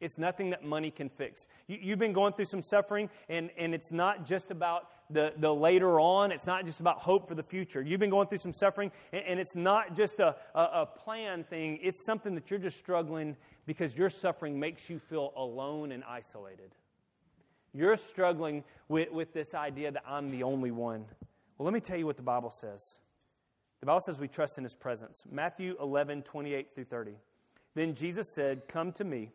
It's 0.00 0.18
nothing 0.18 0.50
that 0.50 0.62
money 0.62 0.90
can 0.90 1.08
fix. 1.08 1.46
You, 1.66 1.90
have 1.90 1.98
been 1.98 2.12
going 2.12 2.34
through 2.34 2.44
some 2.44 2.60
suffering, 2.60 3.08
and, 3.30 3.50
and 3.56 3.74
it's 3.74 3.90
not 3.90 4.26
just 4.26 4.50
about 4.50 4.90
the, 5.10 5.32
the 5.38 5.52
later 5.52 6.00
on. 6.00 6.32
It's 6.32 6.46
not 6.46 6.64
just 6.64 6.80
about 6.80 6.98
hope 6.98 7.28
for 7.28 7.34
the 7.34 7.42
future. 7.42 7.82
You've 7.82 8.00
been 8.00 8.10
going 8.10 8.28
through 8.28 8.38
some 8.38 8.52
suffering, 8.52 8.90
and, 9.12 9.24
and 9.26 9.40
it's 9.40 9.56
not 9.56 9.96
just 9.96 10.20
a, 10.20 10.36
a, 10.54 10.60
a 10.60 10.86
plan 10.86 11.44
thing. 11.44 11.78
It's 11.82 12.04
something 12.04 12.34
that 12.34 12.50
you're 12.50 12.58
just 12.58 12.78
struggling 12.78 13.36
because 13.66 13.96
your 13.96 14.10
suffering 14.10 14.58
makes 14.58 14.88
you 14.88 14.98
feel 14.98 15.32
alone 15.36 15.92
and 15.92 16.04
isolated. 16.04 16.74
You're 17.72 17.96
struggling 17.96 18.64
with, 18.88 19.10
with 19.10 19.32
this 19.34 19.54
idea 19.54 19.92
that 19.92 20.02
I'm 20.08 20.30
the 20.30 20.44
only 20.44 20.70
one. 20.70 21.04
Well, 21.58 21.64
let 21.64 21.74
me 21.74 21.80
tell 21.80 21.98
you 21.98 22.06
what 22.06 22.16
the 22.16 22.22
Bible 22.22 22.50
says. 22.50 22.96
The 23.80 23.86
Bible 23.86 24.00
says 24.00 24.18
we 24.18 24.28
trust 24.28 24.56
in 24.58 24.64
his 24.64 24.74
presence. 24.74 25.22
Matthew 25.30 25.76
11, 25.80 26.22
28 26.22 26.74
through 26.74 26.84
30. 26.84 27.12
Then 27.74 27.94
Jesus 27.94 28.34
said, 28.34 28.62
Come 28.68 28.92
to 28.92 29.04
me, 29.04 29.32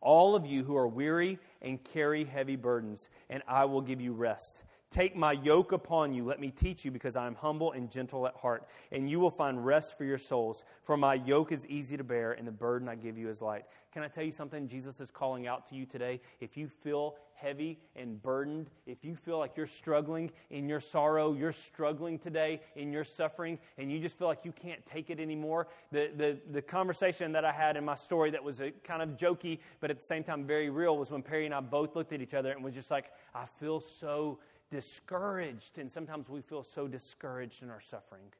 all 0.00 0.34
of 0.34 0.46
you 0.46 0.64
who 0.64 0.76
are 0.76 0.88
weary 0.88 1.38
and 1.62 1.82
carry 1.82 2.24
heavy 2.24 2.56
burdens, 2.56 3.08
and 3.28 3.42
I 3.46 3.64
will 3.64 3.82
give 3.82 4.00
you 4.00 4.12
rest. 4.12 4.62
Take 4.90 5.14
my 5.14 5.32
yoke 5.32 5.70
upon 5.70 6.12
you. 6.12 6.24
Let 6.24 6.40
me 6.40 6.50
teach 6.50 6.84
you, 6.84 6.90
because 6.90 7.14
I 7.14 7.28
am 7.28 7.36
humble 7.36 7.70
and 7.70 7.88
gentle 7.88 8.26
at 8.26 8.34
heart, 8.34 8.66
and 8.90 9.08
you 9.08 9.20
will 9.20 9.30
find 9.30 9.64
rest 9.64 9.96
for 9.96 10.04
your 10.04 10.18
souls. 10.18 10.64
For 10.82 10.96
my 10.96 11.14
yoke 11.14 11.52
is 11.52 11.64
easy 11.66 11.96
to 11.96 12.02
bear, 12.02 12.32
and 12.32 12.44
the 12.44 12.52
burden 12.52 12.88
I 12.88 12.96
give 12.96 13.16
you 13.16 13.28
is 13.28 13.40
light. 13.40 13.66
Can 13.92 14.02
I 14.02 14.08
tell 14.08 14.24
you 14.24 14.32
something? 14.32 14.66
Jesus 14.66 15.00
is 15.00 15.10
calling 15.10 15.46
out 15.46 15.68
to 15.68 15.76
you 15.76 15.86
today. 15.86 16.20
If 16.40 16.56
you 16.56 16.66
feel 16.66 17.14
heavy 17.40 17.78
and 17.96 18.22
burdened, 18.22 18.70
if 18.86 19.04
you 19.04 19.16
feel 19.16 19.38
like 19.38 19.56
you're 19.56 19.66
struggling 19.66 20.30
in 20.50 20.68
your 20.68 20.80
sorrow, 20.80 21.32
you're 21.32 21.52
struggling 21.52 22.18
today 22.18 22.60
in 22.76 22.92
your 22.92 23.04
suffering, 23.04 23.58
and 23.78 23.90
you 23.90 23.98
just 23.98 24.18
feel 24.18 24.28
like 24.28 24.44
you 24.44 24.52
can't 24.52 24.84
take 24.84 25.10
it 25.10 25.20
anymore, 25.20 25.68
the, 25.92 26.10
the, 26.16 26.38
the 26.52 26.62
conversation 26.62 27.32
that 27.32 27.44
I 27.44 27.52
had 27.52 27.76
in 27.76 27.84
my 27.84 27.94
story 27.94 28.30
that 28.30 28.42
was 28.42 28.60
a 28.60 28.70
kind 28.84 29.02
of 29.02 29.16
jokey, 29.16 29.58
but 29.80 29.90
at 29.90 29.98
the 29.98 30.04
same 30.04 30.24
time 30.24 30.44
very 30.44 30.70
real, 30.70 30.96
was 30.96 31.10
when 31.10 31.22
Perry 31.22 31.46
and 31.46 31.54
I 31.54 31.60
both 31.60 31.96
looked 31.96 32.12
at 32.12 32.20
each 32.20 32.34
other 32.34 32.52
and 32.52 32.62
was 32.62 32.74
just 32.74 32.90
like, 32.90 33.06
I 33.34 33.46
feel 33.58 33.80
so 33.80 34.38
discouraged. 34.70 35.78
And 35.78 35.90
sometimes 35.90 36.28
we 36.28 36.40
feel 36.40 36.62
so 36.62 36.88
discouraged 36.88 37.62
in 37.62 37.70
our 37.70 37.80
suffering. 37.80 38.32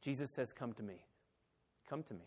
Jesus 0.00 0.30
says, 0.30 0.52
Come 0.52 0.72
to 0.74 0.82
me. 0.82 1.04
Come 1.88 2.02
to 2.04 2.14
me. 2.14 2.26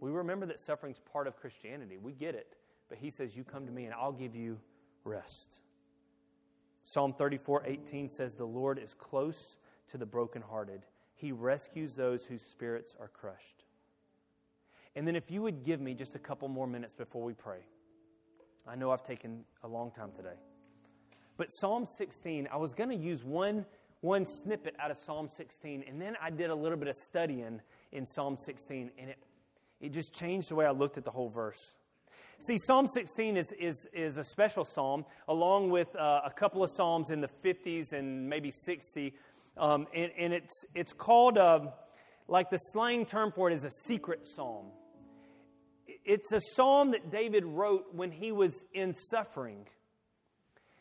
We 0.00 0.10
remember 0.10 0.46
that 0.46 0.58
suffering's 0.58 0.98
part 0.98 1.26
of 1.26 1.36
Christianity. 1.36 1.98
We 1.98 2.12
get 2.12 2.34
it. 2.34 2.56
But 2.90 2.98
he 2.98 3.10
says, 3.10 3.34
You 3.34 3.44
come 3.44 3.64
to 3.64 3.72
me 3.72 3.86
and 3.86 3.94
I'll 3.94 4.12
give 4.12 4.36
you 4.36 4.58
rest. 5.04 5.58
Psalm 6.82 7.14
34 7.14 7.64
18 7.66 8.10
says, 8.10 8.34
The 8.34 8.44
Lord 8.44 8.78
is 8.78 8.92
close 8.92 9.56
to 9.92 9.96
the 9.96 10.06
brokenhearted. 10.06 10.82
He 11.14 11.32
rescues 11.32 11.94
those 11.94 12.26
whose 12.26 12.42
spirits 12.42 12.94
are 13.00 13.08
crushed. 13.08 13.64
And 14.96 15.06
then, 15.06 15.14
if 15.14 15.30
you 15.30 15.40
would 15.42 15.64
give 15.64 15.80
me 15.80 15.94
just 15.94 16.16
a 16.16 16.18
couple 16.18 16.48
more 16.48 16.66
minutes 16.66 16.94
before 16.94 17.22
we 17.22 17.32
pray, 17.32 17.60
I 18.66 18.74
know 18.74 18.90
I've 18.90 19.04
taken 19.04 19.44
a 19.62 19.68
long 19.68 19.92
time 19.92 20.10
today. 20.14 20.34
But 21.36 21.46
Psalm 21.48 21.86
16, 21.86 22.48
I 22.52 22.56
was 22.56 22.74
going 22.74 22.90
to 22.90 22.96
use 22.96 23.24
one, 23.24 23.64
one 24.00 24.26
snippet 24.26 24.74
out 24.80 24.90
of 24.90 24.98
Psalm 24.98 25.28
16, 25.28 25.84
and 25.88 26.02
then 26.02 26.16
I 26.20 26.30
did 26.30 26.50
a 26.50 26.54
little 26.54 26.76
bit 26.76 26.88
of 26.88 26.96
studying 26.96 27.60
in 27.92 28.04
Psalm 28.04 28.36
16, 28.36 28.90
and 28.98 29.10
it, 29.10 29.18
it 29.80 29.92
just 29.92 30.12
changed 30.12 30.50
the 30.50 30.56
way 30.56 30.66
I 30.66 30.72
looked 30.72 30.98
at 30.98 31.04
the 31.04 31.10
whole 31.10 31.30
verse. 31.30 31.76
See, 32.42 32.56
Psalm 32.56 32.88
16 32.88 33.36
is, 33.36 33.52
is, 33.60 33.86
is 33.92 34.16
a 34.16 34.24
special 34.24 34.64
psalm, 34.64 35.04
along 35.28 35.68
with 35.68 35.94
uh, 35.94 36.22
a 36.24 36.30
couple 36.30 36.64
of 36.64 36.70
psalms 36.70 37.10
in 37.10 37.20
the 37.20 37.28
50s 37.44 37.92
and 37.92 38.30
maybe 38.30 38.50
60. 38.50 39.12
Um, 39.58 39.86
and, 39.94 40.10
and 40.18 40.32
it's, 40.32 40.64
it's 40.74 40.94
called, 40.94 41.36
uh, 41.36 41.66
like 42.28 42.48
the 42.48 42.56
slang 42.56 43.04
term 43.04 43.30
for 43.30 43.50
it 43.50 43.54
is 43.54 43.64
a 43.64 43.70
secret 43.70 44.26
psalm. 44.26 44.68
It's 46.06 46.32
a 46.32 46.40
psalm 46.40 46.92
that 46.92 47.10
David 47.10 47.44
wrote 47.44 47.94
when 47.94 48.10
he 48.10 48.32
was 48.32 48.64
in 48.72 48.94
suffering. 48.94 49.66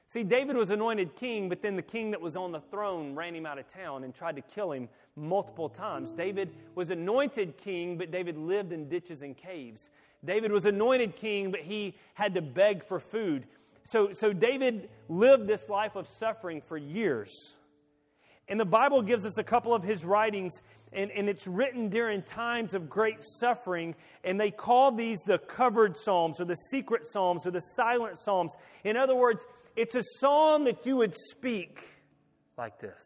See, 0.08 0.24
David 0.24 0.56
was 0.56 0.72
anointed 0.72 1.18
king, 1.18 1.50
but 1.50 1.62
then 1.62 1.76
the 1.76 1.82
king 1.82 2.12
that 2.12 2.22
was 2.22 2.38
on 2.38 2.54
the 2.54 2.62
throne 2.62 3.16
ran 3.16 3.36
him 3.36 3.46
out 3.46 3.60
of 3.60 3.68
town 3.68 4.06
and 4.06 4.16
tried 4.16 4.38
to 4.38 4.42
kill 4.42 4.72
him 4.72 4.88
multiple 5.18 5.68
times. 5.68 6.14
David 6.14 6.56
was 6.74 6.90
anointed 6.90 7.58
king, 7.58 7.98
but 7.98 8.12
David 8.12 8.38
lived 8.38 8.72
in 8.72 8.88
ditches 8.88 9.22
and 9.22 9.36
caves. 9.36 9.90
David 10.24 10.52
was 10.52 10.66
anointed 10.66 11.16
king, 11.16 11.52
but 11.52 11.62
he 11.62 11.96
had 12.14 12.36
to 12.36 12.42
beg 12.42 12.86
for 12.86 13.00
food. 13.00 13.46
So, 13.86 14.14
so 14.14 14.34
David 14.34 14.90
lived 15.08 15.48
this 15.48 15.70
life 15.70 15.96
of 15.96 16.08
suffering 16.08 16.62
for 16.62 16.78
years. 16.78 17.56
And 18.48 18.60
the 18.60 18.66
Bible 18.66 19.02
gives 19.02 19.26
us 19.26 19.38
a 19.38 19.44
couple 19.44 19.74
of 19.74 19.84
his 19.84 20.04
writings, 20.04 20.62
and, 20.92 21.12
and 21.12 21.30
it's 21.30 21.48
written 21.48 21.90
during 21.90 22.24
times 22.24 22.74
of 22.74 22.90
great 22.90 23.18
suffering. 23.22 23.96
And 24.24 24.40
they 24.40 24.52
call 24.52 24.92
these 24.92 25.20
the 25.20 25.38
covered 25.38 25.98
psalms, 25.98 26.42
or 26.42 26.46
the 26.46 26.56
secret 26.56 27.08
psalms, 27.08 27.48
or 27.48 27.52
the 27.52 27.62
silent 27.62 28.18
psalms. 28.18 28.56
In 28.84 28.98
other 28.98 29.16
words, 29.16 29.46
it's 29.76 29.96
a 29.96 30.04
psalm 30.20 30.66
that 30.66 30.86
you 30.86 30.98
would 30.98 31.16
speak 31.16 31.80
like 32.58 32.80
this. 32.80 33.02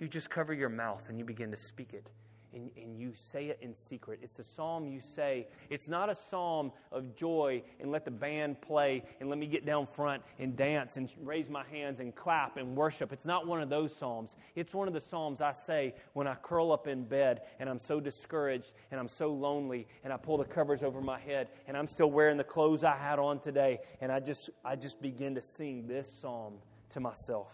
You 0.00 0.08
just 0.08 0.28
cover 0.28 0.52
your 0.52 0.68
mouth 0.68 1.08
and 1.08 1.18
you 1.18 1.24
begin 1.24 1.50
to 1.50 1.56
speak 1.56 1.94
it 1.94 2.10
and, 2.54 2.70
and 2.76 2.98
you 2.98 3.12
say 3.14 3.46
it 3.46 3.58
in 3.60 3.74
secret. 3.74 4.20
It's 4.22 4.38
a 4.38 4.44
psalm 4.44 4.86
you 4.86 5.00
say. 5.00 5.48
It's 5.70 5.88
not 5.88 6.08
a 6.08 6.14
psalm 6.14 6.72
of 6.92 7.16
joy 7.16 7.62
and 7.80 7.90
let 7.90 8.04
the 8.04 8.10
band 8.10 8.60
play 8.60 9.02
and 9.20 9.28
let 9.28 9.38
me 9.38 9.46
get 9.46 9.66
down 9.66 9.86
front 9.86 10.22
and 10.38 10.56
dance 10.56 10.96
and 10.96 11.10
raise 11.22 11.50
my 11.50 11.64
hands 11.64 12.00
and 12.00 12.14
clap 12.14 12.56
and 12.56 12.76
worship. 12.76 13.12
It's 13.12 13.24
not 13.24 13.46
one 13.46 13.60
of 13.60 13.68
those 13.68 13.94
psalms. 13.94 14.36
It's 14.54 14.74
one 14.74 14.88
of 14.88 14.94
the 14.94 15.00
psalms 15.00 15.40
I 15.40 15.52
say 15.52 15.94
when 16.12 16.26
I 16.26 16.34
curl 16.34 16.72
up 16.72 16.86
in 16.86 17.04
bed 17.04 17.42
and 17.58 17.68
I'm 17.68 17.78
so 17.78 18.00
discouraged 18.00 18.72
and 18.90 19.00
I'm 19.00 19.08
so 19.08 19.32
lonely 19.32 19.86
and 20.04 20.12
I 20.12 20.16
pull 20.16 20.38
the 20.38 20.44
covers 20.44 20.82
over 20.82 21.00
my 21.00 21.18
head 21.18 21.48
and 21.66 21.76
I'm 21.76 21.88
still 21.88 22.10
wearing 22.10 22.36
the 22.36 22.44
clothes 22.44 22.84
I 22.84 22.96
had 22.96 23.18
on 23.18 23.40
today 23.40 23.80
and 24.00 24.12
I 24.12 24.20
just 24.20 24.50
I 24.64 24.76
just 24.76 25.02
begin 25.02 25.34
to 25.34 25.42
sing 25.42 25.86
this 25.86 26.10
psalm 26.20 26.54
to 26.90 27.00
myself. 27.00 27.52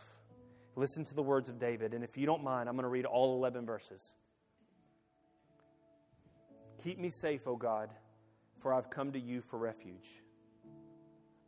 Listen 0.76 1.04
to 1.04 1.14
the 1.14 1.22
words 1.22 1.48
of 1.48 1.58
David 1.58 1.94
and 1.94 2.04
if 2.04 2.16
you 2.16 2.26
don't 2.26 2.44
mind 2.44 2.68
I'm 2.68 2.74
going 2.74 2.84
to 2.84 2.88
read 2.88 3.06
all 3.06 3.36
11 3.36 3.66
verses. 3.66 4.14
Keep 6.82 6.98
me 6.98 7.10
safe, 7.10 7.46
O 7.46 7.56
God, 7.56 7.90
for 8.60 8.72
I've 8.72 8.88
come 8.88 9.12
to 9.12 9.20
you 9.20 9.42
for 9.42 9.58
refuge. 9.58 10.22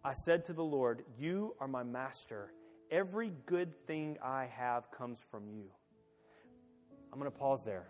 I 0.05 0.13
said 0.13 0.45
to 0.47 0.53
the 0.53 0.65
Lord, 0.65 1.05
You 1.19 1.55
are 1.59 1.69
my 1.69 1.83
master. 1.83 2.53
Every 2.91 3.33
good 3.47 3.75
thing 3.87 4.19
I 4.23 4.51
have 4.55 4.91
comes 4.91 5.21
from 5.31 5.49
you. 5.49 5.65
I'm 7.13 7.19
going 7.19 7.31
to 7.31 7.39
pause 7.39 7.65
there. 7.65 7.89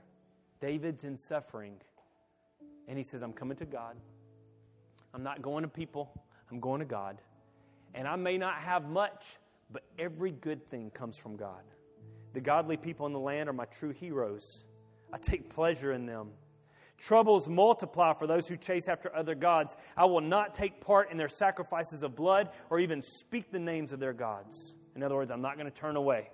David's 0.60 1.02
in 1.02 1.16
suffering, 1.16 1.74
and 2.86 2.96
he 2.96 3.02
says, 3.02 3.22
I'm 3.22 3.32
coming 3.32 3.56
to 3.56 3.66
God. 3.66 3.96
I'm 5.12 5.24
not 5.24 5.42
going 5.42 5.62
to 5.62 5.68
people, 5.68 6.12
I'm 6.50 6.60
going 6.60 6.78
to 6.78 6.86
God. 6.86 7.18
And 7.94 8.06
I 8.06 8.14
may 8.14 8.38
not 8.38 8.54
have 8.54 8.88
much, 8.88 9.36
but 9.72 9.82
every 9.98 10.30
good 10.30 10.70
thing 10.70 10.90
comes 10.90 11.16
from 11.16 11.36
God. 11.36 11.62
The 12.34 12.40
godly 12.40 12.76
people 12.76 13.06
in 13.06 13.12
the 13.12 13.18
land 13.18 13.48
are 13.48 13.52
my 13.52 13.66
true 13.66 13.92
heroes. 13.92 14.64
I 15.12 15.18
take 15.18 15.52
pleasure 15.52 15.92
in 15.92 16.06
them. 16.06 16.30
Troubles 17.02 17.48
multiply 17.48 18.12
for 18.14 18.28
those 18.28 18.46
who 18.46 18.56
chase 18.56 18.86
after 18.88 19.14
other 19.14 19.34
gods. 19.34 19.74
I 19.96 20.04
will 20.04 20.20
not 20.20 20.54
take 20.54 20.80
part 20.80 21.10
in 21.10 21.16
their 21.16 21.28
sacrifices 21.28 22.04
of 22.04 22.14
blood 22.14 22.50
or 22.70 22.78
even 22.78 23.02
speak 23.02 23.50
the 23.50 23.58
names 23.58 23.92
of 23.92 23.98
their 23.98 24.12
gods. 24.12 24.74
In 24.94 25.02
other 25.02 25.16
words, 25.16 25.32
I'm 25.32 25.42
not 25.42 25.56
going 25.56 25.70
to 25.70 25.76
turn 25.76 25.96
away. 25.96 26.30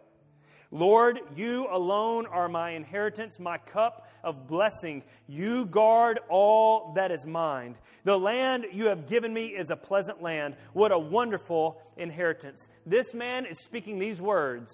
Lord, 0.70 1.20
you 1.34 1.66
alone 1.72 2.26
are 2.26 2.50
my 2.50 2.72
inheritance, 2.72 3.40
my 3.40 3.56
cup 3.56 4.06
of 4.22 4.46
blessing. 4.46 5.04
You 5.26 5.64
guard 5.64 6.20
all 6.28 6.92
that 6.96 7.10
is 7.10 7.24
mine. 7.24 7.74
The 8.04 8.18
land 8.18 8.66
you 8.70 8.88
have 8.88 9.08
given 9.08 9.32
me 9.32 9.46
is 9.46 9.70
a 9.70 9.76
pleasant 9.76 10.20
land. 10.20 10.54
What 10.74 10.92
a 10.92 10.98
wonderful 10.98 11.80
inheritance. 11.96 12.68
This 12.84 13.14
man 13.14 13.46
is 13.46 13.58
speaking 13.64 13.98
these 13.98 14.20
words 14.20 14.70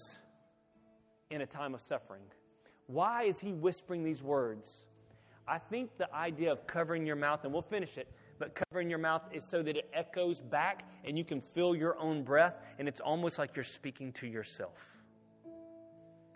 in 1.31 1.41
a 1.41 1.47
time 1.47 1.73
of 1.73 1.83
suffering. 1.83 2.25
Why 2.89 3.25
is 3.25 3.39
he 3.39 3.53
whispering 3.53 4.03
these 4.03 4.25
words? 4.25 4.85
I 5.47 5.59
think 5.59 5.97
the 5.99 6.13
idea 6.15 6.53
of 6.53 6.67
covering 6.67 7.07
your 7.07 7.17
mouth, 7.17 7.45
and 7.45 7.53
we'll 7.53 7.63
finish 7.63 7.99
it, 7.99 8.09
but 8.39 8.55
covering 8.55 8.89
your 8.89 8.99
mouth 8.99 9.23
is 9.33 9.45
so 9.51 9.63
that 9.63 9.77
it 9.77 9.91
echoes 9.93 10.41
back 10.41 10.89
and 11.05 11.19
you 11.19 11.25
can 11.25 11.41
feel 11.41 11.77
your 11.77 11.99
own 11.99 12.23
breath, 12.23 12.55
and 12.79 12.89
it's 12.89 13.01
almost 13.01 13.39
like 13.39 13.55
you're 13.55 13.65
speaking 13.65 14.13
to 14.13 14.27
yourself. 14.27 14.79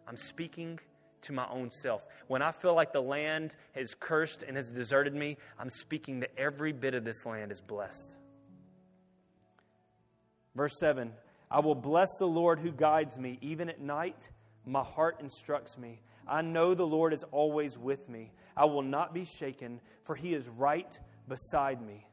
I'm 0.06 0.16
speaking 0.16 0.78
to 1.22 1.32
my 1.32 1.46
own 1.50 1.70
self. 1.70 2.02
When 2.28 2.42
I 2.42 2.52
feel 2.52 2.74
like 2.74 2.92
the 2.92 3.00
land 3.00 3.54
has 3.72 3.94
cursed 3.98 4.42
and 4.42 4.56
has 4.56 4.70
deserted 4.70 5.14
me, 5.14 5.36
I'm 5.59 5.68
speaking 5.68 6.20
that 6.20 6.30
every 6.38 6.72
bit 6.72 6.94
of 6.94 7.04
this 7.04 7.26
land 7.26 7.50
is 7.50 7.61
blessed. 7.61 8.16
Verse 10.54 10.78
7 10.78 11.12
I 11.50 11.61
will 11.61 11.74
bless 11.74 12.09
the 12.18 12.26
Lord 12.26 12.59
who 12.59 12.70
guides 12.70 13.18
me. 13.18 13.38
Even 13.40 13.68
at 13.68 13.80
night, 13.80 14.28
my 14.66 14.82
heart 14.82 15.16
instructs 15.20 15.78
me. 15.78 16.00
I 16.29 16.43
know 16.43 16.74
the 16.74 16.87
Lord 16.87 17.12
is 17.12 17.24
always 17.31 17.79
with 17.79 18.09
me. 18.09 18.33
I 18.57 18.66
will 18.66 18.83
not 18.83 19.14
be 19.14 19.24
shaken, 19.24 19.81
for 20.05 20.14
he 20.14 20.35
is 20.35 20.49
right 20.49 20.99
beside 21.29 21.81
me. 21.81 22.07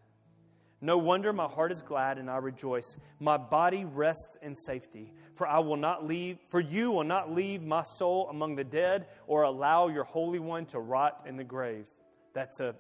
No 0.82 0.98
wonder 0.98 1.34
my 1.34 1.48
heart 1.48 1.72
is 1.72 1.82
glad 1.82 2.18
and 2.18 2.30
I 2.30 2.38
rejoice. 2.38 2.98
My 3.20 3.38
body 3.38 3.86
rests 3.86 4.38
in 4.42 4.54
safety, 4.54 5.14
for 5.34 5.48
I 5.48 5.60
will 5.60 5.78
not 5.78 6.06
leave 6.06 6.38
for 6.50 6.60
you 6.60 6.92
will 6.92 7.04
not 7.04 7.34
leave 7.34 7.64
my 7.64 7.82
soul 7.82 8.28
among 8.30 8.56
the 8.56 8.64
dead 8.64 9.08
or 9.26 9.44
allow 9.44 9.88
your 9.88 10.04
holy 10.04 10.40
one 10.40 10.66
to 10.68 10.80
rot 10.80 11.24
in 11.26 11.38
the 11.38 11.44
grave. 11.44 11.88
That's 12.34 12.60
a 12.60 12.76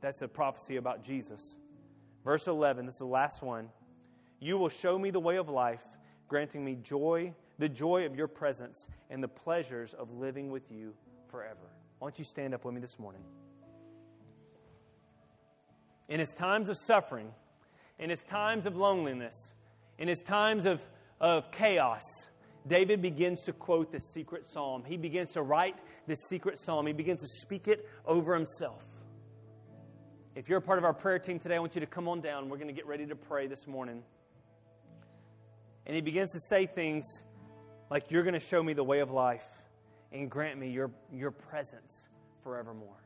that's 0.00 0.22
a 0.22 0.28
prophecy 0.28 0.76
about 0.76 1.02
Jesus. 1.02 1.56
Verse 2.24 2.46
11, 2.46 2.84
this 2.84 2.96
is 2.96 2.98
the 2.98 3.06
last 3.06 3.42
one. 3.42 3.70
You 4.40 4.58
will 4.58 4.68
show 4.68 4.98
me 4.98 5.10
the 5.10 5.20
way 5.20 5.36
of 5.36 5.48
life, 5.48 5.84
granting 6.28 6.62
me 6.62 6.76
joy, 6.82 7.32
the 7.58 7.68
joy 7.68 8.06
of 8.06 8.16
your 8.16 8.28
presence 8.28 8.86
and 9.10 9.22
the 9.22 9.28
pleasures 9.28 9.94
of 9.94 10.10
living 10.12 10.50
with 10.50 10.70
you 10.70 10.94
forever. 11.30 11.70
Why 11.98 12.08
don't 12.08 12.18
you 12.18 12.24
stand 12.24 12.54
up 12.54 12.64
with 12.64 12.74
me 12.74 12.80
this 12.80 12.98
morning? 12.98 13.22
in 16.08 16.20
his 16.20 16.32
times 16.34 16.68
of 16.68 16.76
suffering, 16.76 17.32
in 17.98 18.10
his 18.10 18.22
times 18.24 18.66
of 18.66 18.76
loneliness, 18.76 19.52
in 19.98 20.08
his 20.08 20.22
times 20.22 20.66
of, 20.66 20.82
of 21.20 21.50
chaos, 21.50 22.02
David 22.66 23.02
begins 23.02 23.42
to 23.42 23.52
quote 23.52 23.92
the 23.92 24.00
secret 24.00 24.46
psalm. 24.46 24.84
He 24.86 24.96
begins 24.96 25.32
to 25.32 25.42
write 25.42 25.76
this 26.06 26.18
secret 26.28 26.58
psalm. 26.58 26.86
He 26.86 26.92
begins 26.92 27.20
to 27.20 27.28
speak 27.28 27.68
it 27.68 27.88
over 28.06 28.34
himself. 28.34 28.84
If 30.34 30.48
you're 30.48 30.58
a 30.58 30.62
part 30.62 30.78
of 30.78 30.84
our 30.84 30.94
prayer 30.94 31.18
team 31.18 31.38
today, 31.38 31.56
I 31.56 31.58
want 31.58 31.74
you 31.74 31.80
to 31.80 31.86
come 31.86 32.08
on 32.08 32.20
down. 32.20 32.48
We're 32.48 32.56
going 32.56 32.68
to 32.68 32.74
get 32.74 32.86
ready 32.86 33.06
to 33.06 33.14
pray 33.14 33.46
this 33.46 33.66
morning. 33.66 34.02
And 35.86 35.94
he 35.94 36.02
begins 36.02 36.32
to 36.32 36.40
say 36.40 36.66
things 36.66 37.04
like, 37.90 38.10
You're 38.10 38.22
going 38.22 38.34
to 38.34 38.40
show 38.40 38.62
me 38.62 38.72
the 38.72 38.84
way 38.84 39.00
of 39.00 39.10
life 39.10 39.46
and 40.12 40.30
grant 40.30 40.58
me 40.58 40.70
your, 40.70 40.90
your 41.12 41.30
presence 41.30 42.06
forevermore. 42.42 43.04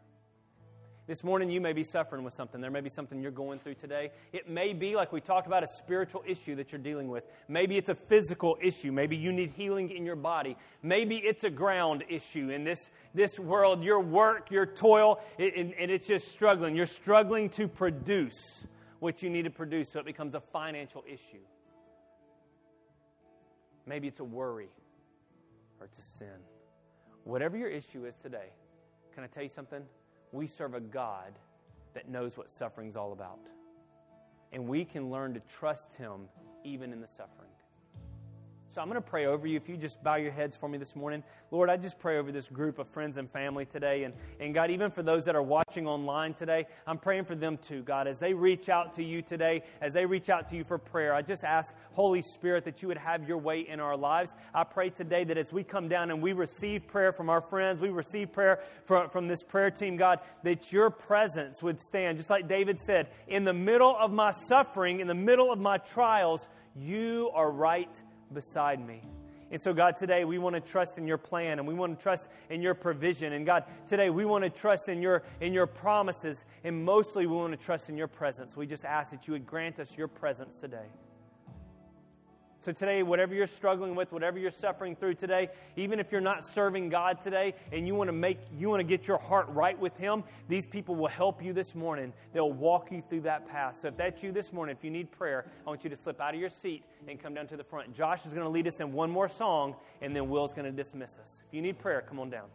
This 1.08 1.24
morning, 1.24 1.48
you 1.48 1.62
may 1.62 1.72
be 1.72 1.84
suffering 1.84 2.22
with 2.22 2.34
something. 2.34 2.60
There 2.60 2.70
may 2.70 2.82
be 2.82 2.90
something 2.90 3.22
you're 3.22 3.30
going 3.30 3.60
through 3.60 3.76
today. 3.76 4.10
It 4.34 4.46
may 4.46 4.74
be, 4.74 4.94
like 4.94 5.10
we 5.10 5.22
talked 5.22 5.46
about, 5.46 5.64
a 5.64 5.66
spiritual 5.66 6.22
issue 6.26 6.54
that 6.56 6.70
you're 6.70 6.82
dealing 6.82 7.08
with. 7.08 7.24
Maybe 7.48 7.78
it's 7.78 7.88
a 7.88 7.94
physical 7.94 8.58
issue. 8.60 8.92
Maybe 8.92 9.16
you 9.16 9.32
need 9.32 9.52
healing 9.56 9.90
in 9.90 10.04
your 10.04 10.16
body. 10.16 10.54
Maybe 10.82 11.16
it's 11.16 11.44
a 11.44 11.50
ground 11.50 12.04
issue 12.10 12.50
in 12.50 12.62
this, 12.62 12.90
this 13.14 13.38
world. 13.38 13.82
Your 13.82 14.00
work, 14.00 14.50
your 14.50 14.66
toil, 14.66 15.18
it, 15.38 15.56
and, 15.56 15.72
and 15.80 15.90
it's 15.90 16.06
just 16.06 16.28
struggling. 16.28 16.76
You're 16.76 16.84
struggling 16.84 17.48
to 17.50 17.68
produce 17.68 18.66
what 18.98 19.22
you 19.22 19.30
need 19.30 19.44
to 19.44 19.50
produce, 19.50 19.88
so 19.90 20.00
it 20.00 20.04
becomes 20.04 20.34
a 20.34 20.40
financial 20.40 21.04
issue. 21.08 21.40
Maybe 23.88 24.06
it's 24.06 24.20
a 24.20 24.24
worry 24.24 24.68
or 25.80 25.86
it's 25.86 25.98
a 25.98 26.02
sin. 26.02 26.28
Whatever 27.24 27.56
your 27.56 27.68
issue 27.68 28.04
is 28.04 28.14
today, 28.16 28.52
can 29.14 29.24
I 29.24 29.26
tell 29.26 29.42
you 29.42 29.48
something? 29.48 29.82
we 30.32 30.46
serve 30.46 30.74
a 30.74 30.80
God 30.80 31.32
that 31.94 32.08
knows 32.08 32.36
what 32.36 32.50
suffering's 32.50 32.96
all 32.96 33.12
about. 33.12 33.38
And 34.52 34.66
we 34.66 34.84
can 34.84 35.10
learn 35.10 35.34
to 35.34 35.40
trust 35.40 35.94
Him 35.94 36.28
even 36.64 36.92
in 36.92 37.00
the 37.00 37.06
suffering. 37.06 37.47
So 38.70 38.82
I'm 38.82 38.88
going 38.88 39.02
to 39.02 39.08
pray 39.08 39.24
over 39.24 39.46
you. 39.46 39.56
If 39.56 39.66
you 39.66 39.78
just 39.78 40.02
bow 40.04 40.16
your 40.16 40.30
heads 40.30 40.54
for 40.54 40.68
me 40.68 40.76
this 40.76 40.94
morning. 40.94 41.22
Lord, 41.50 41.70
I 41.70 41.78
just 41.78 41.98
pray 41.98 42.18
over 42.18 42.30
this 42.30 42.48
group 42.48 42.78
of 42.78 42.86
friends 42.88 43.16
and 43.16 43.30
family 43.30 43.64
today. 43.64 44.04
And, 44.04 44.12
and 44.40 44.52
God, 44.52 44.70
even 44.70 44.90
for 44.90 45.02
those 45.02 45.24
that 45.24 45.34
are 45.34 45.42
watching 45.42 45.86
online 45.86 46.34
today, 46.34 46.66
I'm 46.86 46.98
praying 46.98 47.24
for 47.24 47.34
them 47.34 47.56
too, 47.56 47.82
God. 47.82 48.06
As 48.06 48.18
they 48.18 48.34
reach 48.34 48.68
out 48.68 48.92
to 48.96 49.02
you 49.02 49.22
today, 49.22 49.62
as 49.80 49.94
they 49.94 50.04
reach 50.04 50.28
out 50.28 50.50
to 50.50 50.56
you 50.56 50.64
for 50.64 50.76
prayer, 50.76 51.14
I 51.14 51.22
just 51.22 51.44
ask, 51.44 51.72
Holy 51.92 52.20
Spirit, 52.20 52.66
that 52.66 52.82
you 52.82 52.88
would 52.88 52.98
have 52.98 53.26
your 53.26 53.38
way 53.38 53.60
in 53.66 53.80
our 53.80 53.96
lives. 53.96 54.36
I 54.54 54.64
pray 54.64 54.90
today 54.90 55.24
that 55.24 55.38
as 55.38 55.50
we 55.50 55.64
come 55.64 55.88
down 55.88 56.10
and 56.10 56.20
we 56.20 56.34
receive 56.34 56.86
prayer 56.86 57.12
from 57.14 57.30
our 57.30 57.40
friends, 57.40 57.80
we 57.80 57.88
receive 57.88 58.32
prayer 58.32 58.60
from, 58.84 59.08
from 59.08 59.28
this 59.28 59.42
prayer 59.42 59.70
team, 59.70 59.96
God, 59.96 60.20
that 60.42 60.72
your 60.72 60.90
presence 60.90 61.62
would 61.62 61.80
stand, 61.80 62.18
just 62.18 62.28
like 62.28 62.48
David 62.48 62.78
said, 62.78 63.08
in 63.28 63.44
the 63.44 63.54
middle 63.54 63.96
of 63.98 64.12
my 64.12 64.32
suffering, 64.46 65.00
in 65.00 65.06
the 65.06 65.14
middle 65.14 65.50
of 65.50 65.58
my 65.58 65.78
trials, 65.78 66.50
you 66.76 67.30
are 67.34 67.50
right 67.50 68.00
beside 68.32 68.84
me. 68.84 69.02
And 69.50 69.60
so, 69.62 69.72
God, 69.72 69.96
today 69.96 70.24
we 70.24 70.38
want 70.38 70.54
to 70.56 70.60
trust 70.60 70.98
in 70.98 71.06
your 71.06 71.16
plan 71.16 71.58
and 71.58 71.66
we 71.66 71.72
want 71.72 71.98
to 71.98 72.02
trust 72.02 72.28
in 72.50 72.60
your 72.60 72.74
provision. 72.74 73.32
And 73.32 73.46
God, 73.46 73.64
today 73.86 74.10
we 74.10 74.26
want 74.26 74.44
to 74.44 74.50
trust 74.50 74.88
in 74.88 75.00
your, 75.00 75.22
in 75.40 75.54
your 75.54 75.66
promises. 75.66 76.44
And 76.64 76.84
mostly 76.84 77.26
we 77.26 77.34
want 77.34 77.58
to 77.58 77.64
trust 77.64 77.88
in 77.88 77.96
your 77.96 78.08
presence. 78.08 78.56
We 78.56 78.66
just 78.66 78.84
ask 78.84 79.10
that 79.12 79.26
you 79.26 79.32
would 79.32 79.46
grant 79.46 79.80
us 79.80 79.96
your 79.96 80.08
presence 80.08 80.60
today. 80.60 80.86
So 82.60 82.72
today, 82.72 83.04
whatever 83.04 83.34
you're 83.34 83.46
struggling 83.46 83.94
with, 83.94 84.10
whatever 84.10 84.36
you're 84.38 84.50
suffering 84.50 84.96
through 84.96 85.14
today, 85.14 85.48
even 85.76 86.00
if 86.00 86.10
you're 86.10 86.20
not 86.20 86.44
serving 86.44 86.88
God 86.88 87.22
today 87.22 87.54
and 87.72 87.86
you 87.86 87.94
want 87.94 88.08
to 88.08 88.12
make 88.12 88.40
you 88.56 88.68
want 88.68 88.80
to 88.80 88.84
get 88.84 89.06
your 89.06 89.18
heart 89.18 89.48
right 89.50 89.78
with 89.78 89.96
him, 89.96 90.24
these 90.48 90.66
people 90.66 90.96
will 90.96 91.08
help 91.08 91.42
you 91.42 91.52
this 91.52 91.76
morning. 91.76 92.12
They'll 92.32 92.52
walk 92.52 92.90
you 92.90 93.02
through 93.08 93.22
that 93.22 93.48
path. 93.48 93.78
So 93.80 93.88
if 93.88 93.96
that's 93.96 94.24
you 94.24 94.32
this 94.32 94.52
morning, 94.52 94.76
if 94.76 94.82
you 94.82 94.90
need 94.90 95.12
prayer, 95.12 95.46
I 95.64 95.70
want 95.70 95.84
you 95.84 95.90
to 95.90 95.96
slip 95.96 96.20
out 96.20 96.34
of 96.34 96.40
your 96.40 96.50
seat 96.50 96.82
and 97.06 97.22
come 97.22 97.32
down 97.32 97.46
to 97.46 97.56
the 97.56 97.64
front. 97.64 97.94
Josh 97.94 98.26
is 98.26 98.34
going 98.34 98.44
to 98.44 98.50
lead 98.50 98.66
us 98.66 98.80
in 98.80 98.92
one 98.92 99.10
more 99.10 99.28
song 99.28 99.76
and 100.02 100.14
then 100.14 100.28
Will's 100.28 100.52
going 100.52 100.66
to 100.66 100.72
dismiss 100.72 101.16
us. 101.18 101.42
If 101.46 101.54
you 101.54 101.62
need 101.62 101.78
prayer, 101.78 102.02
come 102.02 102.18
on 102.18 102.28
down. 102.28 102.48